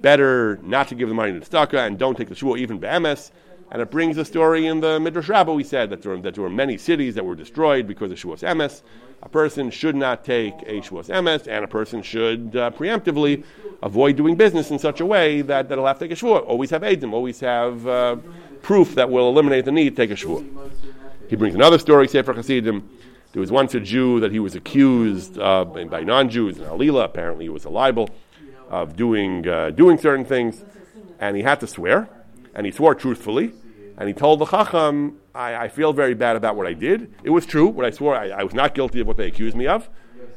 better 0.00 0.58
not 0.62 0.88
to 0.88 0.94
give 0.94 1.08
the 1.08 1.14
money 1.14 1.38
to 1.38 1.40
tzedakah 1.40 1.86
and 1.86 1.98
don't 1.98 2.16
take 2.16 2.28
the 2.28 2.34
shvuah 2.34 2.58
even 2.58 2.78
be'emes. 2.78 3.30
And 3.72 3.80
it 3.80 3.90
brings 3.90 4.18
a 4.18 4.24
story 4.26 4.66
in 4.66 4.80
the 4.80 5.00
Midrash 5.00 5.30
Rabbah. 5.30 5.54
We 5.54 5.64
said 5.64 5.88
that 5.88 6.02
there, 6.02 6.14
that 6.18 6.34
there 6.34 6.42
were 6.42 6.50
many 6.50 6.76
cities 6.76 7.14
that 7.14 7.24
were 7.24 7.34
destroyed 7.34 7.86
because 7.86 8.12
of 8.12 8.18
Shavuos 8.18 8.46
Emes. 8.46 8.82
A 9.22 9.30
person 9.30 9.70
should 9.70 9.96
not 9.96 10.26
take 10.26 10.52
a 10.66 10.82
Shavuos 10.82 11.08
Emes, 11.08 11.46
and 11.48 11.64
a 11.64 11.68
person 11.68 12.02
should 12.02 12.54
uh, 12.54 12.70
preemptively 12.72 13.44
avoid 13.82 14.16
doing 14.16 14.36
business 14.36 14.70
in 14.70 14.78
such 14.78 15.00
a 15.00 15.06
way 15.06 15.40
that, 15.40 15.70
that 15.70 15.78
he'll 15.78 15.86
have 15.86 15.98
to 16.00 16.06
take 16.06 16.12
a 16.12 16.22
Shavuot. 16.22 16.46
Always 16.46 16.68
have 16.68 16.82
Eidim, 16.82 17.14
always 17.14 17.40
have 17.40 17.86
uh, 17.86 18.16
proof 18.60 18.94
that 18.94 19.08
will 19.08 19.30
eliminate 19.30 19.64
the 19.64 19.72
need 19.72 19.96
to 19.96 20.06
take 20.06 20.10
a 20.10 20.22
Shavuot. 20.22 20.46
He 21.30 21.36
brings 21.36 21.54
another 21.54 21.78
story, 21.78 22.08
Sefer 22.08 22.34
Chassidim. 22.34 22.86
There 23.32 23.40
was 23.40 23.50
once 23.50 23.74
a 23.74 23.80
Jew 23.80 24.20
that 24.20 24.32
he 24.32 24.38
was 24.38 24.54
accused 24.54 25.38
uh, 25.38 25.64
by 25.64 26.02
non-Jews 26.02 26.58
in 26.58 26.64
Alila. 26.64 27.04
Apparently, 27.06 27.46
he 27.46 27.48
was 27.48 27.64
a 27.64 27.70
libel 27.70 28.10
of 28.68 28.96
doing 28.96 29.48
uh, 29.48 29.70
doing 29.70 29.96
certain 29.96 30.26
things, 30.26 30.62
and 31.18 31.38
he 31.38 31.42
had 31.42 31.58
to 31.60 31.66
swear, 31.66 32.10
and 32.54 32.66
he 32.66 32.72
swore 32.72 32.94
truthfully. 32.94 33.54
And 34.02 34.08
he 34.08 34.14
told 34.14 34.40
the 34.40 34.46
Chacham, 34.46 35.20
I, 35.32 35.54
I, 35.54 35.68
feel 35.68 35.92
very 35.92 36.14
bad 36.14 36.34
about 36.34 36.56
what 36.56 36.66
I 36.66 36.72
did. 36.72 37.14
It 37.22 37.30
was 37.30 37.46
true. 37.46 37.68
What 37.68 37.86
I 37.86 37.90
swore, 37.90 38.16
I, 38.16 38.30
I 38.30 38.42
was 38.42 38.52
not 38.52 38.74
guilty 38.74 38.98
of 38.98 39.06
what 39.06 39.16
they 39.16 39.28
accused 39.28 39.56
me 39.56 39.68
of. 39.68 39.88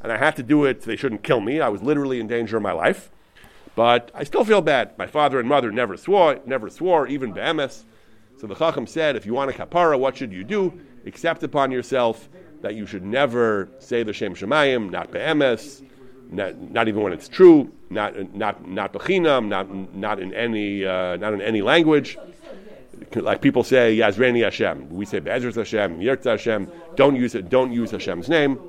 And 0.04 0.12
I 0.12 0.17
had 0.17 0.36
to 0.36 0.43
do 0.43 0.65
it. 0.65 0.82
They 0.82 0.95
shouldn't 0.95 1.23
kill 1.23 1.41
me. 1.41 1.60
I 1.60 1.69
was 1.69 1.82
literally 1.82 2.19
in 2.19 2.28
danger 2.28 2.58
of 2.58 2.62
my 2.62 2.73
life. 2.73 3.10
But 3.73 4.12
I 4.13 4.23
still 4.23 4.45
feel 4.45 4.62
bad. 4.62 4.95
My 4.99 5.08
father 5.08 5.39
and 5.39 5.49
mother 5.49 5.71
never 5.71 5.97
swore, 5.97 6.39
never 6.45 6.69
swore, 6.69 7.08
even 7.08 7.32
be'emes. 7.32 7.86
So 8.38 8.45
the 8.45 8.54
Chacham 8.54 8.86
said, 8.86 9.15
if 9.15 9.25
you 9.25 9.34
want 9.34 9.49
a 9.49 9.54
kapara, 9.56 9.99
what 9.99 10.15
should 10.15 10.32
you 10.32 10.43
do? 10.43 10.80
Accept 11.08 11.41
upon 11.41 11.71
yourself 11.71 12.30
that 12.62 12.75
you 12.75 12.86
should 12.86 13.04
never 13.04 13.67
say 13.80 14.04
the 14.04 14.13
Shem 14.13 14.36
Shemayim, 14.36 14.91
not 14.91 15.12
be'emes, 15.12 15.82
not, 16.30 16.56
not 16.56 16.88
even 16.88 17.01
when 17.01 17.13
it's 17.13 17.28
true, 17.28 17.71
not 17.89 18.36
not 18.36 18.67
not 18.67 18.93
bechinam, 18.93 19.47
not 19.47 19.71
not 19.95 20.19
in 20.19 20.34
any 20.34 20.86
uh, 20.86 21.17
not 21.17 21.34
in 21.34 21.41
any 21.41 21.62
language 21.62 22.17
like 23.15 23.41
people 23.41 23.63
say 23.63 23.97
Yazreni 23.97 24.43
Hashem. 24.43 24.89
We 24.89 25.05
say 25.05 25.19
Be'ezras 25.19 25.55
Hashem, 25.55 25.99
Yirtza 25.99 26.31
Hashem. 26.31 26.71
Don't 26.95 27.15
use 27.15 27.36
it. 27.36 27.49
Don't 27.49 27.71
use 27.71 27.91
Hashem's 27.91 28.29
name. 28.29 28.60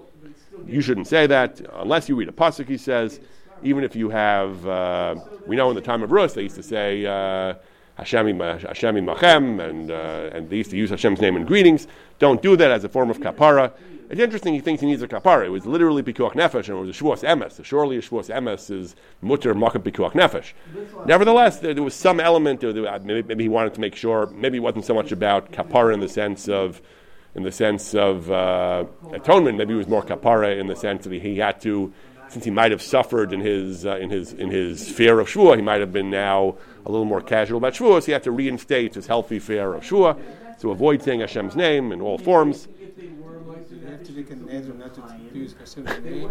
You 0.67 0.81
shouldn't 0.81 1.07
say 1.07 1.27
that 1.27 1.61
unless 1.75 2.09
you 2.09 2.17
read 2.17 2.29
a 2.29 2.33
pasuk. 2.33 2.69
He 2.69 2.77
says, 2.77 3.21
even 3.63 3.85
if 3.85 3.95
you 3.95 4.11
have, 4.11 4.67
uh, 4.67 5.17
we 5.47 5.57
know 5.57 5.71
in 5.71 5.77
the 5.77 5.83
time 5.83 6.03
of 6.03 6.13
Rus 6.13 6.35
they 6.35 6.43
used 6.43 6.57
to 6.57 6.63
say 6.63 7.07
uh, 7.07 7.55
Hashem 7.97 8.27
Machem, 8.27 9.69
and 9.69 9.91
uh, 9.91 10.31
and 10.33 10.51
they 10.51 10.57
used 10.57 10.71
to 10.71 10.77
use 10.77 10.91
Hashem's 10.91 11.21
name 11.21 11.37
in 11.37 11.45
greetings. 11.45 11.87
Don't 12.19 12.43
do 12.43 12.57
that 12.57 12.71
as 12.71 12.85
a 12.85 12.89
form 12.89 13.11
of 13.11 13.19
kapara. 13.19 13.73
It's 14.09 14.21
interesting 14.21 14.55
he 14.55 14.61
thinks 14.61 14.81
he 14.81 14.87
needs 14.87 15.03
a 15.03 15.09
kapara. 15.09 15.47
It 15.47 15.51
was 15.51 15.67
literally 15.67 16.03
pikuach 16.03 16.35
nefesh, 16.35 16.69
and 16.69 16.79
it 16.79 16.81
was 16.81 16.91
a 16.91 17.03
shvuas 17.03 17.25
emes. 17.25 17.65
Surely 17.65 17.97
a 17.97 18.03
shvuas 18.03 18.33
emes 18.33 18.71
is 18.71 18.95
mutter 19.21 19.53
makkah 19.53 19.81
pikuach 19.81 20.13
nefesh. 20.13 20.53
Nevertheless, 21.07 21.59
there, 21.59 21.75
there, 21.75 21.83
was 21.83 21.95
some 21.95 22.21
element. 22.21 22.61
There, 22.61 22.73
maybe, 23.01 23.23
maybe, 23.23 23.45
he 23.45 23.49
wanted 23.49 23.75
to 23.75 23.81
make 23.81 23.97
sure. 23.97 24.27
Maybe 24.27 24.59
it 24.59 24.61
wasn't 24.61 24.85
so 24.85 24.95
much 24.95 25.11
about 25.11 25.51
kapara 25.51 25.93
in 25.93 26.01
the 26.01 26.09
sense 26.09 26.49
of 26.49 26.81
in 27.35 27.43
the 27.43 27.53
sense 27.53 27.95
of 27.95 28.31
uh, 28.31 28.85
atonement. 29.13 29.59
Maybe 29.59 29.75
it 29.75 29.79
was 29.79 29.89
more 29.89 30.03
kapara 30.03 30.59
in 30.59 30.69
the 30.69 30.77
sense 30.77 31.05
that 31.05 31.13
he 31.13 31.39
had 31.39 31.61
to, 31.63 31.93
since 32.29 32.45
he 32.45 32.51
might 32.51 32.71
have 32.71 32.83
suffered 32.83 33.33
in 33.33 33.41
his 33.41 33.87
uh, 33.87 33.97
in 33.97 34.11
his 34.11 34.33
in 34.33 34.51
his 34.51 34.89
fear 34.89 35.19
of 35.19 35.29
shua, 35.29 35.57
he 35.57 35.63
might 35.63 35.81
have 35.81 35.93
been 35.93 36.11
now 36.11 36.57
a 36.85 36.91
little 36.91 37.05
more 37.05 37.21
casual 37.21 37.59
about 37.59 37.75
shua. 37.75 38.01
So 38.01 38.07
he 38.07 38.13
had 38.13 38.23
to 38.23 38.31
reinstate 38.31 38.95
his 38.95 39.09
healthy 39.09 39.41
fear 39.41 39.75
of 39.75 39.85
shua 39.85 40.17
to 40.61 40.71
avoid 40.71 41.03
saying 41.03 41.21
Hashem's 41.21 41.57
name 41.57 41.93
in 41.93 42.01
all 42.01 42.19
forms. 42.19 42.69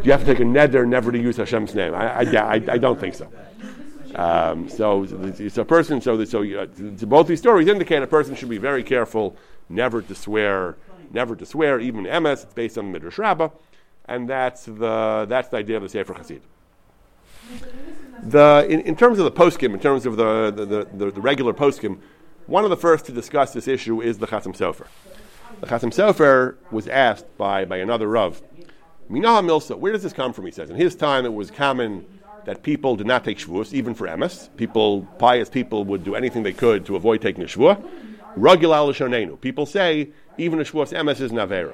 You 0.04 0.12
have 0.12 0.22
to 0.22 0.26
take 0.26 0.40
a 0.40 0.44
neder 0.44 0.88
never 0.88 1.12
to 1.12 1.18
use 1.18 1.38
Hashem's 1.38 1.76
name. 1.76 1.94
I, 1.94 2.22
I, 2.22 2.22
I, 2.22 2.54
I 2.54 2.78
don't 2.78 3.00
think 3.00 3.16
so. 3.16 3.30
Um, 4.16 4.70
so 4.70 5.04
it's 5.04 5.58
a 5.58 5.66
person. 5.66 6.00
So, 6.02 6.24
so 6.26 6.44
uh, 6.44 6.66
both 7.06 7.28
these 7.28 7.40
stories 7.40 7.68
indicate 7.68 8.02
a 8.02 8.08
person 8.08 8.36
should 8.36 8.50
be 8.50 8.58
very 8.58 8.84
careful 8.84 9.36
never 9.68 10.02
to 10.02 10.16
swear, 10.16 10.78
never 11.12 11.36
to 11.36 11.46
swear, 11.46 11.80
even 11.80 12.06
emes. 12.06 12.44
It's 12.44 12.54
based 12.54 12.78
on 12.78 12.86
the 12.86 12.92
Midrash 12.92 13.18
Rabbah, 13.18 13.50
and 14.06 14.30
that's 14.30 14.66
the 14.66 15.26
that's 15.28 15.50
the 15.50 15.58
idea 15.58 15.78
of 15.78 15.84
the 15.84 15.90
Sefer 15.90 16.14
Chasid. 16.14 16.42
The 18.24 18.66
in, 18.70 18.82
in 18.82 18.96
terms 18.96 19.20
of 19.20 19.26
the 19.26 19.32
poskim, 19.32 19.74
in 19.74 19.80
terms 19.80 20.06
of 20.06 20.16
the 20.16 20.52
the, 20.52 20.88
the, 20.94 21.12
the 21.12 21.22
regular 21.22 21.54
poskim, 21.54 22.00
one 22.48 22.64
of 22.64 22.70
the 22.70 22.78
first 22.78 23.06
to 23.08 23.12
discuss 23.12 23.54
this 23.54 23.68
issue 23.68 24.02
is 24.02 24.20
the 24.20 24.28
Chatam 24.28 24.56
Sofer. 24.56 24.88
The 25.62 25.68
Chatam 25.68 25.94
Sofer 25.94 26.58
was 26.70 26.88
asked 26.88 27.38
by, 27.38 27.64
by 27.64 27.78
another 27.78 28.10
Rav, 28.10 28.42
Minah 29.10 29.42
Milsa, 29.42 29.78
where 29.78 29.94
does 29.94 30.04
this 30.04 30.12
come 30.12 30.34
from? 30.34 30.46
He 30.46 30.52
says. 30.52 30.70
In 30.70 30.76
his 30.76 30.96
time, 30.96 31.26
it 31.26 31.34
was 31.34 31.50
common 31.50 32.06
that 32.46 32.62
people 32.62 32.96
did 32.96 33.08
not 33.08 33.24
take 33.24 33.38
Shavuos, 33.38 33.74
even 33.74 33.94
for 33.94 34.06
Emes. 34.06 34.50
People, 34.58 35.04
pious 35.18 35.50
people, 35.50 35.86
would 35.86 36.04
do 36.04 36.14
anything 36.14 36.44
they 36.44 36.54
could 36.54 36.86
to 36.88 36.96
avoid 36.96 37.22
taking 37.22 37.44
a 37.44 37.48
Shavuot. 37.48 37.84
Ragil 38.38 38.76
al 38.76 38.90
Shonenu. 38.90 39.40
People 39.40 39.66
say 39.66 40.10
even 40.38 40.60
a 40.60 40.64
Shavuos 40.64 40.92
Emes 40.92 41.22
is 41.22 41.32
Navera. 41.32 41.74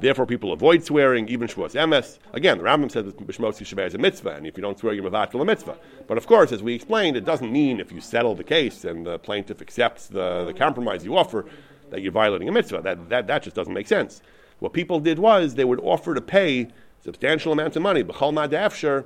Therefore, 0.00 0.26
people 0.26 0.52
avoid 0.52 0.84
swearing, 0.84 1.28
even 1.28 1.48
Shavuos 1.48 1.74
Emes. 1.74 2.18
Again, 2.32 2.58
the 2.58 2.64
Rambam 2.64 2.90
says 2.90 3.06
that 3.06 3.16
Bishmos 3.18 3.58
Yishaveh 3.58 3.88
is 3.88 3.94
a 3.94 3.98
mitzvah, 3.98 4.34
and 4.34 4.46
if 4.46 4.56
you 4.56 4.62
don't 4.62 4.78
swear, 4.78 4.94
you're 4.94 5.10
Mavat 5.10 5.34
a 5.34 5.44
mitzvah. 5.44 5.76
But 6.06 6.18
of 6.18 6.26
course, 6.28 6.52
as 6.52 6.62
we 6.62 6.74
explained, 6.74 7.16
it 7.16 7.24
doesn't 7.24 7.50
mean 7.50 7.80
if 7.80 7.90
you 7.90 8.00
settle 8.00 8.36
the 8.36 8.44
case 8.44 8.84
and 8.84 9.04
the 9.04 9.18
plaintiff 9.18 9.60
accepts 9.60 10.06
the, 10.06 10.44
the 10.44 10.54
compromise 10.54 11.04
you 11.04 11.16
offer 11.16 11.46
that 11.90 12.02
you're 12.02 12.12
violating 12.12 12.48
a 12.48 12.52
mitzvah. 12.52 12.82
That, 12.82 13.08
that, 13.08 13.26
that 13.26 13.42
just 13.42 13.56
doesn't 13.56 13.72
make 13.72 13.86
sense. 13.86 14.22
What 14.58 14.72
people 14.72 15.00
did 15.00 15.18
was 15.18 15.54
they 15.54 15.64
would 15.64 15.80
offer 15.80 16.14
to 16.14 16.20
pay 16.20 16.68
substantial 17.02 17.52
amounts 17.52 17.76
of 17.76 17.82
money, 17.82 18.02
b'chol 18.02 18.32
ma'dafshar, 18.32 19.04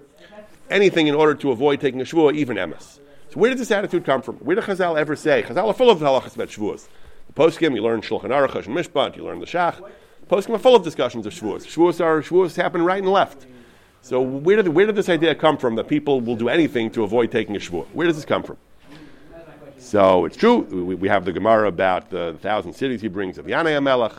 anything 0.71 1.07
in 1.07 1.15
order 1.15 1.35
to 1.35 1.51
avoid 1.51 1.81
taking 1.81 2.01
a 2.01 2.05
shvuah, 2.05 2.35
even 2.35 2.57
emes. 2.57 2.99
So 3.31 3.41
where 3.41 3.51
does 3.51 3.61
this 3.61 3.71
attitude 3.71 4.05
come 4.05 4.23
from? 4.23 4.37
Where 4.37 4.57
did 4.57 4.65
Chazal 4.65 4.99
ever 4.99 5.17
say? 5.17 5.43
Chazal 5.43 5.67
are 5.67 5.75
full 5.75 5.91
of 5.91 6.01
halachas 6.01 6.35
about 6.35 6.49
shvuahs. 6.49 6.89
The 7.29 7.33
poskim, 7.33 7.75
you 7.75 7.83
learn 7.83 8.03
Shulchan 8.03 8.25
Aruch 8.25 8.67
and 8.67 8.77
Mishpat, 8.77 9.17
you 9.17 9.25
learn 9.25 9.41
the 9.41 9.47
Shach. 9.47 9.81
Poskim 10.29 10.55
are 10.55 10.59
full 10.59 10.77
of 10.77 10.85
discussions 10.85 11.27
of 11.27 11.33
shvuahs. 11.33 11.67
Shvuahs 11.67 12.01
are 12.01 12.23
shvuahs 12.23 12.57
happen 12.57 12.83
right 12.83 13.03
and 13.03 13.13
left. 13.13 13.47
So 14.03 14.21
where 14.21 14.57
did, 14.57 14.69
where 14.69 14.87
did 14.87 14.97
this 14.97 15.09
idea 15.09 15.35
come 15.35 15.57
from 15.57 15.77
that 15.77 15.89
people 15.89 16.21
will 16.21 16.37
do 16.37 16.49
anything 16.49 16.91
to 16.91 17.05
avoid 17.05 17.31
taking 17.31 17.57
a 17.57 17.59
shvuah? 17.59 17.87
Where 17.93 18.07
does 18.07 18.17
this 18.17 18.25
come 18.25 18.43
from? 18.43 18.57
So 19.93 20.25
it's 20.25 20.39
true. 20.39 20.61
We, 20.61 20.95
we 20.95 21.09
have 21.09 21.27
the 21.27 21.33
Gemara 21.35 21.69
about 21.69 22.09
the, 22.09 22.33
the 22.33 22.39
thousand 22.39 22.73
cities 22.73 23.03
he 23.03 23.09
brings 23.09 23.37
of 23.37 23.45
Yanei 23.45 23.79
Melech, 23.83 24.15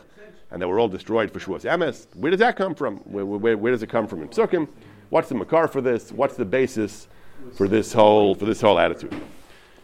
and 0.52 0.62
they 0.62 0.66
were 0.66 0.78
all 0.78 0.86
destroyed 0.86 1.32
for 1.32 1.40
Shavuos 1.40 1.62
Emes. 1.62 2.06
Where 2.14 2.30
does 2.30 2.38
that 2.38 2.54
come 2.54 2.76
from? 2.76 2.98
Where, 2.98 3.26
where, 3.26 3.56
where 3.56 3.72
does 3.72 3.82
it 3.82 3.88
come 3.88 4.06
from 4.06 4.22
in 4.22 4.28
Psukim? 4.28 4.68
What's 5.10 5.30
the 5.30 5.34
makar 5.34 5.66
for 5.66 5.80
this? 5.80 6.12
What's 6.12 6.36
the 6.36 6.44
basis 6.44 7.08
for 7.56 7.66
this 7.66 7.92
whole 7.92 8.36
for 8.36 8.44
this 8.44 8.60
whole 8.60 8.78
attitude? 8.78 9.20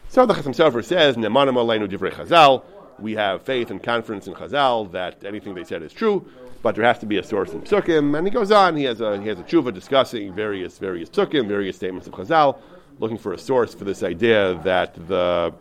So 0.08 0.26
the 0.26 0.34
Chassam 0.34 0.54
Sofer 0.54 0.84
says, 0.84 1.16
"Nemanim 1.16 1.54
aleinu 1.54 1.90
divrei 1.90 2.12
Chazal." 2.12 2.62
We 3.00 3.16
have 3.16 3.42
faith 3.42 3.72
and 3.72 3.82
confidence 3.82 4.28
in 4.28 4.34
Chazal 4.34 4.92
that 4.92 5.24
anything 5.24 5.56
they 5.56 5.64
said 5.64 5.82
is 5.82 5.92
true, 5.92 6.24
but 6.62 6.76
there 6.76 6.84
has 6.84 7.00
to 7.00 7.06
be 7.06 7.18
a 7.18 7.24
source 7.24 7.50
in 7.50 7.62
Psukim. 7.62 8.16
And 8.16 8.24
he 8.24 8.30
goes 8.30 8.52
on. 8.52 8.76
He 8.76 8.84
has 8.84 9.00
a 9.00 9.20
he 9.20 9.26
has 9.26 9.40
a 9.40 9.42
tshuva 9.42 9.74
discussing 9.74 10.32
various 10.34 10.78
various 10.78 11.10
Psukim, 11.10 11.48
various 11.48 11.74
statements 11.74 12.06
of 12.06 12.12
Chazal, 12.12 12.58
looking 13.00 13.18
for 13.18 13.32
a 13.32 13.38
source 13.38 13.74
for 13.74 13.82
this 13.82 14.04
idea 14.04 14.54
that 14.62 14.94
the 15.08 15.52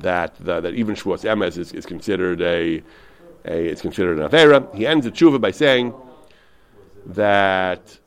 that 0.00 0.34
the, 0.40 0.60
that 0.60 0.74
even 0.74 0.94
Shavuos 0.94 1.24
Emes 1.24 1.56
is, 1.58 1.72
is 1.72 1.86
considered 1.86 2.40
a, 2.40 2.82
a 3.44 3.66
it's 3.66 3.80
considered 3.80 4.18
an 4.18 4.28
avera. 4.28 4.74
He 4.74 4.86
ends 4.86 5.04
the 5.04 5.12
tshuva 5.12 5.40
by 5.40 5.50
saying 5.50 5.94
that 7.06 7.98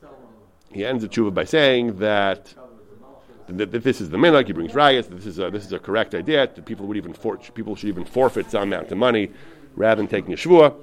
he 0.72 0.86
ends 0.86 1.04
the 1.04 1.10
tshuva 1.10 1.34
by 1.34 1.44
saying 1.44 1.98
that, 1.98 2.54
that, 3.48 3.72
this 3.72 4.00
is 4.00 4.10
the 4.10 4.18
minhag. 4.18 4.48
He 4.48 4.54
brings 4.54 4.74
rayas. 4.74 5.08
This 5.10 5.26
is 5.26 5.40
a, 5.40 5.50
this 5.50 5.66
is 5.66 5.74
a 5.74 5.80
correct 5.80 6.16
idea. 6.16 6.48
That 6.48 6.66
people 6.66 6.86
would 6.88 6.98
even 6.98 7.14
for, 7.14 7.38
people 7.38 7.76
should 7.76 7.90
even 7.90 8.06
forfeit 8.06 8.52
some 8.52 8.64
amount 8.64 8.92
of 8.92 8.98
money 8.98 9.32
rather 9.76 10.02
than 10.02 10.08
taking 10.08 10.34
a 10.34 10.38
shvua. 10.38 10.76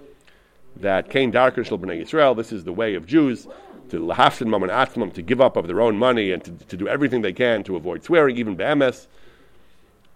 That 0.77 1.11
Kain 1.11 1.31
Darker 1.31 1.65
Shal 1.65 1.79
B'nai 1.79 2.03
Yisrael. 2.03 2.37
This 2.37 2.53
is 2.53 2.65
the 2.65 2.73
way 2.73 2.95
of 2.95 3.07
Jews 3.07 3.47
to 3.91 3.99
lahafshin 3.99 4.49
maman 4.49 4.69
atmam 4.69 5.13
to 5.15 5.23
give 5.23 5.41
up 5.41 5.57
of 5.57 5.67
their 5.67 5.81
own 5.81 5.97
money 5.97 6.31
and 6.33 6.45
to, 6.45 6.53
to 6.53 6.77
do 6.77 6.87
everything 6.87 7.23
they 7.23 7.33
can 7.33 7.65
to 7.65 7.77
avoid 7.77 8.05
swearing, 8.05 8.37
even 8.37 8.55
be'emes. 8.55 9.07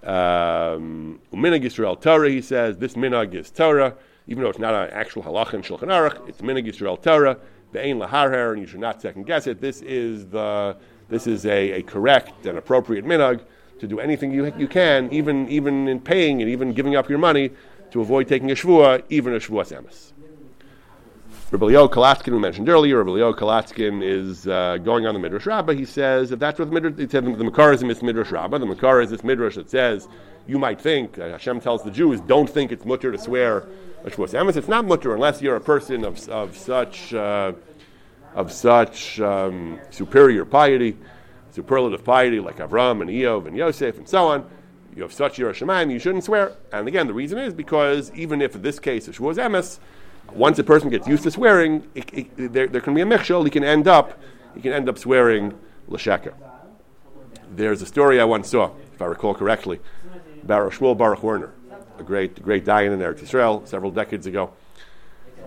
Um, 0.02 1.20
minhag 1.32 1.62
Yisrael 1.62 2.00
Torah. 2.00 2.28
He 2.28 2.40
says 2.40 2.78
this 2.78 2.94
minhag 2.94 3.34
is 3.34 3.50
Torah, 3.50 3.94
even 4.26 4.42
though 4.42 4.50
it's 4.50 4.58
not 4.58 4.74
an 4.74 4.90
actual 4.90 5.22
halacha 5.22 5.54
in 5.54 5.62
Shulchan 5.62 5.88
Aruch. 5.88 6.28
It's 6.28 6.40
minhag 6.40 6.66
Yisrael 6.66 7.00
Torah 7.00 7.38
be'ein 7.72 7.98
laharher, 7.98 8.52
and 8.52 8.60
you 8.60 8.66
should 8.66 8.80
not 8.80 9.00
second 9.00 9.26
guess 9.26 9.46
it. 9.46 9.60
This 9.60 9.80
is 9.82 10.26
the 10.26 10.76
this 11.08 11.26
is 11.26 11.46
a, 11.46 11.72
a 11.72 11.82
correct 11.82 12.46
and 12.46 12.58
appropriate 12.58 13.04
minhag 13.04 13.42
to 13.78 13.86
do 13.86 14.00
anything 14.00 14.32
you, 14.32 14.52
you 14.56 14.68
can, 14.68 15.12
even 15.12 15.48
even 15.48 15.88
in 15.88 16.00
paying 16.00 16.40
and 16.40 16.50
even 16.50 16.72
giving 16.72 16.96
up 16.96 17.08
your 17.08 17.18
money 17.18 17.50
to 17.90 18.00
avoid 18.00 18.26
taking 18.28 18.50
a 18.50 18.54
shvua, 18.54 19.02
even 19.08 19.34
a 19.34 19.38
shvua 19.38 19.64
emes. 19.72 20.12
Rabbi 21.52 21.66
Leo 21.66 21.86
Kalatskin, 21.86 22.32
we 22.32 22.38
mentioned 22.38 22.70
earlier, 22.70 22.96
Rabbi 22.96 23.10
Leo 23.10 23.34
Kalatskin 23.34 24.02
is 24.02 24.48
uh, 24.48 24.78
going 24.78 25.06
on 25.06 25.12
the 25.12 25.20
Midrash 25.20 25.44
Rabbah. 25.44 25.74
He 25.74 25.84
says 25.84 26.32
if 26.32 26.38
that's 26.38 26.58
what 26.58 26.70
the 26.70 26.80
Midrash, 26.80 27.10
said 27.10 27.26
the, 27.26 27.44
Makar 27.44 27.74
is 27.74 27.82
Midrash 27.84 28.30
Rabbah. 28.30 28.56
The 28.56 28.64
Makar 28.64 29.02
is 29.02 29.10
this 29.10 29.22
Midrash 29.22 29.56
that 29.56 29.68
says 29.68 30.08
you 30.46 30.58
might 30.58 30.80
think 30.80 31.18
uh, 31.18 31.32
Hashem 31.32 31.60
tells 31.60 31.82
the 31.82 31.90
Jews 31.90 32.22
don't 32.22 32.48
think 32.48 32.72
it's 32.72 32.86
mutter 32.86 33.12
to 33.12 33.18
swear 33.18 33.66
it's 34.02 34.68
not 34.68 34.86
mutter 34.86 35.12
unless 35.12 35.42
you're 35.42 35.56
a 35.56 35.60
person 35.60 36.06
of, 36.06 36.26
of 36.30 36.56
such, 36.56 37.12
uh, 37.12 37.52
of 38.34 38.50
such 38.50 39.20
um, 39.20 39.78
superior 39.90 40.46
piety, 40.46 40.96
superlative 41.50 42.02
piety 42.02 42.40
like 42.40 42.56
Avram 42.56 43.02
and 43.02 43.10
Iyov 43.10 43.46
and 43.46 43.54
Yosef 43.54 43.98
and 43.98 44.08
so 44.08 44.28
on. 44.28 44.48
You 44.96 45.02
have 45.02 45.12
such 45.12 45.36
Yiras 45.36 45.62
Shamayim, 45.62 45.92
you 45.92 45.98
shouldn't 45.98 46.24
swear. 46.24 46.56
And 46.72 46.88
again, 46.88 47.08
the 47.08 47.14
reason 47.14 47.38
is 47.38 47.52
because 47.52 48.10
even 48.14 48.40
if 48.40 48.54
in 48.54 48.62
this 48.62 48.78
case 48.78 49.06
it 49.06 49.20
was 49.20 49.36
emes, 49.36 49.80
once 50.34 50.58
a 50.58 50.64
person 50.64 50.90
gets 50.90 51.06
used 51.06 51.22
to 51.24 51.30
swearing, 51.30 51.88
it, 51.94 52.10
it, 52.12 52.52
there, 52.52 52.66
there 52.66 52.80
can 52.80 52.94
be 52.94 53.00
a 53.00 53.06
mechshel. 53.06 53.44
He 53.44 53.50
can 53.50 53.64
end 53.64 53.88
up, 53.88 54.18
he 54.54 54.60
can 54.60 54.72
end 54.72 54.88
up 54.88 54.98
swearing 54.98 55.58
l'sheker. 55.88 56.34
There's 57.54 57.82
a 57.82 57.86
story 57.86 58.20
I 58.20 58.24
once 58.24 58.48
saw, 58.50 58.70
if 58.94 59.02
I 59.02 59.06
recall 59.06 59.34
correctly, 59.34 59.80
about 60.42 60.72
Shmuel 60.72 60.96
Baruch 60.96 61.22
Werner 61.22 61.52
a 62.02 62.04
great, 62.04 62.42
great 62.42 62.64
Dayan 62.64 62.92
in 62.92 62.98
Eretz 62.98 63.20
Yisrael 63.20 63.66
several 63.66 63.90
decades 63.90 64.26
ago. 64.26 64.52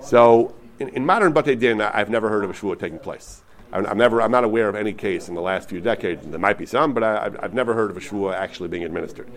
So, 0.02 0.56
in, 0.80 0.90
in 0.90 1.06
modern 1.06 1.34
Batei 1.34 1.58
Din, 1.58 1.82
I've 1.82 2.10
never 2.10 2.30
heard 2.30 2.44
of 2.44 2.50
a 2.50 2.54
shvuah 2.54 2.80
taking 2.80 3.00
place. 3.00 3.44
I'm, 3.72 3.86
I'm, 3.86 3.98
never, 3.98 4.22
I'm 4.22 4.32
not 4.32 4.44
aware 4.44 4.70
of 4.70 4.76
any 4.76 4.94
case 4.94 5.28
in 5.28 5.36
the 5.36 5.42
last 5.42 5.70
few 5.70 5.82
decades. 5.82 6.26
There 6.26 6.40
might 6.40 6.58
be 6.58 6.66
some, 6.66 6.94
but 6.94 7.04
I, 7.04 7.24
have 7.42 7.54
never 7.54 7.74
heard 7.74 7.92
of 7.92 7.98
a 7.98 8.00
shvuah 8.00 8.34
actually 8.34 8.70
being 8.70 8.84
administered. 8.84 9.30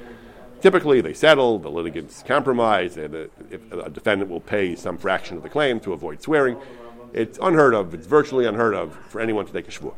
Typically, 0.60 1.00
they 1.00 1.14
settle, 1.14 1.58
the 1.58 1.70
litigants 1.70 2.22
compromise, 2.26 2.96
and 2.96 3.14
if 3.50 3.72
a 3.72 3.88
defendant 3.90 4.30
will 4.30 4.40
pay 4.40 4.74
some 4.74 4.98
fraction 4.98 5.36
of 5.36 5.42
the 5.42 5.48
claim 5.48 5.78
to 5.80 5.92
avoid 5.92 6.20
swearing. 6.20 6.56
It's 7.12 7.38
unheard 7.40 7.74
of, 7.74 7.94
it's 7.94 8.06
virtually 8.06 8.44
unheard 8.46 8.74
of 8.74 8.94
for 9.08 9.20
anyone 9.20 9.46
to 9.46 9.52
take 9.52 9.68
a 9.68 9.70
shvuah. 9.70 9.94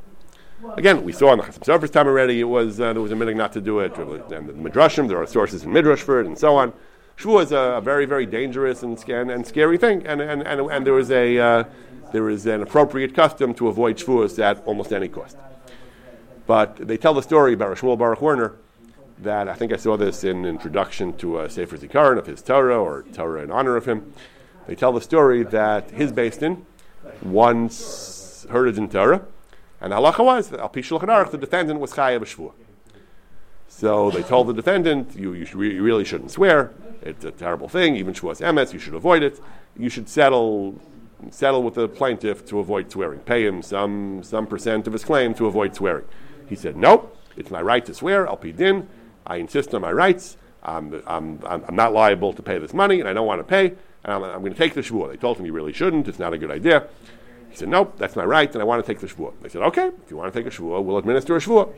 Again, 0.77 1.03
we 1.05 1.13
saw 1.13 1.33
in 1.33 1.39
the 1.39 1.45
Chassam 1.45 1.65
Sofer's 1.65 1.91
time 1.91 2.07
already, 2.07 2.41
it 2.41 2.45
was, 2.45 2.81
uh, 2.81 2.93
there 2.93 3.01
was 3.01 3.13
a 3.13 3.17
minute 3.17 3.37
not 3.37 3.53
to 3.55 3.61
do 3.61 3.81
it. 3.81 3.97
And 3.97 4.49
the 4.49 4.53
Midrashim, 4.53 5.09
there 5.09 5.17
are 5.19 5.27
sources 5.27 5.65
in 5.65 5.73
Midrash 5.73 6.01
for 6.01 6.21
it, 6.21 6.27
and 6.27 6.39
so 6.39 6.55
on. 6.57 6.75
Shvuah 7.17 7.43
is 7.43 7.53
a, 7.53 7.81
very, 7.83 8.05
very 8.05 8.27
dangerous 8.27 8.83
and, 8.83 9.03
and, 9.09 9.31
and 9.31 9.47
scary 9.47 9.79
thing, 9.79 10.07
and, 10.07 10.21
and, 10.21 10.43
and, 10.43 10.61
and 10.71 10.87
there 10.87 10.99
is 10.99 11.11
a 11.11 11.39
uh, 11.39 11.65
there 12.13 12.29
is 12.29 12.47
an 12.47 12.63
appropriate 12.63 13.15
custom 13.15 13.55
to 13.55 13.69
avoid 13.69 13.97
shvuahs 13.97 14.39
at 14.39 14.65
almost 14.67 14.93
any 14.93 15.09
cost. 15.09 15.37
But 16.47 16.77
they 16.77 16.97
tell 16.97 17.15
the 17.15 17.23
story 17.23 17.53
about 17.53 17.77
Shmuel 17.77 17.99
Baruch 17.99 18.21
Werner 18.21 18.57
that 19.23 19.49
I 19.49 19.55
think 19.55 19.73
I 19.73 19.77
saw 19.77 19.97
this 19.97 20.25
in 20.25 20.45
introduction 20.45 21.17
to 21.19 21.41
a 21.41 21.51
Sefer 21.51 21.77
Zikaron 21.77 22.19
of 22.19 22.27
his 22.27 22.43
Torah 22.43 22.79
or 22.81 23.03
Torah 23.13 23.43
in 23.43 23.51
honor 23.51 23.77
of 23.77 23.87
him. 23.87 24.13
They 24.67 24.75
tell 24.75 24.93
the 24.93 25.01
story 25.01 25.43
that 25.45 25.91
his 25.91 26.13
Din 26.13 26.67
once 27.23 28.47
heard 28.51 28.69
it 28.69 28.79
in 28.79 28.89
Torah, 28.89 29.23
and 29.81 29.93
halacha 29.93 30.25
was 30.25 30.53
Al 30.53 30.69
the 30.69 31.39
defendant 31.39 31.81
was 31.81 31.93
chayav 31.93 32.21
shvuah. 32.21 32.53
So 33.69 34.11
they 34.11 34.23
told 34.23 34.49
the 34.49 34.53
defendant, 34.53 35.17
you, 35.17 35.33
you, 35.33 35.47
you, 35.63 35.83
really 35.83 36.05
shouldn't 36.05 36.31
swear. 36.33 36.73
It's 37.03 37.25
a 37.25 37.31
terrible 37.31 37.69
thing. 37.69 37.97
Even 37.97 38.13
Shavuos 38.13 38.41
Emes, 38.41 38.73
you 38.73 38.79
should 38.79 38.95
avoid 38.95 39.23
it. 39.23 39.41
You 39.77 39.89
should 39.89 40.09
settle 40.09 40.79
settle 41.31 41.63
with 41.63 41.75
the 41.75 41.89
plaintiff 41.89 42.47
to 42.47 42.59
avoid 42.59 42.91
swearing. 42.91 43.21
Pay 43.21 43.47
him 43.47 43.63
some, 43.63 44.23
some 44.23 44.47
percent 44.47 44.87
of 44.87 44.93
his 44.93 45.05
claim 45.05 45.35
to 45.35 45.47
avoid 45.47 45.75
swearing. 45.75 46.07
He 46.49 46.57
said, 46.57 46.77
nope, 46.77 47.17
it's 47.37 47.51
my 47.51 47.61
right 47.61 47.85
to 47.85 47.95
swear. 47.95 48.29
I'll 48.29 48.37
pay 48.37 48.53
I 49.31 49.37
insist 49.37 49.73
on 49.75 49.81
my 49.81 49.93
rights. 49.93 50.37
I'm, 50.65 51.03
I'm, 51.07 51.39
I'm 51.47 51.77
not 51.77 51.93
liable 51.93 52.33
to 52.33 52.43
pay 52.43 52.59
this 52.59 52.75
money, 52.75 52.99
and 52.99 53.09
I 53.09 53.13
don't 53.13 53.29
want 53.29 53.39
to 53.39 53.45
pay. 53.45 53.67
and 54.03 54.13
I'm, 54.13 54.25
I'm 54.25 54.41
going 54.41 54.53
to 54.53 54.59
take 54.59 54.75
the 54.75 54.81
shvuah. 54.81 55.09
They 55.09 55.17
told 55.17 55.39
him 55.39 55.45
he 55.45 55.53
really 55.53 55.73
shouldn't. 55.73 56.09
It's 56.09 56.19
not 56.19 56.35
a 56.35 56.39
good 56.39 56.51
idea. 56.51 56.89
He 57.49 57.57
said, 57.57 57.69
nope, 57.69 57.95
that's 57.97 58.17
my 58.17 58.25
right, 58.25 58.53
and 58.53 58.61
I 58.61 58.65
want 58.65 58.85
to 58.85 58.93
take 58.93 59.01
the 59.01 59.07
shvuah. 59.07 59.33
They 59.41 59.49
said, 59.49 59.63
okay, 59.63 59.87
if 59.87 60.11
you 60.11 60.17
want 60.17 60.35
to 60.35 60.43
take 60.43 60.53
a 60.53 60.57
shvuah, 60.57 60.83
we'll 60.83 60.99
administer 60.99 61.37
a 61.37 61.41
shvuah. 61.41 61.73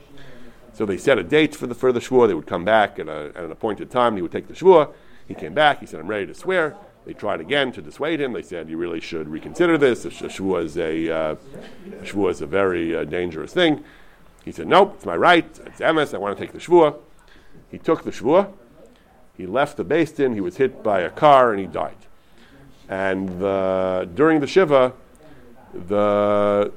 So 0.72 0.86
they 0.86 0.96
set 0.96 1.18
a 1.18 1.22
date 1.22 1.55
for 1.55 1.66
the 1.66 1.74
further 1.74 2.00
shvuah. 2.00 2.26
They 2.26 2.34
would 2.34 2.46
come 2.46 2.64
back 2.64 2.98
at, 2.98 3.07
a, 3.07 3.32
at 3.36 3.44
an 3.44 3.53
appointed 3.53 3.90
time. 3.90 4.16
He 4.16 4.22
would 4.22 4.32
take 4.32 4.48
the 4.48 4.55
shvuah. 4.55 4.90
He 5.28 5.34
came 5.34 5.53
back. 5.53 5.80
He 5.80 5.86
said, 5.86 6.00
I'm 6.00 6.09
ready 6.09 6.26
to 6.26 6.34
swear. 6.34 6.74
They 7.05 7.12
tried 7.12 7.40
again 7.40 7.70
to 7.72 7.82
dissuade 7.82 8.18
him. 8.18 8.32
They 8.32 8.42
said, 8.42 8.70
you 8.70 8.78
really 8.78 9.00
should 9.00 9.28
reconsider 9.28 9.76
this. 9.76 10.07
A 10.07 10.09
shvuah 10.09 10.64
is 10.64 10.78
a, 10.78 11.11
uh, 11.11 11.36
a, 12.00 12.26
is 12.28 12.40
a 12.40 12.46
very 12.46 12.96
uh, 12.96 13.05
dangerous 13.05 13.53
thing. 13.53 13.84
He 14.42 14.53
said, 14.53 14.68
nope, 14.68 14.94
it's 14.96 15.05
my 15.05 15.16
right. 15.16 15.44
It's 15.66 15.80
emes. 15.80 16.14
I 16.14 16.18
want 16.18 16.38
to 16.38 16.42
take 16.42 16.53
the 16.53 16.59
shvuah. 16.59 16.96
He 17.72 17.78
took 17.78 18.04
the 18.04 18.12
shvuah. 18.12 18.52
He 19.36 19.46
left 19.46 19.76
the 19.76 19.84
Din. 19.84 20.34
He 20.34 20.40
was 20.40 20.58
hit 20.58 20.84
by 20.84 21.00
a 21.00 21.10
car 21.10 21.50
and 21.50 21.58
he 21.58 21.66
died. 21.66 21.96
And 22.88 23.40
the, 23.40 24.08
during 24.14 24.40
the 24.40 24.46
shiva, 24.46 24.92
the 25.74 26.70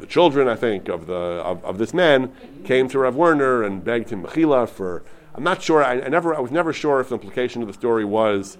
the 0.00 0.06
children, 0.06 0.48
I 0.48 0.56
think, 0.56 0.88
of 0.88 1.06
the 1.06 1.14
of, 1.14 1.64
of 1.64 1.78
this 1.78 1.94
man 1.94 2.34
came 2.64 2.88
to 2.88 2.98
Rav 2.98 3.14
Werner 3.14 3.62
and 3.62 3.84
begged 3.84 4.10
him 4.10 4.24
mechila 4.24 4.68
for. 4.68 5.02
I'm 5.34 5.44
not 5.44 5.62
sure. 5.62 5.84
I, 5.84 6.00
I, 6.00 6.08
never. 6.08 6.34
I 6.34 6.40
was 6.40 6.50
never 6.50 6.72
sure 6.72 7.00
if 7.00 7.08
the 7.08 7.14
implication 7.14 7.62
of 7.62 7.68
the 7.68 7.74
story 7.74 8.04
was 8.04 8.56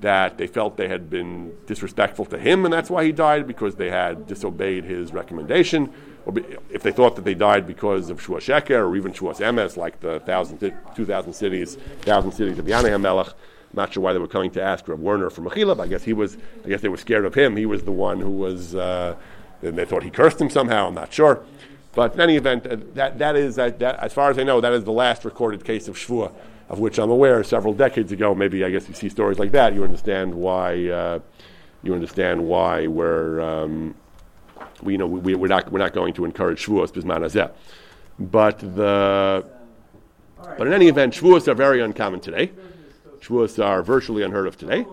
that 0.00 0.38
they 0.38 0.46
felt 0.46 0.76
they 0.76 0.88
had 0.88 1.08
been 1.08 1.52
disrespectful 1.66 2.24
to 2.26 2.38
him, 2.38 2.64
and 2.64 2.72
that's 2.72 2.90
why 2.90 3.04
he 3.04 3.12
died 3.12 3.46
because 3.46 3.76
they 3.76 3.90
had 3.90 4.26
disobeyed 4.26 4.84
his 4.84 5.12
recommendation, 5.12 5.92
or 6.26 6.34
if 6.70 6.82
they 6.82 6.92
thought 6.92 7.16
that 7.16 7.24
they 7.24 7.34
died 7.34 7.66
because 7.66 8.10
of 8.10 8.20
Shua 8.20 8.40
Sheker 8.40 8.86
or 8.86 8.94
even 8.96 9.12
Shuas 9.12 9.38
Emes, 9.38 9.76
like 9.76 10.00
the 10.00 10.20
thousand, 10.20 10.58
two 10.94 11.06
thousand 11.06 11.32
cities, 11.32 11.76
thousand 12.02 12.32
cities 12.32 12.58
of 12.58 12.66
Yanei 12.66 13.00
Melech. 13.00 13.28
I'm 13.28 13.34
not 13.72 13.94
sure 13.94 14.02
why 14.02 14.12
they 14.12 14.18
were 14.18 14.28
coming 14.28 14.50
to 14.52 14.62
ask 14.62 14.86
Rav 14.88 15.00
Werner 15.00 15.30
for 15.30 15.42
mechila, 15.42 15.76
but 15.76 15.84
I 15.84 15.86
guess 15.86 16.04
he 16.04 16.12
was. 16.12 16.36
I 16.64 16.68
guess 16.68 16.82
they 16.82 16.88
were 16.88 16.96
scared 16.96 17.24
of 17.24 17.34
him. 17.34 17.56
He 17.56 17.64
was 17.64 17.84
the 17.84 17.92
one 17.92 18.20
who 18.20 18.30
was. 18.30 18.74
Uh, 18.74 19.16
they 19.62 19.84
thought 19.84 20.02
he 20.02 20.10
cursed 20.10 20.40
him 20.40 20.50
somehow. 20.50 20.88
I'm 20.88 20.94
not 20.94 21.12
sure. 21.12 21.42
But 21.94 22.14
in 22.14 22.20
any 22.20 22.36
event, 22.36 22.66
uh, 22.66 22.76
that, 22.92 23.18
that 23.18 23.36
is, 23.36 23.58
uh, 23.58 23.70
that, 23.78 23.98
as 24.00 24.12
far 24.12 24.30
as 24.30 24.38
I 24.38 24.42
know, 24.42 24.60
that 24.60 24.72
is 24.74 24.84
the 24.84 24.92
last 24.92 25.24
recorded 25.24 25.64
case 25.64 25.88
of 25.88 25.96
Shvua, 25.96 26.30
of 26.68 26.78
which 26.78 26.98
I'm 26.98 27.10
aware 27.10 27.42
several 27.42 27.72
decades 27.72 28.12
ago. 28.12 28.34
Maybe 28.34 28.64
I 28.64 28.70
guess 28.70 28.86
you 28.86 28.94
see 28.94 29.08
stories 29.08 29.38
like 29.38 29.52
that, 29.52 29.72
you 29.72 29.82
understand 29.82 30.34
why, 30.34 30.88
uh, 30.88 31.20
you 31.82 31.94
understand 31.94 32.46
why 32.46 32.86
we're, 32.86 33.40
um, 33.40 33.94
we, 34.82 34.92
you 34.92 34.98
know, 34.98 35.06
we, 35.06 35.34
are 35.34 35.48
not, 35.48 35.70
we're 35.72 35.78
not 35.78 35.92
going 35.92 36.14
to 36.14 36.24
encourage 36.24 36.66
Shvuos 36.66 36.92
bisman 36.92 37.50
But 38.18 38.58
the, 38.58 39.44
but 40.58 40.66
in 40.66 40.72
any 40.72 40.88
event, 40.88 41.14
Shvuos 41.14 41.48
are 41.48 41.54
very 41.54 41.80
uncommon 41.80 42.20
today. 42.20 42.50
Shvuos 43.20 43.62
are 43.64 43.82
virtually 43.82 44.22
unheard 44.22 44.46
of 44.46 44.56
today. 44.56 44.86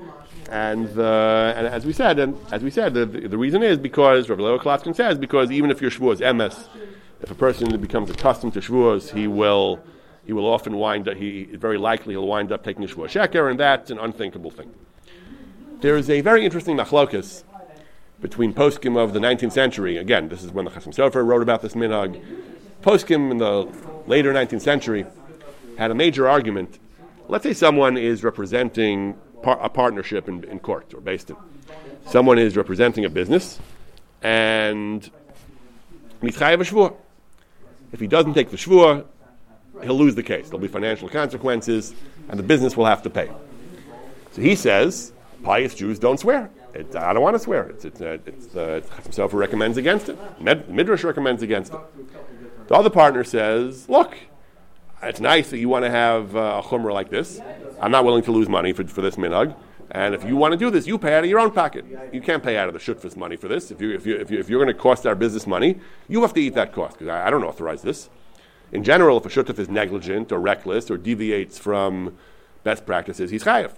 And, 0.50 0.88
uh, 1.00 1.54
and 1.56 1.68
as 1.68 1.86
we 1.86 1.94
said, 1.94 2.20
and 2.20 2.38
as 2.52 2.62
we 2.62 2.70
said, 2.70 2.94
the, 2.94 3.06
the, 3.06 3.28
the 3.28 3.38
reason 3.38 3.64
is 3.64 3.78
because 3.78 4.30
Rabbi 4.30 4.44
Leo 4.44 4.60
Klatskin 4.60 4.96
says 4.96 5.18
because 5.18 5.52
even 5.52 5.72
if 5.72 5.82
your 5.82 5.90
shvuah 5.90 6.14
is 6.14 6.20
emes, 6.20 6.68
if 7.22 7.32
a 7.32 7.36
person 7.36 7.80
becomes 7.80 8.10
accustomed 8.10 8.54
to 8.54 8.60
shvuahs, 8.60 9.14
he 9.14 9.28
will 9.28 9.80
he 10.26 10.32
will 10.32 10.46
often 10.46 10.78
wind 10.78 11.08
up, 11.08 11.18
he 11.18 11.46
very 11.46 11.78
likely 11.78 12.14
he'll 12.14 12.28
wind 12.28 12.52
up 12.52 12.64
taking 12.64 12.84
a 12.84 12.88
shvuah 12.88 13.08
sheker, 13.08 13.50
and 13.50 13.60
that's 13.60 13.90
an 13.90 14.00
unthinkable 14.00 14.52
thing. 14.52 14.74
There 15.82 15.98
is 15.98 16.10
a 16.10 16.22
very 16.22 16.46
interesting 16.46 16.78
machlokus 16.78 17.44
between 18.24 18.54
poskim 18.54 18.98
of 18.98 19.14
the 19.14 19.20
19th 19.20 19.52
century. 19.52 19.98
Again, 19.98 20.30
this 20.30 20.44
is 20.44 20.52
when 20.52 20.66
the 20.66 20.72
Chasam 20.72 20.96
Sofer 20.96 21.24
wrote 21.24 21.44
about 21.44 21.62
this 21.62 21.74
minhag. 21.74 22.24
Poskim 22.82 23.30
in 23.30 23.38
the 23.38 23.70
later 24.08 24.34
19th 24.34 24.62
century 24.62 25.06
had 25.78 25.92
a 25.92 25.94
major 25.94 26.28
argument. 26.28 26.80
Let's 27.28 27.44
say 27.44 27.54
someone 27.54 27.98
is 27.98 28.24
representing 28.24 29.16
par- 29.44 29.60
a 29.62 29.70
partnership 29.70 30.28
in, 30.30 30.46
in 30.46 30.60
court 30.60 30.94
or 30.94 31.02
based 31.02 31.30
in. 31.30 31.36
Someone 32.08 32.40
is 32.40 32.58
representing 32.58 33.06
a 33.06 33.10
business 33.10 33.60
and. 34.24 35.12
If 36.22 38.00
he 38.00 38.08
doesn't 38.08 38.34
take 38.34 38.50
the 38.50 38.58
shvur, 38.58 39.06
he'll 39.84 39.98
lose 39.98 40.16
the 40.16 40.24
case. 40.24 40.46
There'll 40.46 40.60
be 40.60 40.70
financial 40.70 41.10
consequences, 41.10 41.94
and 42.30 42.40
the 42.40 42.44
business 42.44 42.78
will 42.78 42.86
have 42.86 43.04
to 43.04 43.10
pay. 43.10 43.30
So 44.32 44.42
he 44.42 44.56
says, 44.56 45.12
pious 45.44 45.76
Jews 45.76 46.00
don't 46.00 46.18
swear. 46.18 46.50
It, 46.74 46.96
I 46.96 47.14
don't 47.14 47.22
want 47.22 47.36
to 47.36 47.40
swear. 47.40 47.68
It's, 47.70 47.86
it's, 47.86 48.02
uh, 48.02 48.18
it's 48.26 48.56
uh, 48.56 48.82
himself 49.04 49.32
who 49.32 49.38
recommends 49.38 49.78
against 49.78 50.10
it. 50.10 50.18
Med, 50.42 50.70
Midrash 50.70 51.04
recommends 51.04 51.44
against 51.44 51.74
it. 51.74 51.80
The 52.68 52.76
other 52.76 52.90
partner 52.90 53.24
says, 53.24 53.88
look, 53.88 54.18
it's 55.02 55.20
nice 55.20 55.50
that 55.52 55.60
you 55.60 55.70
want 55.70 55.86
to 55.86 55.92
have 55.92 56.36
uh, 56.36 56.62
a 56.64 56.68
chumrah 56.68 56.94
like 56.94 57.10
this. 57.10 57.40
I'm 57.82 57.92
not 57.92 58.06
willing 58.06 58.24
to 58.24 58.32
lose 58.32 58.50
money 58.50 58.74
for, 58.74 58.88
for 58.88 59.02
this 59.02 59.18
minhag. 59.18 59.56
And 59.92 60.16
if 60.16 60.24
you 60.24 60.36
want 60.36 60.54
to 60.54 60.58
do 60.58 60.72
this, 60.72 60.88
you 60.88 60.98
pay 60.98 61.14
out 61.14 61.24
of 61.24 61.30
your 61.30 61.40
own 61.40 61.52
pocket. 61.52 61.86
You 62.12 62.22
can't 62.22 62.42
pay 62.42 62.58
out 62.58 62.68
of 62.68 62.74
the 62.74 62.80
shutfus 62.80 63.16
money 63.16 63.36
for 63.36 63.48
this. 63.48 63.70
If, 63.70 63.80
you, 63.80 63.92
if, 63.94 64.06
you, 64.06 64.16
if, 64.16 64.32
you, 64.32 64.40
if 64.40 64.50
you're 64.50 64.64
going 64.64 64.76
to 64.76 64.82
cost 64.82 65.06
our 65.06 65.14
business 65.14 65.46
money, 65.46 65.80
you 66.08 66.22
have 66.22 66.34
to 66.34 66.42
eat 66.42 66.56
that 66.56 66.74
cost 66.74 66.98
because 66.98 67.10
I, 67.10 67.28
I, 67.28 67.30
don't 67.30 67.44
authorize 67.44 67.84
this. 67.84 68.10
In 68.72 68.84
general, 68.84 69.18
if 69.18 69.26
a 69.26 69.30
shutuf 69.30 69.60
is 69.60 69.70
negligent 69.70 70.32
or 70.32 70.40
reckless 70.40 70.90
or 70.90 70.98
deviates 70.98 71.60
from 71.60 72.18
best 72.64 72.86
practices, 72.86 73.30
he's 73.30 73.44
chayav. 73.44 73.74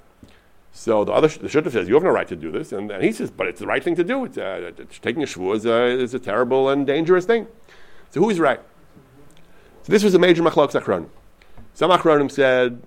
So 0.78 1.05
the 1.05 1.13
other 1.13 1.30
the 1.30 1.47
shutuf 1.47 1.71
says 1.71 1.88
you 1.88 1.93
have 1.93 2.03
no 2.03 2.09
right 2.09 2.28
to 2.28 2.36
do 2.36 2.51
this, 2.51 2.73
and, 2.73 2.91
and 2.91 3.01
he 3.01 3.13
says, 3.13 3.32
but 3.32 3.47
it's 3.47 3.61
the 3.61 3.65
right 3.65 3.82
thing 3.82 3.95
to 3.95 4.03
do. 4.03 4.26
It's, 4.26 4.38
uh, 4.38 4.73
it's 4.78 4.99
taking 4.99 5.23
a 5.23 5.26
shvu 5.26 5.55
is 5.55 5.65
a, 5.65 5.86
is 5.86 6.13
a 6.13 6.19
terrible 6.19 6.69
and 6.69 6.86
dangerous 6.86 7.23
thing. 7.23 7.47
So 8.09 8.19
who's 8.19 8.41
right? 8.41 8.59
So 9.84 9.93
this 9.93 10.03
was 10.03 10.13
a 10.15 10.19
major 10.19 10.43
machlok 10.43 10.71
achronim. 10.73 11.07
Some 11.73 11.91
achronim 11.91 12.30
said 12.30 12.84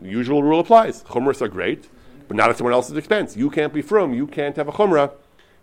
the 0.00 0.08
usual 0.08 0.44
rule 0.44 0.60
applies. 0.60 1.02
Chumras 1.02 1.42
are 1.42 1.48
great, 1.48 1.88
but 2.28 2.36
not 2.36 2.48
at 2.48 2.58
someone 2.58 2.72
else's 2.72 2.96
expense. 2.96 3.36
You 3.36 3.50
can't 3.50 3.72
be 3.72 3.82
from. 3.82 4.14
You 4.14 4.28
can't 4.28 4.54
have 4.56 4.68
a 4.68 4.72
chumrah 4.72 5.10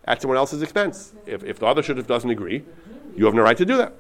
at 0.04 0.22
someone 0.22 0.38
else's 0.38 0.62
expense. 0.62 1.14
If, 1.26 1.46
if 1.46 1.60
the 1.60 1.66
other 1.66 1.82
shouldhave 1.82 2.08
doesn't 2.08 2.30
agree, 2.30 2.66
you 3.16 3.24
have 3.24 3.34
no 3.34 3.42
right 3.42 3.58
to 3.58 3.66
do 3.66 3.78
that. 3.78 3.94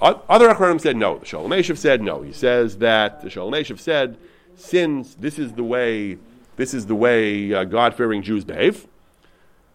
Other 0.00 0.48
achronim 0.48 0.80
said 0.80 0.96
no. 0.96 1.18
The 1.18 1.26
Shoel 1.26 1.48
U'Meshiv 1.48 1.76
said 1.76 2.00
no. 2.00 2.22
He 2.22 2.32
says 2.32 2.78
that 2.78 3.20
the 3.20 3.28
Shoel 3.28 3.50
U'Meshiv 3.50 3.78
said, 3.78 4.16
since 4.54 5.14
this 5.16 5.38
is 5.38 5.52
the 5.52 5.64
way 5.64 6.16
this 6.56 6.74
is 6.74 6.86
the 6.86 6.94
way 6.94 7.52
uh, 7.52 7.64
God-fearing 7.64 8.22
Jews 8.22 8.44
behave, 8.44 8.86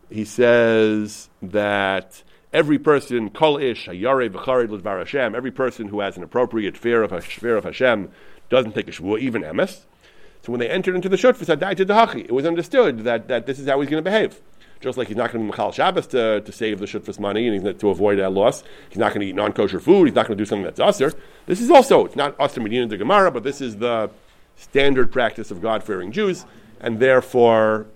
he 0.09 0.25
says 0.25 1.29
that 1.41 2.23
every 2.51 2.77
person, 2.77 3.29
kol 3.29 3.57
ish, 3.57 3.87
hayare 3.87 4.29
v'chared 4.29 4.69
l'dvar 4.69 4.99
Hashem, 4.99 5.35
every 5.35 5.51
person 5.51 5.87
who 5.87 6.01
has 6.01 6.17
an 6.17 6.23
appropriate 6.23 6.77
fear 6.77 7.03
of, 7.03 7.23
fear 7.23 7.55
of 7.55 7.63
Hashem 7.63 8.11
doesn't 8.49 8.73
take 8.73 8.87
a 8.87 8.91
shvuah, 8.91 9.19
even 9.19 9.43
emes. 9.43 9.85
So 10.43 10.51
when 10.51 10.59
they 10.59 10.69
entered 10.69 10.95
into 10.95 11.07
the 11.07 11.17
dahachi, 11.17 12.25
it 12.25 12.31
was 12.31 12.45
understood 12.45 12.99
that, 13.03 13.27
that 13.27 13.45
this 13.45 13.59
is 13.59 13.67
how 13.67 13.79
he's 13.79 13.89
going 13.89 14.03
to 14.03 14.09
behave. 14.09 14.41
Just 14.79 14.97
like 14.97 15.07
he's 15.07 15.17
not 15.17 15.31
going 15.31 15.45
to 15.45 15.51
Machal 15.51 15.71
Shabbos 15.71 16.07
to, 16.07 16.41
to 16.41 16.51
save 16.51 16.79
the 16.79 16.87
shutfus 16.87 17.19
money 17.19 17.47
and 17.47 17.63
he's 17.63 17.75
to 17.77 17.89
avoid 17.89 18.17
that 18.17 18.31
loss. 18.31 18.63
He's 18.89 18.97
not 18.97 19.09
going 19.13 19.21
to 19.21 19.27
eat 19.27 19.35
non 19.35 19.53
kosher 19.53 19.79
food. 19.79 20.05
He's 20.07 20.15
not 20.15 20.25
going 20.25 20.35
to 20.35 20.41
do 20.41 20.47
something 20.47 20.63
that's 20.63 20.79
usher. 20.79 21.13
This 21.45 21.61
is 21.61 21.69
also, 21.69 22.05
it's 22.05 22.15
not 22.15 22.35
usher 22.39 22.61
Medina 22.61 22.87
de 22.87 22.97
Gemara, 22.97 23.29
but 23.29 23.43
this 23.43 23.61
is 23.61 23.77
the 23.77 24.09
standard 24.55 25.11
practice 25.11 25.51
of 25.51 25.61
God 25.61 25.83
fearing 25.83 26.11
Jews. 26.11 26.45
And 26.81 26.99
therefore, 26.99 27.87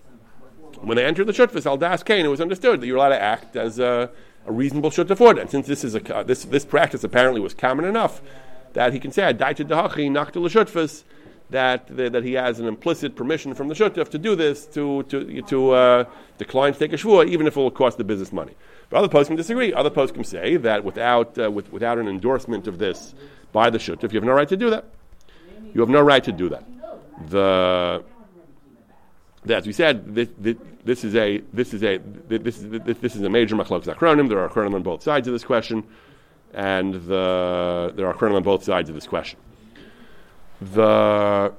when 0.80 0.96
they 0.96 1.04
entered 1.04 1.26
the 1.26 1.34
shutfus, 1.34 1.66
al 1.66 1.78
das 1.78 2.04
kain, 2.04 2.26
it 2.26 2.30
was 2.30 2.40
understood 2.40 2.80
that 2.80 2.88
you're 2.88 2.98
allowed 2.98 3.10
to 3.10 3.22
act 3.22 3.56
as 3.58 3.80
a 3.80 4.10
a 4.46 4.52
reasonable 4.52 4.92
shutaford. 4.92 5.40
And 5.40 5.50
since 5.50 5.68
this 5.68 5.84
is 5.84 5.96
a 5.96 6.24
this 6.26 6.46
this 6.46 6.66
practice 6.66 7.04
apparently 7.04 7.42
was 7.42 7.54
common 7.54 7.86
enough 7.86 8.22
that 8.74 8.94
he 8.94 9.00
can 9.00 9.12
say 9.12 9.26
I 9.26 9.34
"Adaita 9.34 9.66
dahachi 9.66 10.10
nachtel 10.10 10.48
shutfas," 10.50 11.04
that 11.50 11.88
that 11.96 12.24
he 12.24 12.34
has 12.34 12.60
an 12.60 12.68
implicit 12.68 13.16
permission 13.16 13.54
from 13.54 13.68
the 13.68 13.76
shutaf 13.76 14.10
to 14.10 14.18
do 14.18 14.36
this 14.36 14.66
to 14.68 15.04
to 15.04 15.42
to 15.42 15.72
uh, 15.72 16.06
decline 16.38 16.74
to 16.74 16.80
take 16.80 16.94
a 16.94 16.98
shvua, 16.98 17.28
even 17.28 17.48
if 17.48 17.58
it 17.58 17.60
will 17.60 17.72
cost 17.72 17.98
the 17.98 18.04
business 18.04 18.32
money. 18.32 18.54
But 18.90 18.98
other 18.98 19.08
poskim 19.08 19.36
disagree. 19.36 19.74
Other 19.74 19.90
poskim 19.90 20.26
say 20.26 20.58
that 20.58 20.84
without 20.84 21.38
uh, 21.38 21.50
with, 21.50 21.72
without 21.72 21.98
an 21.98 22.08
endorsement 22.08 22.68
of 22.68 22.78
this 22.78 23.16
by 23.52 23.70
the 23.70 23.80
shutaf, 23.80 24.12
you 24.12 24.18
have 24.20 24.24
no 24.24 24.34
right 24.34 24.50
to 24.50 24.58
do 24.58 24.70
that. 24.70 24.86
You 25.74 25.82
have 25.82 25.90
no 25.90 26.02
right 26.02 26.24
to 26.24 26.32
do 26.32 26.50
that. 26.50 26.64
The 27.30 28.04
as 29.50 29.68
we 29.68 29.74
said, 29.74 30.16
this, 30.16 30.30
this, 30.38 30.56
this, 30.84 31.04
is 31.04 31.16
a 31.16 31.40
this 31.54 31.74
is 31.74 31.84
a 31.84 31.98
this 32.28 32.58
is 32.58 32.70
this, 33.00 33.16
is 33.16 33.22
a 33.22 33.30
major 33.30 33.56
machlokes 33.56 33.86
achronim. 33.86 34.28
There 34.28 34.40
are 34.40 34.50
achronim 34.50 34.76
on 34.76 34.84
both 34.84 35.04
sides 35.04 35.28
of 35.28 35.34
this 35.34 35.44
question, 35.44 35.84
and 36.54 36.94
the 36.94 37.94
there 37.96 38.08
are 38.08 38.14
achronim 38.14 38.36
on 38.36 38.44
both 38.44 38.64
sides 38.64 38.90
of 38.90 38.96
this 38.96 39.08
question. 39.08 39.40
The 40.62 41.54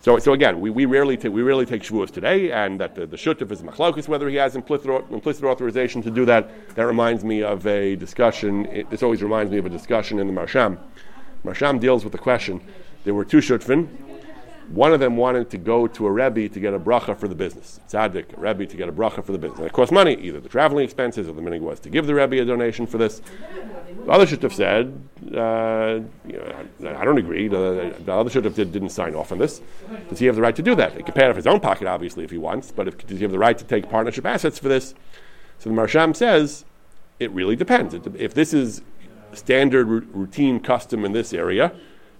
so, 0.00 0.18
so 0.18 0.32
again, 0.32 0.60
we, 0.60 0.68
we 0.68 0.84
rarely 0.84 1.16
take 1.16 1.32
we 1.32 1.42
rarely 1.42 1.64
take 1.64 1.82
shavuos 1.82 2.10
today, 2.10 2.50
and 2.50 2.80
that 2.80 2.96
the, 2.96 3.06
the 3.06 3.16
shutuf 3.16 3.50
is 3.50 3.62
machlokus 3.62 4.08
whether 4.08 4.28
he 4.28 4.36
has 4.36 4.56
implicit, 4.56 4.90
implicit 5.10 5.44
authorization 5.44 6.02
to 6.02 6.10
do 6.10 6.24
that. 6.24 6.74
That 6.74 6.86
reminds 6.86 7.24
me 7.24 7.42
of 7.42 7.66
a 7.66 7.96
discussion. 7.96 8.66
It, 8.66 8.90
this 8.90 9.02
always 9.02 9.22
reminds 9.22 9.52
me 9.52 9.58
of 9.58 9.66
a 9.66 9.70
discussion 9.70 10.18
in 10.18 10.26
the 10.26 10.32
Maharsham. 10.32 10.78
Maharsham 11.44 11.78
deals 11.80 12.02
with 12.04 12.12
the 12.12 12.18
question. 12.18 12.60
There 13.04 13.14
were 13.14 13.24
two 13.24 13.38
shutfin 13.38 13.88
one 14.72 14.94
of 14.94 15.00
them 15.00 15.18
wanted 15.18 15.50
to 15.50 15.58
go 15.58 15.86
to 15.86 16.06
a 16.06 16.10
Rebbe 16.10 16.48
to 16.48 16.60
get 16.60 16.72
a 16.72 16.78
bracha 16.78 17.16
for 17.16 17.28
the 17.28 17.34
business. 17.34 17.78
Tzaddik, 17.88 18.36
a 18.36 18.40
Rebbe 18.40 18.66
to 18.66 18.76
get 18.76 18.88
a 18.88 18.92
bracha 18.92 19.22
for 19.22 19.32
the 19.32 19.38
business. 19.38 19.58
And 19.58 19.66
it 19.66 19.72
cost 19.72 19.92
money, 19.92 20.14
either 20.14 20.40
the 20.40 20.48
traveling 20.48 20.84
expenses 20.84 21.28
or 21.28 21.32
the 21.32 21.42
minhag 21.42 21.60
was 21.60 21.78
to 21.80 21.90
give 21.90 22.06
the 22.06 22.14
Rebbe 22.14 22.40
a 22.40 22.44
donation 22.44 22.86
for 22.86 22.96
this. 22.96 23.20
The 24.06 24.10
other 24.10 24.26
Shutuf 24.26 24.52
said, 24.52 24.98
uh, 25.36 26.00
you 26.26 26.38
know, 26.38 26.98
I 26.98 27.04
don't 27.04 27.18
agree. 27.18 27.48
The, 27.48 27.94
the 28.02 28.12
other 28.12 28.30
Shutuf 28.30 28.54
did, 28.54 28.82
not 28.82 28.90
sign 28.90 29.14
off 29.14 29.30
on 29.30 29.38
this. 29.38 29.60
Does 30.08 30.18
he 30.18 30.26
have 30.26 30.36
the 30.36 30.42
right 30.42 30.56
to 30.56 30.62
do 30.62 30.74
that? 30.74 30.96
He 30.96 31.02
can 31.02 31.12
pay 31.12 31.24
out 31.24 31.30
of 31.30 31.36
his 31.36 31.46
own 31.46 31.60
pocket, 31.60 31.86
obviously, 31.86 32.24
if 32.24 32.30
he 32.30 32.38
wants, 32.38 32.72
but 32.72 32.88
if, 32.88 33.06
does 33.06 33.18
he 33.18 33.24
have 33.24 33.32
the 33.32 33.38
right 33.38 33.58
to 33.58 33.64
take 33.64 33.90
partnership 33.90 34.24
assets 34.24 34.58
for 34.58 34.68
this? 34.68 34.94
So 35.58 35.68
the 35.68 35.76
Maharsham 35.76 36.16
says, 36.16 36.64
it 37.20 37.30
really 37.30 37.56
depends. 37.56 37.94
If 37.94 38.32
this 38.32 38.54
is 38.54 38.82
standard 39.34 39.86
routine 39.86 40.60
custom 40.60 41.04
in 41.04 41.12
this 41.12 41.32
area, 41.32 41.72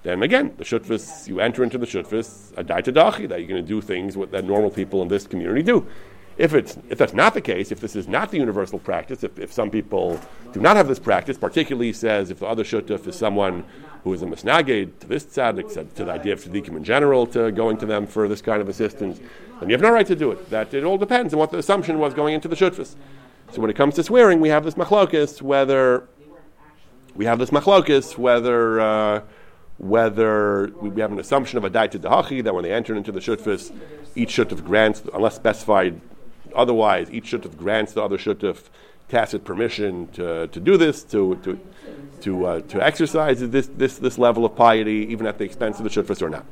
then 0.03 0.23
again, 0.23 0.55
the 0.59 0.65
shutfis, 0.65 1.29
you 1.29 1.41
enter 1.41 1.63
into 1.63 1.79
the 1.79 1.87
shutfis, 1.87 2.53
a 2.57 2.65
daitadachi, 2.65 3.29
that 3.29 3.39
you're 3.39 3.49
going 3.49 3.63
to 3.63 3.69
do 3.69 3.81
things 3.81 4.15
that 4.15 4.45
normal 4.45 4.71
people 4.71 5.01
in 5.03 5.09
this 5.09 5.27
community 5.27 5.63
do. 5.63 5.87
If, 6.39 6.55
it's, 6.55 6.79
if 6.89 6.99
that's 6.99 7.13
not 7.13 7.35
the 7.35 7.41
case, 7.41 7.71
if 7.71 7.81
this 7.81 7.95
is 7.95 8.09
not 8.09 8.31
the 8.31 8.39
universal 8.39 8.79
practice, 8.79 9.23
if, 9.23 9.39
if 9.39 9.53
some 9.53 9.71
people 9.71 10.19
do 10.53 10.61
not 10.61 10.77
have 10.77 10.89
this 10.89 10.99
practice, 10.99 11.39
particularly 11.39 11.93
says 11.93 12.31
if 12.31 12.41
the 12.41 12.47
other 12.47 12.65
shutuf 12.65 13.07
is 13.07 13.15
someone 13.17 13.65
who 14.03 14.13
is 14.13 14.23
a 14.23 14.27
misnaged 14.27 14.99
to 15.01 15.07
this 15.07 15.25
tzaddik, 15.25 15.95
to 15.95 16.05
the 16.05 16.11
idea 16.11 16.33
of 16.33 16.43
tzaddikim 16.43 16.77
in 16.77 16.83
general, 16.83 17.27
to 17.27 17.53
going 17.53 17.77
to 17.77 17.87
them 17.87 18.07
for 18.07 18.27
this 18.27 18.41
kind 18.41 18.61
of 18.61 18.69
assistance, 18.69 19.21
then 19.61 19.69
you 19.69 19.75
have 19.75 19.83
no 19.83 19.93
right 19.93 20.07
to 20.07 20.17
do 20.17 20.33
it. 20.33 20.51
That 20.51 20.75
it 20.75 20.83
all 20.83 20.99
depends 20.99 21.33
on 21.33 21.39
what 21.39 21.51
the 21.53 21.59
assumption 21.59 21.99
was 21.99 22.13
going 22.13 22.35
into 22.35 22.49
the 22.49 22.57
shutfis. 22.57 22.97
So 23.53 23.61
when 23.61 23.71
it 23.71 23.77
comes 23.77 23.95
to 23.97 24.03
swearing, 24.03 24.41
we 24.41 24.49
have 24.49 24.65
this 24.65 24.75
machlokis 24.75 25.43
whether 25.43 26.09
we 27.15 27.27
have 27.27 27.39
this 27.39 27.51
machlokis 27.51 28.19
whether. 28.19 28.81
Uh, 28.81 29.21
whether 29.79 30.68
we 30.81 31.01
have 31.01 31.12
an 31.12 31.18
assumption 31.18 31.59
of 31.59 31.64
a 31.64 31.70
diet 31.70 31.93
daita 31.93 32.01
dahachi 32.01 32.45
that 32.45 32.55
when 32.55 32.64
they 32.64 32.73
enter 32.73 32.95
into 32.95 33.12
the 33.12 33.20
shutfis, 33.20 33.75
each 34.14 34.37
shutuf 34.37 34.64
grants, 34.64 35.03
unless 35.14 35.35
specified 35.35 36.01
otherwise, 36.55 37.11
each 37.11 37.31
shutuf 37.31 37.57
grants 37.57 37.93
the 37.93 38.03
other 38.03 38.18
shutuf 38.18 38.68
tacit 39.09 39.45
permission 39.45 40.09
to, 40.09 40.47
to 40.49 40.61
do 40.61 40.77
this, 40.77 41.03
to 41.05 41.37
to 41.37 41.59
to, 42.20 42.47
uh, 42.47 42.61
to 42.62 42.81
exercise 42.81 43.41
this, 43.41 43.66
this 43.66 43.99
this 43.99 44.18
level 44.18 44.45
of 44.45 44.55
piety, 44.55 45.07
even 45.11 45.27
at 45.27 45.39
the 45.39 45.45
expense 45.45 45.79
of 45.79 45.85
the 45.85 45.91
shutfis 45.91 46.23
or 46.23 46.31
not. 46.31 46.47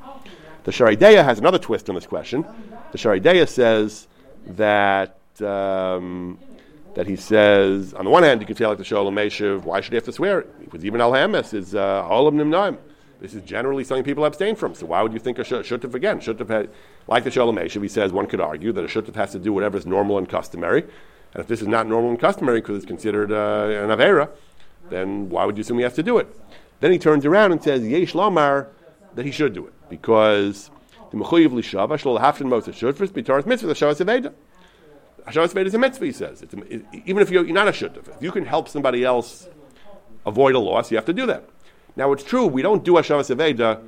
The 0.65 0.73
Sharideya 0.73 1.25
has 1.25 1.39
another 1.39 1.59
twist 1.59 1.89
on 1.89 1.95
this 1.95 2.07
question. 2.07 2.45
The 2.93 2.99
Sharideya 2.99 3.49
says 3.49 4.09
that. 4.47 5.17
Um, 5.41 6.39
that 6.95 7.07
he 7.07 7.15
says, 7.15 7.95
on 7.95 8.05
the 8.05 8.11
one 8.11 8.25
hand, 8.25 8.41
you 8.41 8.47
can 8.47 8.57
say 8.57 8.67
like 8.67 8.77
the 8.77 8.85
Shoel 8.85 9.09
U'Meshiv, 9.11 9.63
why 9.63 9.81
should 9.81 9.93
he 9.93 9.97
have 9.97 10.05
to 10.05 10.13
swear? 10.13 10.43
Because 10.59 10.85
even 10.85 11.01
Al 11.01 11.13
Hamas 11.13 11.55
is 11.55 11.75
uh, 11.75 12.03
Olam 12.03 12.35
Nimnaim. 12.35 12.79
This 13.21 13.35
is 13.35 13.43
generally 13.43 13.85
something 13.85 14.03
people 14.03 14.25
abstain 14.25 14.57
from. 14.57 14.75
So 14.75 14.87
why 14.87 15.03
would 15.03 15.13
you 15.13 15.19
think 15.19 15.39
a 15.39 15.43
shutuf 15.43 15.95
again? 15.95 16.21
Shutuf 16.21 16.71
like 17.07 17.25
the 17.25 17.31
shalom 17.31 17.59
he 17.59 17.89
says 17.89 18.13
one 18.13 18.27
could 18.27 18.41
argue 18.41 18.73
that 18.73 18.85
a 18.85 18.89
shutuf 18.89 19.15
has 19.15 19.33
to 19.33 19.39
do 19.39 19.53
whatever 19.53 19.77
is 19.77 19.87
normal 19.87 20.17
and 20.17 20.29
customary. 20.29 20.83
And 21.35 21.43
if 21.43 21.47
this 21.47 21.61
is 21.61 21.69
not 21.69 21.87
normal 21.87 22.11
and 22.11 22.19
customary 22.19 22.61
because 22.61 22.79
it's 22.79 22.87
considered 22.87 23.31
uh, 23.31 23.85
an 23.85 23.91
avera, 23.91 24.31
then 24.89 25.29
why 25.29 25.45
would 25.45 25.57
you 25.57 25.61
assume 25.61 25.79
he 25.79 25.85
has 25.85 25.95
to 25.95 26.03
do 26.03 26.19
it? 26.19 26.35
Then 26.81 26.93
he 26.93 26.99
turns 26.99 27.27
around 27.27 27.53
and 27.53 27.63
says 27.63 27.87
yesh 27.87 28.15
lamar 28.15 28.69
that 29.15 29.27
he 29.27 29.31
should 29.31 29.53
do 29.53 29.67
it 29.67 29.75
because 29.91 30.71
the 31.11 31.19
mechuyev 31.19 31.51
lishava 31.51 31.99
shlo 32.01 32.19
hafshin 32.19 32.49
moses 32.49 32.75
shutfus 32.75 33.09
b'taras 33.09 33.45
mitzvah 33.45 33.69
the 33.69 33.75
shavas 33.75 34.05
aveda. 34.05 34.33
Shavas 35.27 35.67
is 35.67 35.75
a 35.75 35.79
mitzvah. 35.79 36.07
He 36.07 36.13
says 36.13 36.43
a, 36.43 36.75
it, 36.75 36.85
even 37.05 37.23
if 37.23 37.31
you're, 37.31 37.45
you're 37.45 37.55
not 37.55 37.69
a 37.69 37.73
shutuf, 37.73 38.09
if 38.09 38.23
you 38.23 38.33
can 38.33 38.47
help 38.47 38.69
somebody 38.69 39.05
else 39.05 39.49
avoid 40.25 40.55
a 40.55 40.59
loss, 40.59 40.91
you 40.91 40.97
have 40.97 41.05
to 41.05 41.13
do 41.13 41.27
that. 41.27 41.45
Now 42.01 42.13
it's 42.13 42.25
true 42.25 42.47
we 42.47 42.63
don't 42.63 42.83
do 42.83 42.93
Hashavas 42.93 43.29
Aveda 43.29 43.79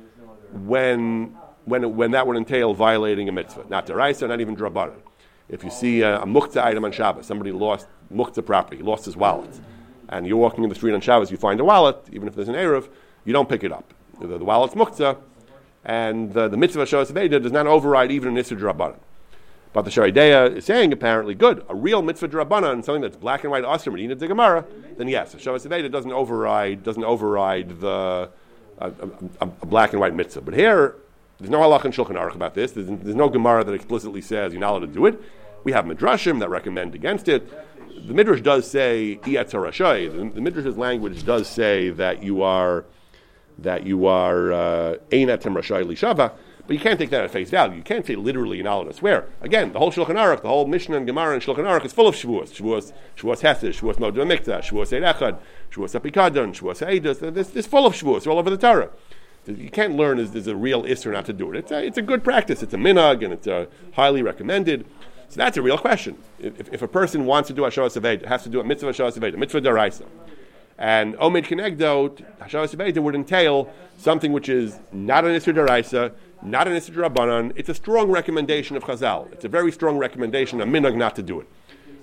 when 0.67 1.35
when 1.65 1.95
when 1.95 2.11
that 2.11 2.27
would 2.27 2.37
entail 2.37 2.75
violating 2.75 3.27
a 3.27 3.31
mitzvah, 3.31 3.65
not 3.69 3.87
deraisa, 3.87 4.27
not 4.27 4.39
even 4.39 4.55
drabanan. 4.55 4.99
If 5.49 5.63
you 5.63 5.71
see 5.71 6.01
a, 6.01 6.21
a 6.21 6.25
muktzah 6.27 6.63
item 6.63 6.85
on 6.85 6.91
Shabbos, 6.91 7.25
somebody 7.25 7.51
lost 7.51 7.87
muktzah 8.13 8.45
property, 8.45 8.83
lost 8.83 9.05
his 9.05 9.17
wallet, 9.17 9.59
and 10.09 10.27
you're 10.27 10.37
walking 10.37 10.63
in 10.63 10.69
the 10.69 10.75
street 10.75 10.93
on 10.93 11.01
Shabbos, 11.01 11.31
you 11.31 11.37
find 11.37 11.59
a 11.59 11.65
wallet, 11.65 11.97
even 12.11 12.27
if 12.27 12.35
there's 12.35 12.49
an 12.49 12.53
eruv, 12.53 12.87
you 13.25 13.33
don't 13.33 13.49
pick 13.49 13.63
it 13.63 13.71
up. 13.71 13.95
The, 14.21 14.27
the 14.27 14.45
wallet's 14.45 14.75
muktzah, 14.75 15.17
and 15.83 16.31
the, 16.35 16.47
the 16.47 16.57
mitzvah 16.57 16.83
Hashavas 16.83 17.11
Aveda 17.11 17.41
does 17.41 17.51
not 17.51 17.65
override 17.65 18.11
even 18.11 18.37
an 18.37 18.43
Isser 18.43 18.55
drabanan. 18.55 18.99
But 19.73 19.85
the 19.85 19.91
Sharideya 19.91 20.57
is 20.57 20.65
saying 20.65 20.93
apparently, 20.93 21.33
good, 21.33 21.65
a 21.67 21.73
real 21.73 22.03
mitzvah 22.03 22.27
drabanan, 22.27 22.85
something 22.85 23.01
that's 23.01 23.17
black 23.17 23.43
and 23.43 23.51
white 23.51 23.63
asr 23.63 23.91
medina 23.91 24.13
de 24.13 24.27
Gemara, 24.27 24.65
then 24.97 25.07
yes, 25.07 25.35
Shabbos 25.39 25.65
Aveda 25.65 25.91
doesn't 25.91 26.11
override 26.11 26.83
doesn't 26.83 27.03
override 27.03 27.81
the 27.81 28.29
a, 28.77 28.87
a, 28.87 29.09
a, 29.41 29.65
black 29.65 29.91
and 29.91 29.99
white 29.99 30.13
mitzvah. 30.13 30.41
But 30.41 30.53
here, 30.53 30.95
there's 31.39 31.49
no 31.49 31.59
halach 31.59 31.85
and 31.85 31.93
shulchan 31.93 32.15
aruch 32.15 32.35
about 32.35 32.53
this. 32.53 32.71
There's, 32.71 32.87
there's, 32.87 33.15
no 33.15 33.29
Gemara 33.29 33.63
that 33.63 33.73
explicitly 33.73 34.21
says 34.21 34.53
you're 34.53 34.61
not 34.61 34.71
allowed 34.71 34.79
to 34.81 34.87
do 34.87 35.05
it. 35.07 35.19
We 35.63 35.71
have 35.71 35.85
midrashim 35.85 36.39
that 36.39 36.49
recommend 36.49 36.93
against 36.93 37.27
it. 37.27 37.49
The 38.07 38.13
midrash 38.13 38.41
does 38.41 38.69
say 38.69 39.19
iyatz 39.23 39.51
The, 39.51 40.29
the 40.29 40.41
midrash's 40.41 40.77
language 40.77 41.25
does 41.25 41.47
say 41.47 41.89
that 41.91 42.21
you 42.21 42.43
are 42.43 42.85
that 43.59 43.85
you 43.85 44.05
are 44.05 44.51
uh, 44.51 44.95
einatem 45.09 45.53
rashai 45.55 45.83
lishava. 45.83 46.33
But 46.65 46.75
you 46.75 46.79
can't 46.79 46.97
take 46.97 47.09
that 47.09 47.25
at 47.25 47.31
face 47.31 47.49
value. 47.49 47.75
You 47.75 47.83
can't 47.83 48.05
say 48.05 48.15
literally 48.15 48.61
not 48.63 48.83
allowed 48.83 48.95
to. 48.95 49.25
Again, 49.41 49.73
the 49.73 49.79
whole 49.79 49.91
Shulchan 49.91 50.15
Aruch, 50.15 50.41
the 50.41 50.47
whole 50.47 50.65
Mishnah 50.65 50.95
and 50.95 51.05
Gemara 51.05 51.33
and 51.33 51.43
Shulchan 51.43 51.65
Aruch 51.65 51.83
is 51.83 51.91
full 51.91 52.07
of 52.07 52.15
Shavuos. 52.15 52.53
Shavuos, 52.53 52.93
Shavuos 53.17 53.41
Hesed, 53.41 53.73
Shavuos 53.73 53.95
Moed 53.95 54.15
Mikta, 54.15 54.59
Shavuos 54.59 54.95
Eid 54.95 55.03
Echad, 55.03 55.39
Shavuos 55.71 55.99
Apikadon, 55.99 56.55
Shavuos 56.55 56.85
Eidos. 56.87 57.51
There's, 57.51 57.67
full 57.67 57.85
of 57.85 57.93
Shavuos 57.93 58.25
all 58.27 58.39
over 58.39 58.49
the 58.49 58.57
Torah. 58.57 58.89
You 59.45 59.69
can't 59.69 59.97
learn 59.97 60.19
is 60.19 60.31
there's 60.31 60.47
a 60.47 60.55
real 60.55 60.83
isser 60.83 61.11
not 61.11 61.25
to 61.25 61.33
do 61.33 61.51
it. 61.51 61.57
It's 61.57 61.71
a, 61.71 61.85
it's 61.85 61.97
a 61.97 62.01
good 62.01 62.23
practice. 62.23 62.63
It's 62.63 62.73
a 62.73 62.77
minhag 62.77 63.25
and 63.25 63.33
it's 63.33 63.47
a 63.47 63.67
highly 63.93 64.21
recommended. 64.21 64.85
So 65.27 65.37
that's 65.37 65.57
a 65.57 65.61
real 65.61 65.77
question. 65.77 66.17
If, 66.39 66.71
if 66.71 66.81
a 66.81 66.87
person 66.87 67.25
wants 67.25 67.47
to 67.47 67.53
do 67.53 67.63
Hashavas 67.63 67.99
Aved, 67.99 68.25
has 68.25 68.43
to 68.43 68.49
do 68.49 68.61
a 68.61 68.63
mitzvah 68.63 68.91
Hashavas 68.91 69.17
Aved, 69.17 69.33
a 69.33 69.37
mitzvah 69.37 69.59
deraisa. 69.59 70.05
And 70.77 71.15
Omid 71.15 71.45
Kenegdo, 71.45 72.23
Hashavas 72.39 72.75
Aved 72.75 72.97
would 72.99 73.15
entail 73.15 73.71
something 73.97 74.31
which 74.31 74.49
is 74.49 74.79
not 74.91 75.25
an 75.25 75.31
Isser 75.31 75.53
Deraisa, 75.53 76.13
not 76.43 76.67
an 76.67 76.73
Isra 76.73 77.09
Rabbanan. 77.09 77.53
It's 77.55 77.69
a 77.69 77.73
strong 77.73 78.11
recommendation 78.11 78.75
of 78.75 78.83
Chazal. 78.83 79.31
It's 79.31 79.45
a 79.45 79.49
very 79.49 79.71
strong 79.71 79.97
recommendation, 79.97 80.61
a 80.61 80.65
minhag 80.65 80.95
not 80.95 81.15
to 81.15 81.23
do 81.23 81.39
it. 81.39 81.47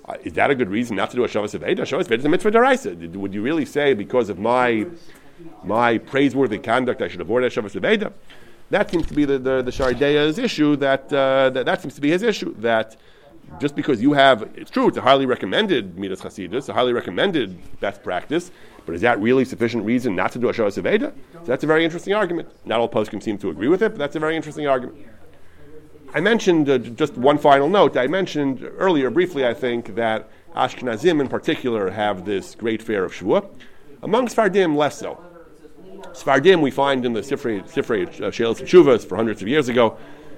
Uh, 0.05 0.15
is 0.23 0.33
that 0.33 0.49
a 0.49 0.55
good 0.55 0.69
reason 0.69 0.95
not 0.95 1.11
to 1.11 1.15
do 1.15 1.23
a 1.23 1.27
Shavuos 1.27 1.57
Aveda? 1.57 1.81
Shavuos 1.81 2.05
Aveda 2.05 2.19
is 2.19 2.25
a 2.25 2.29
mitzvah 2.29 2.51
deraisa. 2.51 3.15
Would 3.15 3.33
you 3.33 3.43
really 3.43 3.65
say 3.65 3.93
because 3.93 4.29
of 4.29 4.39
my 4.39 4.87
my 5.63 5.97
praiseworthy 5.97 6.57
conduct 6.57 7.01
I 7.01 7.07
should 7.07 7.21
avoid 7.21 7.43
a 7.43 7.49
Shavuos 7.49 7.79
Aveda? 7.79 8.11
That 8.71 8.89
seems 8.89 9.05
to 9.07 9.13
be 9.13 9.25
the 9.25 9.37
the, 9.37 9.61
the 9.61 9.71
Shardeya's 9.71 10.39
issue. 10.39 10.75
That, 10.77 11.13
uh, 11.13 11.51
that 11.51 11.65
that 11.65 11.81
seems 11.81 11.93
to 11.95 12.01
be 12.01 12.09
his 12.09 12.23
issue. 12.23 12.55
That 12.57 12.97
just 13.59 13.75
because 13.75 14.01
you 14.01 14.13
have, 14.13 14.49
it's 14.55 14.71
true, 14.71 14.87
it's 14.87 14.97
a 14.97 15.01
highly 15.01 15.25
recommended 15.25 15.97
midas 15.97 16.21
chasidus, 16.21 16.69
a 16.69 16.73
highly 16.73 16.93
recommended 16.93 17.57
best 17.79 18.03
practice. 18.03 18.51
But 18.85 18.95
is 18.95 19.01
that 19.01 19.19
really 19.19 19.45
sufficient 19.45 19.85
reason 19.85 20.15
not 20.15 20.31
to 20.31 20.39
do 20.39 20.49
a 20.49 20.53
Shavuos 20.53 20.81
Aveda? 20.81 21.13
So 21.33 21.45
that's 21.45 21.63
a 21.63 21.67
very 21.67 21.85
interesting 21.85 22.13
argument. 22.13 22.49
Not 22.65 22.79
all 22.79 22.89
poskim 22.89 23.21
seem 23.21 23.37
to 23.39 23.49
agree 23.49 23.67
with 23.67 23.83
it, 23.83 23.89
but 23.89 23.97
that's 23.99 24.15
a 24.15 24.19
very 24.19 24.35
interesting 24.35 24.67
argument. 24.67 25.05
I 26.13 26.19
mentioned 26.19 26.69
uh, 26.69 26.77
just 26.77 27.13
one 27.13 27.37
final 27.37 27.69
note. 27.69 27.95
I 27.95 28.07
mentioned 28.07 28.67
earlier, 28.77 29.09
briefly, 29.09 29.45
I 29.45 29.53
think, 29.53 29.95
that 29.95 30.29
Ashkenazim 30.55 31.21
in 31.21 31.27
particular 31.27 31.91
have 31.91 32.25
this 32.25 32.55
great 32.55 32.81
fear 32.81 33.05
of 33.05 33.13
Shavuot. 33.13 33.49
Among 34.03 34.27
Sfardim, 34.27 34.75
less 34.75 34.97
so. 34.97 35.23
Sfardim, 36.13 36.61
we 36.61 36.71
find 36.71 37.05
in 37.05 37.13
the 37.13 37.21
Sifrei, 37.21 37.61
Sifrei 37.63 38.07
uh, 38.07 38.31
Shelos 38.31 38.59
and 38.59 38.67
Shuvas 38.67 39.05
for 39.05 39.15
hundreds 39.15 39.41
of 39.41 39.47
years 39.47 39.69
ago, 39.69 39.97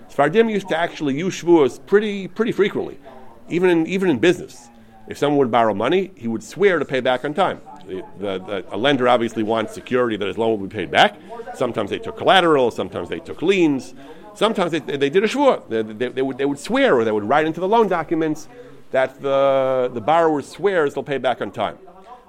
Sfardim 0.10 0.52
used 0.52 0.70
to 0.70 0.78
actually 0.78 1.16
use 1.16 1.42
Shavuos 1.42 1.86
pretty, 1.86 2.28
pretty 2.28 2.52
frequently, 2.52 3.00
even 3.50 3.70
in, 3.70 3.88
even 3.88 4.10
in 4.10 4.20
business. 4.20 4.70
If 5.08 5.18
someone 5.18 5.40
would 5.40 5.52
borrow 5.52 5.74
money, 5.74 6.12
he 6.16 6.28
would 6.28 6.44
swear 6.44 6.80
to 6.80 6.86
pay 6.86 7.02
back 7.02 7.26
on 7.26 7.34
time. 7.34 7.62
The, 7.86 8.04
the, 8.20 8.66
a 8.72 8.78
lender 8.78 9.08
obviously 9.10 9.44
wants 9.44 9.74
security 9.74 10.16
that 10.16 10.28
his 10.28 10.38
loan 10.38 10.52
will 10.52 10.68
be 10.68 10.74
paid 10.74 10.90
back. 10.90 11.18
Sometimes 11.56 11.90
they 11.90 12.00
took 12.00 12.18
collateral, 12.18 12.72
sometimes 12.72 13.10
they 13.10 13.20
took 13.20 13.42
liens, 13.42 13.94
sometimes 14.34 14.72
they, 14.72 14.80
they 14.80 15.10
did 15.10 15.24
a 15.24 15.28
shvur. 15.28 15.68
They, 15.68 15.82
they, 15.82 16.08
they, 16.08 16.22
would, 16.22 16.38
they 16.38 16.46
would 16.46 16.60
swear 16.60 16.96
or 16.96 17.04
they 17.04 17.12
would 17.12 17.26
write 17.26 17.46
into 17.46 17.60
the 17.60 17.68
loan 17.68 17.88
documents 17.90 18.48
that 18.92 19.22
the, 19.22 19.92
the 19.94 20.00
borrower 20.02 20.42
swears 20.42 20.94
they'll 20.94 21.04
pay 21.04 21.18
back 21.18 21.42
on 21.42 21.52
time. 21.52 21.78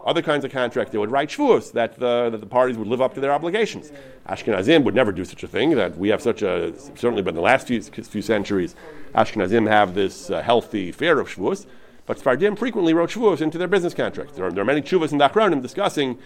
Other 0.04 0.20
kinds 0.20 0.44
of 0.44 0.52
contracts, 0.52 0.92
they 0.92 0.98
would 0.98 1.10
write 1.10 1.30
shvuos 1.30 1.72
that 1.72 1.98
the, 1.98 2.28
that 2.30 2.38
the 2.38 2.46
parties 2.46 2.76
would 2.76 2.88
live 2.88 3.00
up 3.00 3.14
to 3.14 3.20
their 3.20 3.32
obligations. 3.32 3.90
Ashkenazim 4.28 4.84
would 4.84 4.94
never 4.94 5.12
do 5.12 5.24
such 5.24 5.42
a 5.42 5.48
thing. 5.48 5.70
That 5.70 5.96
we 5.96 6.10
have 6.10 6.20
such 6.20 6.42
a 6.42 6.74
certainly, 6.78 7.22
but 7.22 7.30
in 7.30 7.36
the 7.36 7.40
last 7.40 7.66
few, 7.66 7.80
few 7.80 8.20
centuries, 8.20 8.74
Ashkenazim 9.14 9.66
have 9.66 9.94
this 9.94 10.28
uh, 10.28 10.42
healthy 10.42 10.92
fear 10.92 11.18
of 11.18 11.28
shvuos. 11.28 11.66
But 12.04 12.18
Sfardim 12.18 12.58
frequently 12.58 12.92
wrote 12.92 13.10
shvuos 13.10 13.40
into 13.40 13.56
their 13.56 13.68
business 13.68 13.94
contracts. 13.94 14.36
There 14.36 14.44
are, 14.44 14.52
there 14.52 14.60
are 14.60 14.66
many 14.66 14.82
shuvas 14.82 15.12
in 15.12 15.18
the 15.18 15.28
Achronim 15.28 15.62
discussing 15.62 16.18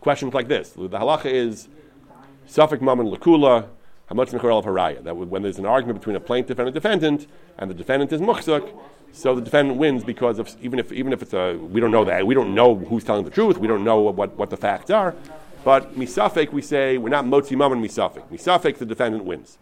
questions 0.00 0.34
like 0.34 0.48
this. 0.48 0.70
The 0.70 0.88
halacha 0.88 1.26
is 1.26 1.68
Safek 2.46 2.82
Mammon 2.82 3.06
Lakula, 3.06 3.68
Mechorel 4.10 4.58
of 4.58 4.66
Haraya. 4.66 5.02
That 5.02 5.16
when 5.16 5.42
there's 5.42 5.58
an 5.58 5.64
argument 5.64 6.00
between 6.00 6.16
a 6.16 6.20
plaintiff 6.20 6.58
and 6.58 6.68
a 6.68 6.72
defendant, 6.72 7.26
and 7.56 7.70
the 7.70 7.74
defendant 7.74 8.12
is 8.12 8.20
Muchzuk, 8.20 8.78
so 9.16 9.34
the 9.34 9.40
defendant 9.40 9.78
wins 9.78 10.04
because 10.04 10.38
of 10.38 10.54
even 10.60 10.78
if 10.78 10.92
even 10.92 11.12
if 11.12 11.22
it's 11.22 11.32
a 11.32 11.54
we 11.56 11.80
don't 11.80 11.90
know 11.90 12.04
that 12.04 12.26
we 12.26 12.34
don't 12.34 12.54
know 12.54 12.74
who's 12.74 13.02
telling 13.02 13.24
the 13.24 13.30
truth, 13.30 13.56
we 13.56 13.66
don't 13.66 13.82
know 13.82 14.00
what, 14.00 14.36
what 14.36 14.50
the 14.50 14.58
facts 14.58 14.90
are. 14.90 15.14
But 15.64 15.94
misafek 15.98 16.52
we 16.52 16.60
say 16.60 16.98
we're 16.98 17.08
not 17.08 17.24
motzi 17.24 17.56
mammon 17.56 17.82
misafek. 17.82 18.28
Misafek 18.28 18.76
the 18.76 18.84
defendant 18.84 19.24
wins. 19.24 19.56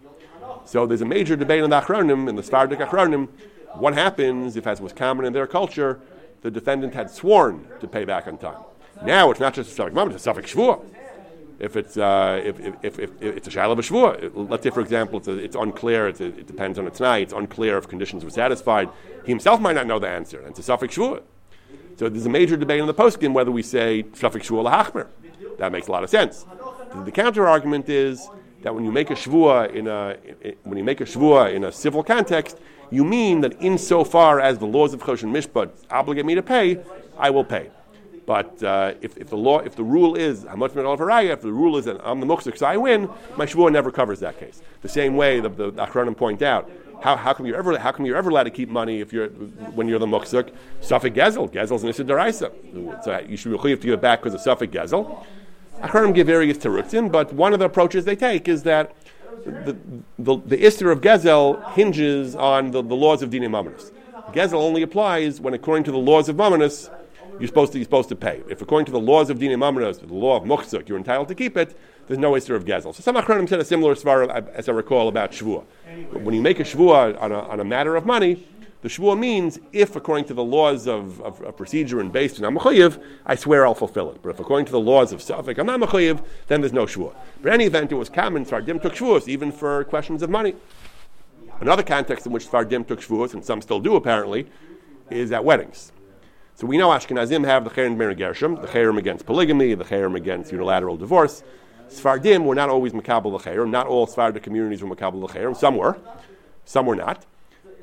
So 0.65 0.87
there's 0.87 1.03
a 1.03 1.07
major 1.07 1.37
debate 1.37 1.63
in 1.63 1.71
the 1.71 1.81
Achronim, 1.81 2.29
in 2.29 2.35
the 2.35 2.43
Sephardic 2.43 2.81
Achronim, 2.81 3.29
what 3.75 3.95
happens 3.95 4.57
if, 4.57 4.67
as 4.67 4.81
was 4.81 4.93
common 4.93 5.25
in 5.25 5.33
their 5.33 5.47
culture, 5.47 6.01
the 6.43 6.51
defendant 6.51 6.95
had 6.95 7.11
sworn 7.11 7.69
to 7.81 7.87
pay 7.87 8.05
back 8.05 8.27
on 8.27 8.39
time. 8.39 8.59
Now 9.05 9.31
it's 9.31 9.41
not 9.41 9.55
just 9.55 9.71
a 9.71 9.75
suffix 9.75 9.95
moment, 9.95 10.15
it's 10.17 10.23
a 10.23 10.25
suffix 10.25 10.53
shvur. 10.53 10.85
If 11.59 11.77
it's 11.77 11.97
uh, 11.97 12.41
if, 12.45 12.59
if, 12.59 12.75
if, 12.83 12.99
if, 12.99 13.11
it's 13.23 13.49
a 13.49 13.51
shiloh 13.51 13.79
of 13.79 13.91
let's 14.35 14.63
say 14.63 14.71
for 14.71 14.81
example 14.81 15.19
it's, 15.19 15.29
a, 15.29 15.37
it's 15.37 15.57
unclear, 15.57 16.09
it's 16.09 16.21
a, 16.21 16.27
it 16.27 16.47
depends 16.47 16.79
on 16.79 16.87
its 16.87 16.99
night, 16.99 17.23
it's 17.23 17.33
unclear 17.33 17.79
if 17.79 17.89
conditions 17.89 18.25
were 18.25 18.31
satisfied. 18.31 18.89
He 19.25 19.31
himself 19.31 19.61
might 19.61 19.75
not 19.75 19.87
know 19.87 19.99
the 19.99 20.09
answer, 20.09 20.41
and 20.41 20.49
it's 20.49 20.59
a 20.59 20.65
suffix 20.65 20.97
shvur. 20.97 21.23
So 21.97 22.09
there's 22.09 22.27
a 22.27 22.31
major 22.31 22.57
debate 22.57 22.81
in 22.81 22.87
the 22.87 22.95
poskim 22.95 23.33
whether 23.33 23.53
we 23.53 23.63
say 23.63 24.05
suffix 24.15 24.49
shvur 24.49 24.65
lahachmer. 24.65 25.07
That 25.59 25.71
makes 25.71 25.87
a 25.87 25.93
lot 25.93 26.03
of 26.03 26.11
sense. 26.11 26.45
The 27.05 27.13
counter 27.13 27.47
argument 27.47 27.89
is 27.89 28.29
that 28.63 28.75
when 28.75 28.85
you 28.85 28.91
make 28.91 29.11
a 29.11 29.15
shvua 29.15 29.73
in 29.73 29.87
a 29.87 30.17
when 30.65 30.77
you 30.77 30.85
make 30.85 31.01
a 31.01 31.05
shvua 31.05 31.55
in 31.55 31.65
a 31.65 31.71
civil 31.71 32.03
context, 32.03 32.59
you 32.91 33.05
mean 33.05 33.43
that 33.43 33.61
insofar 33.61 34.41
as 34.41 34.59
the 34.59 34.67
laws 34.67 34.93
of 34.95 35.01
Choshen 35.01 35.31
Mishpat 35.31 35.71
obligate 35.91 36.27
me 36.27 36.35
to 36.35 36.43
pay, 36.43 36.81
I 37.19 37.31
will 37.31 37.45
pay. 37.45 37.71
But 38.27 38.63
uh, 38.63 38.95
if, 39.01 39.17
if 39.19 39.29
the 39.29 39.37
law, 39.37 39.59
if 39.59 39.77
the 39.77 39.83
rule 39.83 40.15
is 40.15 40.45
how 40.45 40.57
much 40.57 40.73
if 40.75 41.41
the 41.43 41.53
rule 41.53 41.77
is 41.77 41.85
that 41.85 42.01
I'm 42.03 42.21
the 42.21 42.27
mukzik, 42.27 42.57
so 42.57 42.67
I 42.67 42.77
win, 42.77 43.09
my 43.37 43.47
shvua 43.47 43.71
never 43.71 43.91
covers 43.91 44.21
that 44.21 44.39
case. 44.39 44.63
The 44.83 44.89
same 44.89 45.17
way 45.17 45.41
the, 45.41 45.49
the 45.49 45.73
Achronim 45.73 46.17
point 46.17 46.43
out, 46.43 46.71
how, 47.03 47.17
how 47.17 47.35
come 47.35 47.45
you're 47.47 47.57
ever 47.57 47.79
how 47.79 47.93
come 47.93 48.07
you're 48.07 48.17
ever 48.17 48.31
allowed 48.31 48.45
to 48.45 48.51
keep 48.51 48.69
money 48.71 49.01
if 49.01 49.13
you're 49.13 49.29
when 49.29 49.89
you're 49.89 49.99
the 49.99 50.07
mukzik? 50.07 50.53
Safek 50.81 51.15
gezel, 51.15 51.51
gezel's 51.53 51.83
an 51.83 51.91
issa 51.91 52.05
deraisa. 52.05 53.05
So 53.05 53.19
you 53.29 53.37
should 53.37 53.53
be 53.53 53.59
to 53.59 53.77
give 53.77 53.95
it 53.95 54.01
back 54.01 54.23
because 54.23 54.35
of 54.35 54.59
Safek 54.59 54.69
gezel. 54.69 55.25
Achronim 55.81 56.15
give 56.15 56.27
various 56.27 56.57
terutzim, 56.57 57.13
but 57.13 57.33
one 57.35 57.53
of 57.53 57.59
the 57.59 57.67
approaches 57.67 58.05
they 58.05 58.17
take 58.17 58.49
is 58.49 58.63
that 58.63 58.95
the, 59.45 59.77
the, 60.19 60.37
the 60.37 60.91
of 60.91 61.01
Gezel 61.01 61.73
hinges 61.73 62.35
on 62.35 62.71
the, 62.71 62.83
the 62.83 62.95
laws 62.95 63.23
of 63.23 63.31
Dinei 63.31 63.49
Mamonis. 63.49 63.91
Gezel 64.33 64.55
only 64.55 64.83
applies 64.83 65.41
when, 65.41 65.55
according 65.55 65.85
to 65.85 65.93
the 65.93 65.99
laws 65.99 66.29
of 66.29 66.37
Mamonis, 66.37 66.91
you're 67.39 67.49
supposed 67.49 67.73
to, 67.73 67.79
you're 67.79 67.85
supposed 67.85 68.09
to 68.11 68.17
pay. 68.17 68.43
If 68.49 68.63
according 68.63 68.87
to 68.87 68.93
the 68.93 69.01
laws 69.01 69.31
of 69.31 69.39
Dinei 69.39 69.57
Mamonis, 69.57 70.01
the 70.01 70.13
law 70.13 70.37
of 70.37 70.45
Muchzuk, 70.45 70.89
you're 70.89 70.99
entitled 70.99 71.29
to 71.29 71.35
keep 71.35 71.57
it, 71.57 71.79
there's 72.07 72.19
no 72.19 72.33
Isser 72.33 72.55
of 72.55 72.65
Gezel. 72.65 72.95
So 72.95 73.03
some 73.03 73.17
Achronim 73.17 73.49
said 73.49 73.61
a 73.61 73.65
similar 73.65 73.95
svar, 73.95 74.49
as 74.55 74.69
I 74.69 74.73
recall, 74.73 75.09
about 75.09 75.33
Shvuah. 75.33 75.65
When 76.13 76.35
you 76.35 76.43
make 76.43 76.61
a 76.61 76.65
Shvuah 76.65 77.21
on 77.21 77.33
a, 77.33 77.39
on 77.41 77.61
a 77.61 77.65
matter 77.65 77.97
of 77.97 78.05
money, 78.05 78.47
the 78.85 78.91
shvua 78.91 79.19
means 79.19 79.59
if, 79.73 79.97
according 79.97 80.27
to 80.27 80.35
the 80.35 80.45
laws 80.45 80.87
of, 80.87 81.19
of, 81.23 81.41
of 81.41 81.57
procedure 81.57 82.01
and 82.01 82.13
based 82.13 82.39
on 82.39 82.55
Amachayiv, 82.55 83.03
I 83.25 83.35
swear 83.35 83.65
I'll 83.65 83.75
fulfill 83.75 84.11
it. 84.11 84.21
But 84.21 84.29
if, 84.29 84.41
according 84.41 84.67
to 84.67 84.73
the 84.73 84.79
laws 84.79 85.11
of 85.11 85.21
Safek, 85.21 85.57
I'm 85.57 85.65
not 85.65 85.81
Machayiv, 85.81 86.23
then 86.49 86.61
there's 86.61 86.75
no 86.75 86.85
shvua. 86.85 87.15
But 87.41 87.49
in 87.49 87.55
any 87.55 87.65
event, 87.65 87.93
it 87.93 87.95
was 87.95 88.11
common, 88.11 88.45
Svardim 88.45 88.83
took 88.83 88.93
shvuas, 88.93 89.27
even 89.27 89.53
for 89.53 89.85
questions 89.85 90.23
of 90.23 90.29
money. 90.29 90.55
Another 91.61 91.83
context 91.83 92.27
in 92.27 92.33
which 92.33 92.47
Svardim 92.47 92.87
took 92.87 93.01
shvuas, 93.01 93.33
and 93.33 93.43
some 93.43 93.63
still 93.63 93.81
do 93.81 93.97
apparently, 93.97 94.47
is 95.09 95.33
at 95.33 95.43
weddings. 95.43 95.91
So 96.57 96.67
we 96.67 96.79
know 96.79 96.91
Ashkenazim 96.91 97.45
have 97.45 97.65
the 97.65 97.71
Cherem 97.71 97.99
Gershom, 98.17 98.55
the 98.57 98.69
Cherem 98.69 98.97
against 98.97 99.27
polygamy, 99.27 99.75
the 99.75 99.85
Cherem 99.85 100.15
against 100.17 100.53
unilateral 100.53 100.97
divorce. 100.97 101.43
Sfardim 101.89 102.45
were 102.45 102.55
not 102.55 102.69
always 102.69 102.93
Makabal 102.93 103.41
Cherem. 103.41 103.71
Not 103.71 103.87
all 103.87 104.07
Sephardic 104.07 104.43
communities 104.43 104.83
were 104.83 104.95
Makabal 104.95 105.29
Cherem. 105.29 105.57
Some 105.57 105.77
were, 105.77 105.99
some 106.65 106.87
were 106.87 106.97
not. 106.97 107.27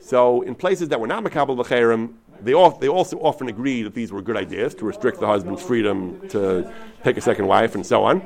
So 0.01 0.41
in 0.41 0.55
places 0.55 0.89
that 0.89 0.99
were 0.99 1.07
not 1.07 1.23
makabel 1.23 1.55
v'cherim, 1.55 2.15
they, 2.41 2.53
they 2.79 2.87
also 2.89 3.17
often 3.19 3.47
agreed 3.49 3.83
that 3.83 3.93
these 3.93 4.11
were 4.11 4.21
good 4.21 4.35
ideas 4.35 4.73
to 4.75 4.85
restrict 4.85 5.19
the 5.19 5.27
husband's 5.27 5.61
freedom 5.61 6.27
to 6.29 6.73
take 7.03 7.17
a 7.17 7.21
second 7.21 7.45
wife 7.45 7.75
and 7.75 7.85
so 7.85 8.03
on. 8.03 8.25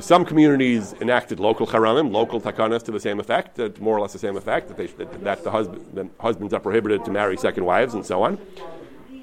Some 0.00 0.24
communities 0.24 0.94
enacted 1.02 1.38
local 1.38 1.66
charamim, 1.66 2.10
local 2.10 2.40
takanas 2.40 2.82
to 2.84 2.92
the 2.92 2.98
same 2.98 3.20
effect, 3.20 3.60
uh, 3.60 3.68
more 3.78 3.98
or 3.98 4.00
less 4.00 4.14
the 4.14 4.18
same 4.18 4.38
effect, 4.38 4.68
that, 4.68 4.78
they, 4.78 4.86
that, 4.86 5.22
that 5.22 5.44
the 5.44 5.50
husband, 5.50 6.10
husbands 6.18 6.54
are 6.54 6.60
prohibited 6.60 7.04
to 7.04 7.10
marry 7.10 7.36
second 7.36 7.66
wives 7.66 7.92
and 7.92 8.06
so 8.06 8.22
on. 8.22 8.38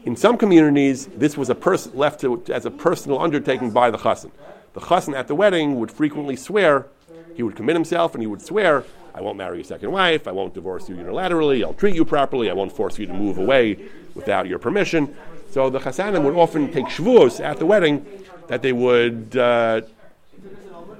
In 0.06 0.16
some 0.16 0.38
communities, 0.38 1.08
this 1.08 1.38
was 1.38 1.50
a 1.50 1.56
pers- 1.56 1.94
left 1.94 2.22
to, 2.22 2.44
as 2.50 2.66
a 2.66 2.72
personal 2.72 3.20
undertaking 3.20 3.72
by 3.72 3.92
the 3.92 3.98
chassan. 3.98 4.32
The 4.74 4.82
chassan 4.82 5.16
at 5.16 5.28
the 5.28 5.36
wedding 5.36 5.80
would 5.80 5.92
frequently 5.92 6.36
swear, 6.36 6.88
he 7.36 7.44
would 7.44 7.56
commit 7.56 7.76
himself 7.76 8.14
and 8.14 8.22
he 8.22 8.28
would 8.28 8.42
swear 8.42 8.86
I 9.14 9.22
won't 9.22 9.38
marry 9.38 9.62
a 9.62 9.64
second 9.64 9.92
wife. 9.92 10.28
I 10.28 10.32
won't 10.32 10.54
divorce 10.54 10.88
you 10.88 10.96
unilaterally. 10.96 11.64
I'll 11.64 11.74
treat 11.74 11.96
you 11.96 12.06
properly. 12.06 12.50
I 12.50 12.54
won't 12.54 12.72
force 12.72 12.98
you 13.00 13.06
to 13.08 13.14
move 13.14 13.38
away 13.38 13.78
without 14.16 14.48
your 14.48 14.60
permission. 14.60 15.16
So 15.52 15.70
the 15.70 15.80
chasanim 15.80 16.24
would 16.24 16.36
often 16.36 16.72
take 16.72 16.86
shvuos 16.86 17.44
at 17.44 17.58
the 17.58 17.66
wedding 17.66 18.06
that 18.48 18.62
they 18.62 18.72
would 18.72 19.36
uh, 19.36 19.82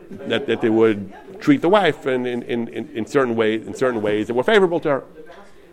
that, 0.10 0.48
that 0.48 0.62
they 0.62 0.70
would 0.70 1.14
treat 1.40 1.62
the 1.62 1.70
wife 1.70 2.08
in, 2.08 2.26
in, 2.26 2.44
in, 2.44 2.68
in, 2.68 3.06
certain 3.06 3.36
ways 3.36 3.66
in 3.66 3.74
certain 3.76 4.02
ways 4.02 4.28
that 4.28 4.34
were 4.34 4.44
favorable 4.44 4.80
to 4.82 4.90
her. 4.90 5.04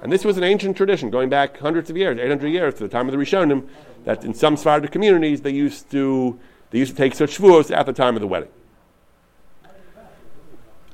And 0.03 0.12
this 0.12 0.24
was 0.24 0.36
an 0.36 0.44
ancient 0.44 0.76
tradition 0.76 1.11
going 1.11 1.28
back 1.28 1.59
hundreds 1.59 1.90
of 1.90 1.97
years, 1.97 2.18
800 2.18 2.49
years 2.49 2.74
to 2.74 2.82
the 2.82 2.88
time 2.88 3.09
of 3.09 3.12
the 3.12 3.18
Rishonim, 3.18 3.68
that 4.05 4.24
in 4.24 4.34
some 4.34 4.57
Sephardic 4.57 4.92
communities 4.92 5.40
they 5.40 5.51
used 5.51 5.90
to 5.90 6.38
they 6.70 6.78
used 6.78 6.92
to 6.92 6.97
take 6.97 7.14
such 7.14 7.38
shvuos 7.38 7.74
at 7.74 7.86
the 7.86 7.92
time 7.92 8.16
of 8.16 8.20
the 8.20 8.26
wedding. 8.26 8.49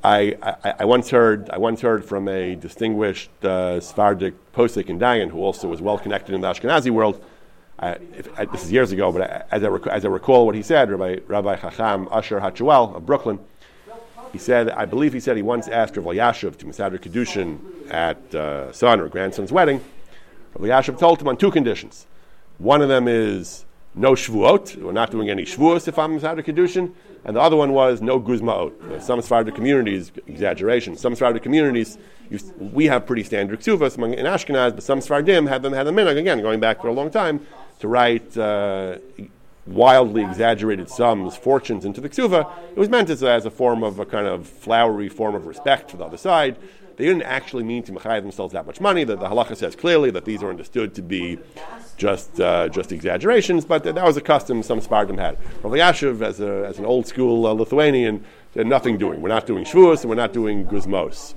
I, 0.03 0.35
I, 0.41 0.73
I, 0.79 0.85
once 0.85 1.09
heard 1.09 1.49
I 1.49 1.57
once 1.57 1.79
heard 1.81 2.03
from 2.03 2.27
a 2.27 2.55
distinguished 2.55 3.31
uh, 3.43 3.79
Sephardic 3.79 4.33
posik 4.51 4.87
in 4.87 4.99
Dayan, 4.99 5.29
who 5.29 5.39
also 5.39 5.67
was 5.69 5.81
well 5.81 5.97
connected 5.97 6.35
in 6.35 6.41
the 6.41 6.47
Ashkenazi 6.47 6.91
world. 6.91 7.23
if, 7.81 8.27
I, 8.37 8.45
this 8.45 8.63
is 8.63 8.71
years 8.71 8.91
ago, 8.91 9.11
but 9.13 9.47
as 9.49 9.63
I, 9.63 9.67
rec- 9.67 9.87
as 9.87 10.03
I 10.03 10.09
recall 10.09 10.45
what 10.45 10.55
he 10.55 10.61
said, 10.61 10.91
Rabbi, 10.91 11.19
Rabbi 11.27 11.55
Chacham 11.55 12.09
Asher 12.11 12.41
Hatchuel 12.41 12.95
of 12.97 13.05
Brooklyn, 13.05 13.39
he 14.33 14.39
said, 14.39 14.69
I 14.71 14.85
believe 14.85 15.13
he 15.13 15.19
said 15.19 15.37
he 15.37 15.43
once 15.43 15.67
asked 15.67 15.95
Rabbi 15.95 16.15
Yashiv 16.15 16.57
to 16.57 16.65
Masader 16.65 16.99
Kedushin 16.99 17.59
at 17.91 18.35
uh, 18.35 18.71
son 18.73 18.99
or 18.99 19.07
grandson's 19.07 19.51
wedding. 19.51 19.79
Rabbi 20.55 20.73
Yashiv 20.73 20.97
told 20.97 21.21
him 21.21 21.27
on 21.27 21.37
two 21.37 21.51
conditions. 21.51 22.07
One 22.57 22.81
of 22.81 22.89
them 22.89 23.07
is 23.07 23.63
no 23.93 24.13
shvuot. 24.13 24.75
We're 24.77 24.91
not 24.91 25.11
doing 25.11 25.29
any 25.29 25.43
shvuos 25.43 25.87
if 25.87 25.99
I'm 25.99 26.19
Masader 26.19 26.43
Kedushin. 26.43 26.93
And 27.25 27.35
the 27.35 27.39
other 27.39 27.55
one 27.55 27.73
was 27.73 28.01
no 28.01 28.19
guzmaot. 28.19 29.01
Some 29.01 29.21
Sephardic 29.21 29.55
communities, 29.55 30.11
exaggeration, 30.27 30.97
some 30.97 31.13
Sephardic 31.13 31.43
communities, 31.43 31.97
we 32.59 32.85
have 32.87 33.05
pretty 33.05 33.23
standard 33.23 33.59
ksuvas 33.59 33.97
among 33.97 34.15
in 34.15 34.25
Ashkenaz, 34.25 34.73
but 34.73 34.83
some 34.83 34.99
Sephardim 34.99 35.45
had 35.45 35.61
them 35.61 35.73
had 35.73 35.85
them 35.85 35.95
minhag 35.95 36.17
again, 36.17 36.41
going 36.41 36.59
back 36.59 36.81
for 36.81 36.87
a 36.87 36.91
long 36.91 37.11
time, 37.11 37.45
to 37.79 37.87
write 37.87 38.35
uh, 38.37 38.97
wildly 39.65 40.23
exaggerated 40.23 40.89
sums, 40.89 41.35
fortunes 41.35 41.85
into 41.85 42.01
the 42.01 42.09
ksuva. 42.09 42.51
It 42.71 42.77
was 42.77 42.89
meant 42.89 43.09
as 43.09 43.23
a, 43.23 43.31
as 43.31 43.45
a 43.45 43.51
form 43.51 43.83
of 43.83 43.99
a 43.99 44.05
kind 44.05 44.27
of 44.27 44.47
flowery 44.47 45.09
form 45.09 45.35
of 45.35 45.45
respect 45.45 45.91
for 45.91 45.97
the 45.97 46.05
other 46.05 46.17
side. 46.17 46.57
They 46.95 47.05
didn't 47.05 47.23
actually 47.23 47.63
mean 47.63 47.81
to 47.83 47.91
mechay 47.91 48.21
themselves 48.21 48.53
that 48.53 48.67
much 48.67 48.79
money. 48.79 49.03
The, 49.03 49.15
the 49.15 49.25
halacha 49.25 49.57
says 49.57 49.75
clearly 49.75 50.11
that 50.11 50.25
these 50.25 50.43
are 50.43 50.49
understood 50.49 50.93
to 50.95 51.01
be 51.01 51.39
just 51.97 52.39
uh, 52.39 52.69
just 52.69 52.91
exaggerations, 52.91 53.65
but 53.65 53.83
that 53.83 53.95
was 53.95 54.17
a 54.17 54.21
custom 54.21 54.61
some 54.61 54.79
Sfardim 54.79 55.17
had. 55.17 55.37
Rav 55.63 55.73
Yashiv, 55.73 56.21
as, 56.21 56.39
a, 56.39 56.65
as 56.67 56.77
an 56.77 56.85
old 56.85 57.07
school 57.07 57.47
uh, 57.47 57.53
Lithuanian, 57.53 58.23
said 58.53 58.67
nothing 58.67 58.97
doing. 58.97 59.21
We're 59.21 59.29
not 59.29 59.47
doing 59.47 59.65
shvuos 59.65 60.01
and 60.01 60.09
we're 60.09 60.15
not 60.15 60.33
doing 60.33 60.65
guzmos. 60.67 61.33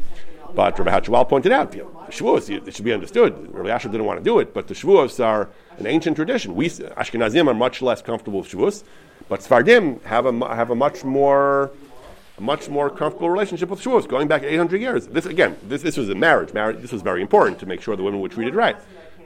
But 0.55 0.79
Rabbi 0.79 0.91
Hatchuel 0.91 1.29
pointed 1.29 1.53
out, 1.53 1.75
know, 1.75 2.07
shvuos, 2.09 2.51
it 2.51 2.75
should 2.75 2.85
be 2.85 2.93
understood. 2.93 3.53
Rabbi 3.53 3.69
Yashiv 3.69 3.93
didn't 3.93 4.07
want 4.07 4.21
to 4.21 4.25
do 4.25 4.39
it, 4.39 4.53
but 4.53 4.69
the 4.69 4.75
shvuos 4.75 5.25
are 5.25 5.51
an 5.79 5.87
ancient 5.87 6.17
tradition. 6.17 6.55
We 6.55 6.69
Ashkenazim 6.69 7.49
are 7.49 7.55
much 7.55 7.83
less 7.83 8.03
comfortable 8.03 8.41
with 8.41 8.51
shvuos, 8.51 8.85
but 9.29 9.41
Sfardim 9.41 10.03
have 10.05 10.27
a, 10.27 10.55
have 10.55 10.71
a 10.71 10.75
much 10.75 11.05
more 11.05 11.71
a 12.39 12.41
much 12.41 12.69
more 12.69 12.91
comfortable 12.91 13.31
relationship 13.31 13.71
with 13.71 13.81
Shavuos, 13.81 14.07
going 14.07 14.29
back 14.29 14.43
800 14.43 14.81
years. 14.81 15.07
This 15.07 15.27
again, 15.27 15.57
this, 15.67 15.83
this 15.83 15.97
was 15.97 16.09
a 16.09 16.15
marriage. 16.15 16.53
Marriage. 16.53 16.81
This 16.81 16.93
was 16.93 17.03
very 17.03 17.23
important 17.23 17.59
to 17.61 17.67
make 17.67 17.81
sure 17.81 17.97
the 17.97 18.03
women 18.03 18.21
were 18.21 18.29
treated 18.29 18.55
right. 18.55 18.77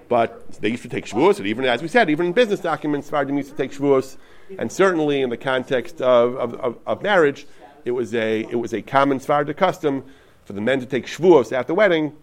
But 0.08 0.52
they 0.54 0.68
used 0.68 0.82
to 0.82 0.88
take 0.88 1.06
Shavuos, 1.06 1.38
and 1.38 1.46
even 1.46 1.64
as 1.64 1.82
we 1.82 1.88
said, 1.88 2.10
even 2.10 2.26
in 2.26 2.32
business 2.32 2.60
documents, 2.60 3.08
Fardim 3.08 3.36
used 3.36 3.50
to 3.50 3.56
take 3.56 3.72
Shavuos, 3.72 4.16
and 4.58 4.70
certainly 4.70 5.22
in 5.22 5.30
the 5.30 5.36
context 5.36 6.00
of, 6.00 6.34
of, 6.36 6.54
of, 6.54 6.78
of, 6.84 7.02
marriage, 7.02 7.46
it 7.84 7.92
was 7.92 8.12
a 8.14 8.40
it 8.40 8.56
was 8.56 8.72
a 8.74 8.82
common 8.82 9.20
Sephardic 9.20 9.56
custom 9.56 10.04
for 10.44 10.52
the 10.52 10.60
men 10.60 10.80
to 10.80 10.86
take 10.86 11.06
Shavuos 11.06 11.52
at 11.56 11.66
the 11.66 11.74
wedding. 11.74 12.16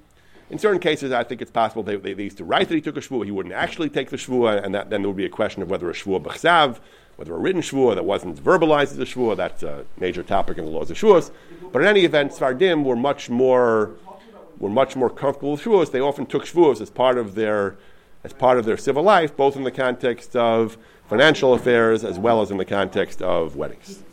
In 0.50 0.58
certain 0.58 0.80
cases, 0.80 1.12
I 1.12 1.24
think 1.24 1.42
it's 1.42 1.52
possible 1.52 1.84
they, 1.84 1.98
they, 1.98 2.14
they 2.14 2.24
used 2.24 2.38
to 2.38 2.46
write 2.46 2.70
that 2.70 2.76
he 2.76 2.82
took 2.82 2.96
a 2.96 3.02
shvuah. 3.02 3.26
He 3.26 3.32
wouldn't 3.32 3.54
actually 3.54 3.90
take 3.90 4.10
the 4.10 4.18
shvuah, 4.18 4.64
and 4.64 4.74
that, 4.74 4.90
then 4.90 5.02
there 5.02 5.10
would 5.10 5.18
be 5.18 5.26
a 5.26 5.30
question 5.30 5.62
of 5.62 5.70
whether 5.70 5.90
a 5.90 5.94
shvuah 5.94 6.24
b'chsav 6.24 6.80
whether 7.18 7.34
a 7.34 7.38
written 7.38 7.62
shvuah 7.62 7.96
that 7.96 8.06
wasn't 8.06 8.42
verbalized 8.42 8.92
as 8.92 9.00
a 9.00 9.06
shvuah, 9.06 9.36
that's 9.36 9.64
a 9.64 9.86
major 10.00 10.22
topic 10.22 10.58
in 10.58 10.66
the 10.66 10.70
laws 10.70 10.90
of 10.92 10.98
shvuahs. 10.98 11.32
But 11.72 11.82
in 11.82 11.88
any 11.88 12.06
event, 12.06 12.32
Svardim 12.32 12.84
were 12.84 12.96
much 12.96 13.30
more 13.30 13.96
were 14.60 14.70
much 14.70 14.96
more 14.96 15.10
comfortable 15.10 15.52
with 15.52 15.62
shvuahs. 15.62 15.92
They 15.92 16.00
often 16.00 16.26
took 16.26 16.46
shvuahs 16.46 16.80
as 16.80 16.90
part 16.90 17.18
of 17.18 17.36
their 17.36 17.76
as 18.24 18.34
part 18.34 18.58
of 18.58 18.66
their 18.66 18.78
civil 18.78 19.04
life, 19.04 19.36
both 19.36 19.56
in 19.56 19.64
the 19.64 19.72
context 19.72 20.36
of 20.36 20.78
financial 21.08 21.54
affairs 21.54 22.04
as 22.04 22.20
well 22.20 22.42
as 22.42 22.52
in 22.52 22.58
the 22.58 22.66
context 22.66 23.22
of 23.22 23.56
weddings. 23.56 24.04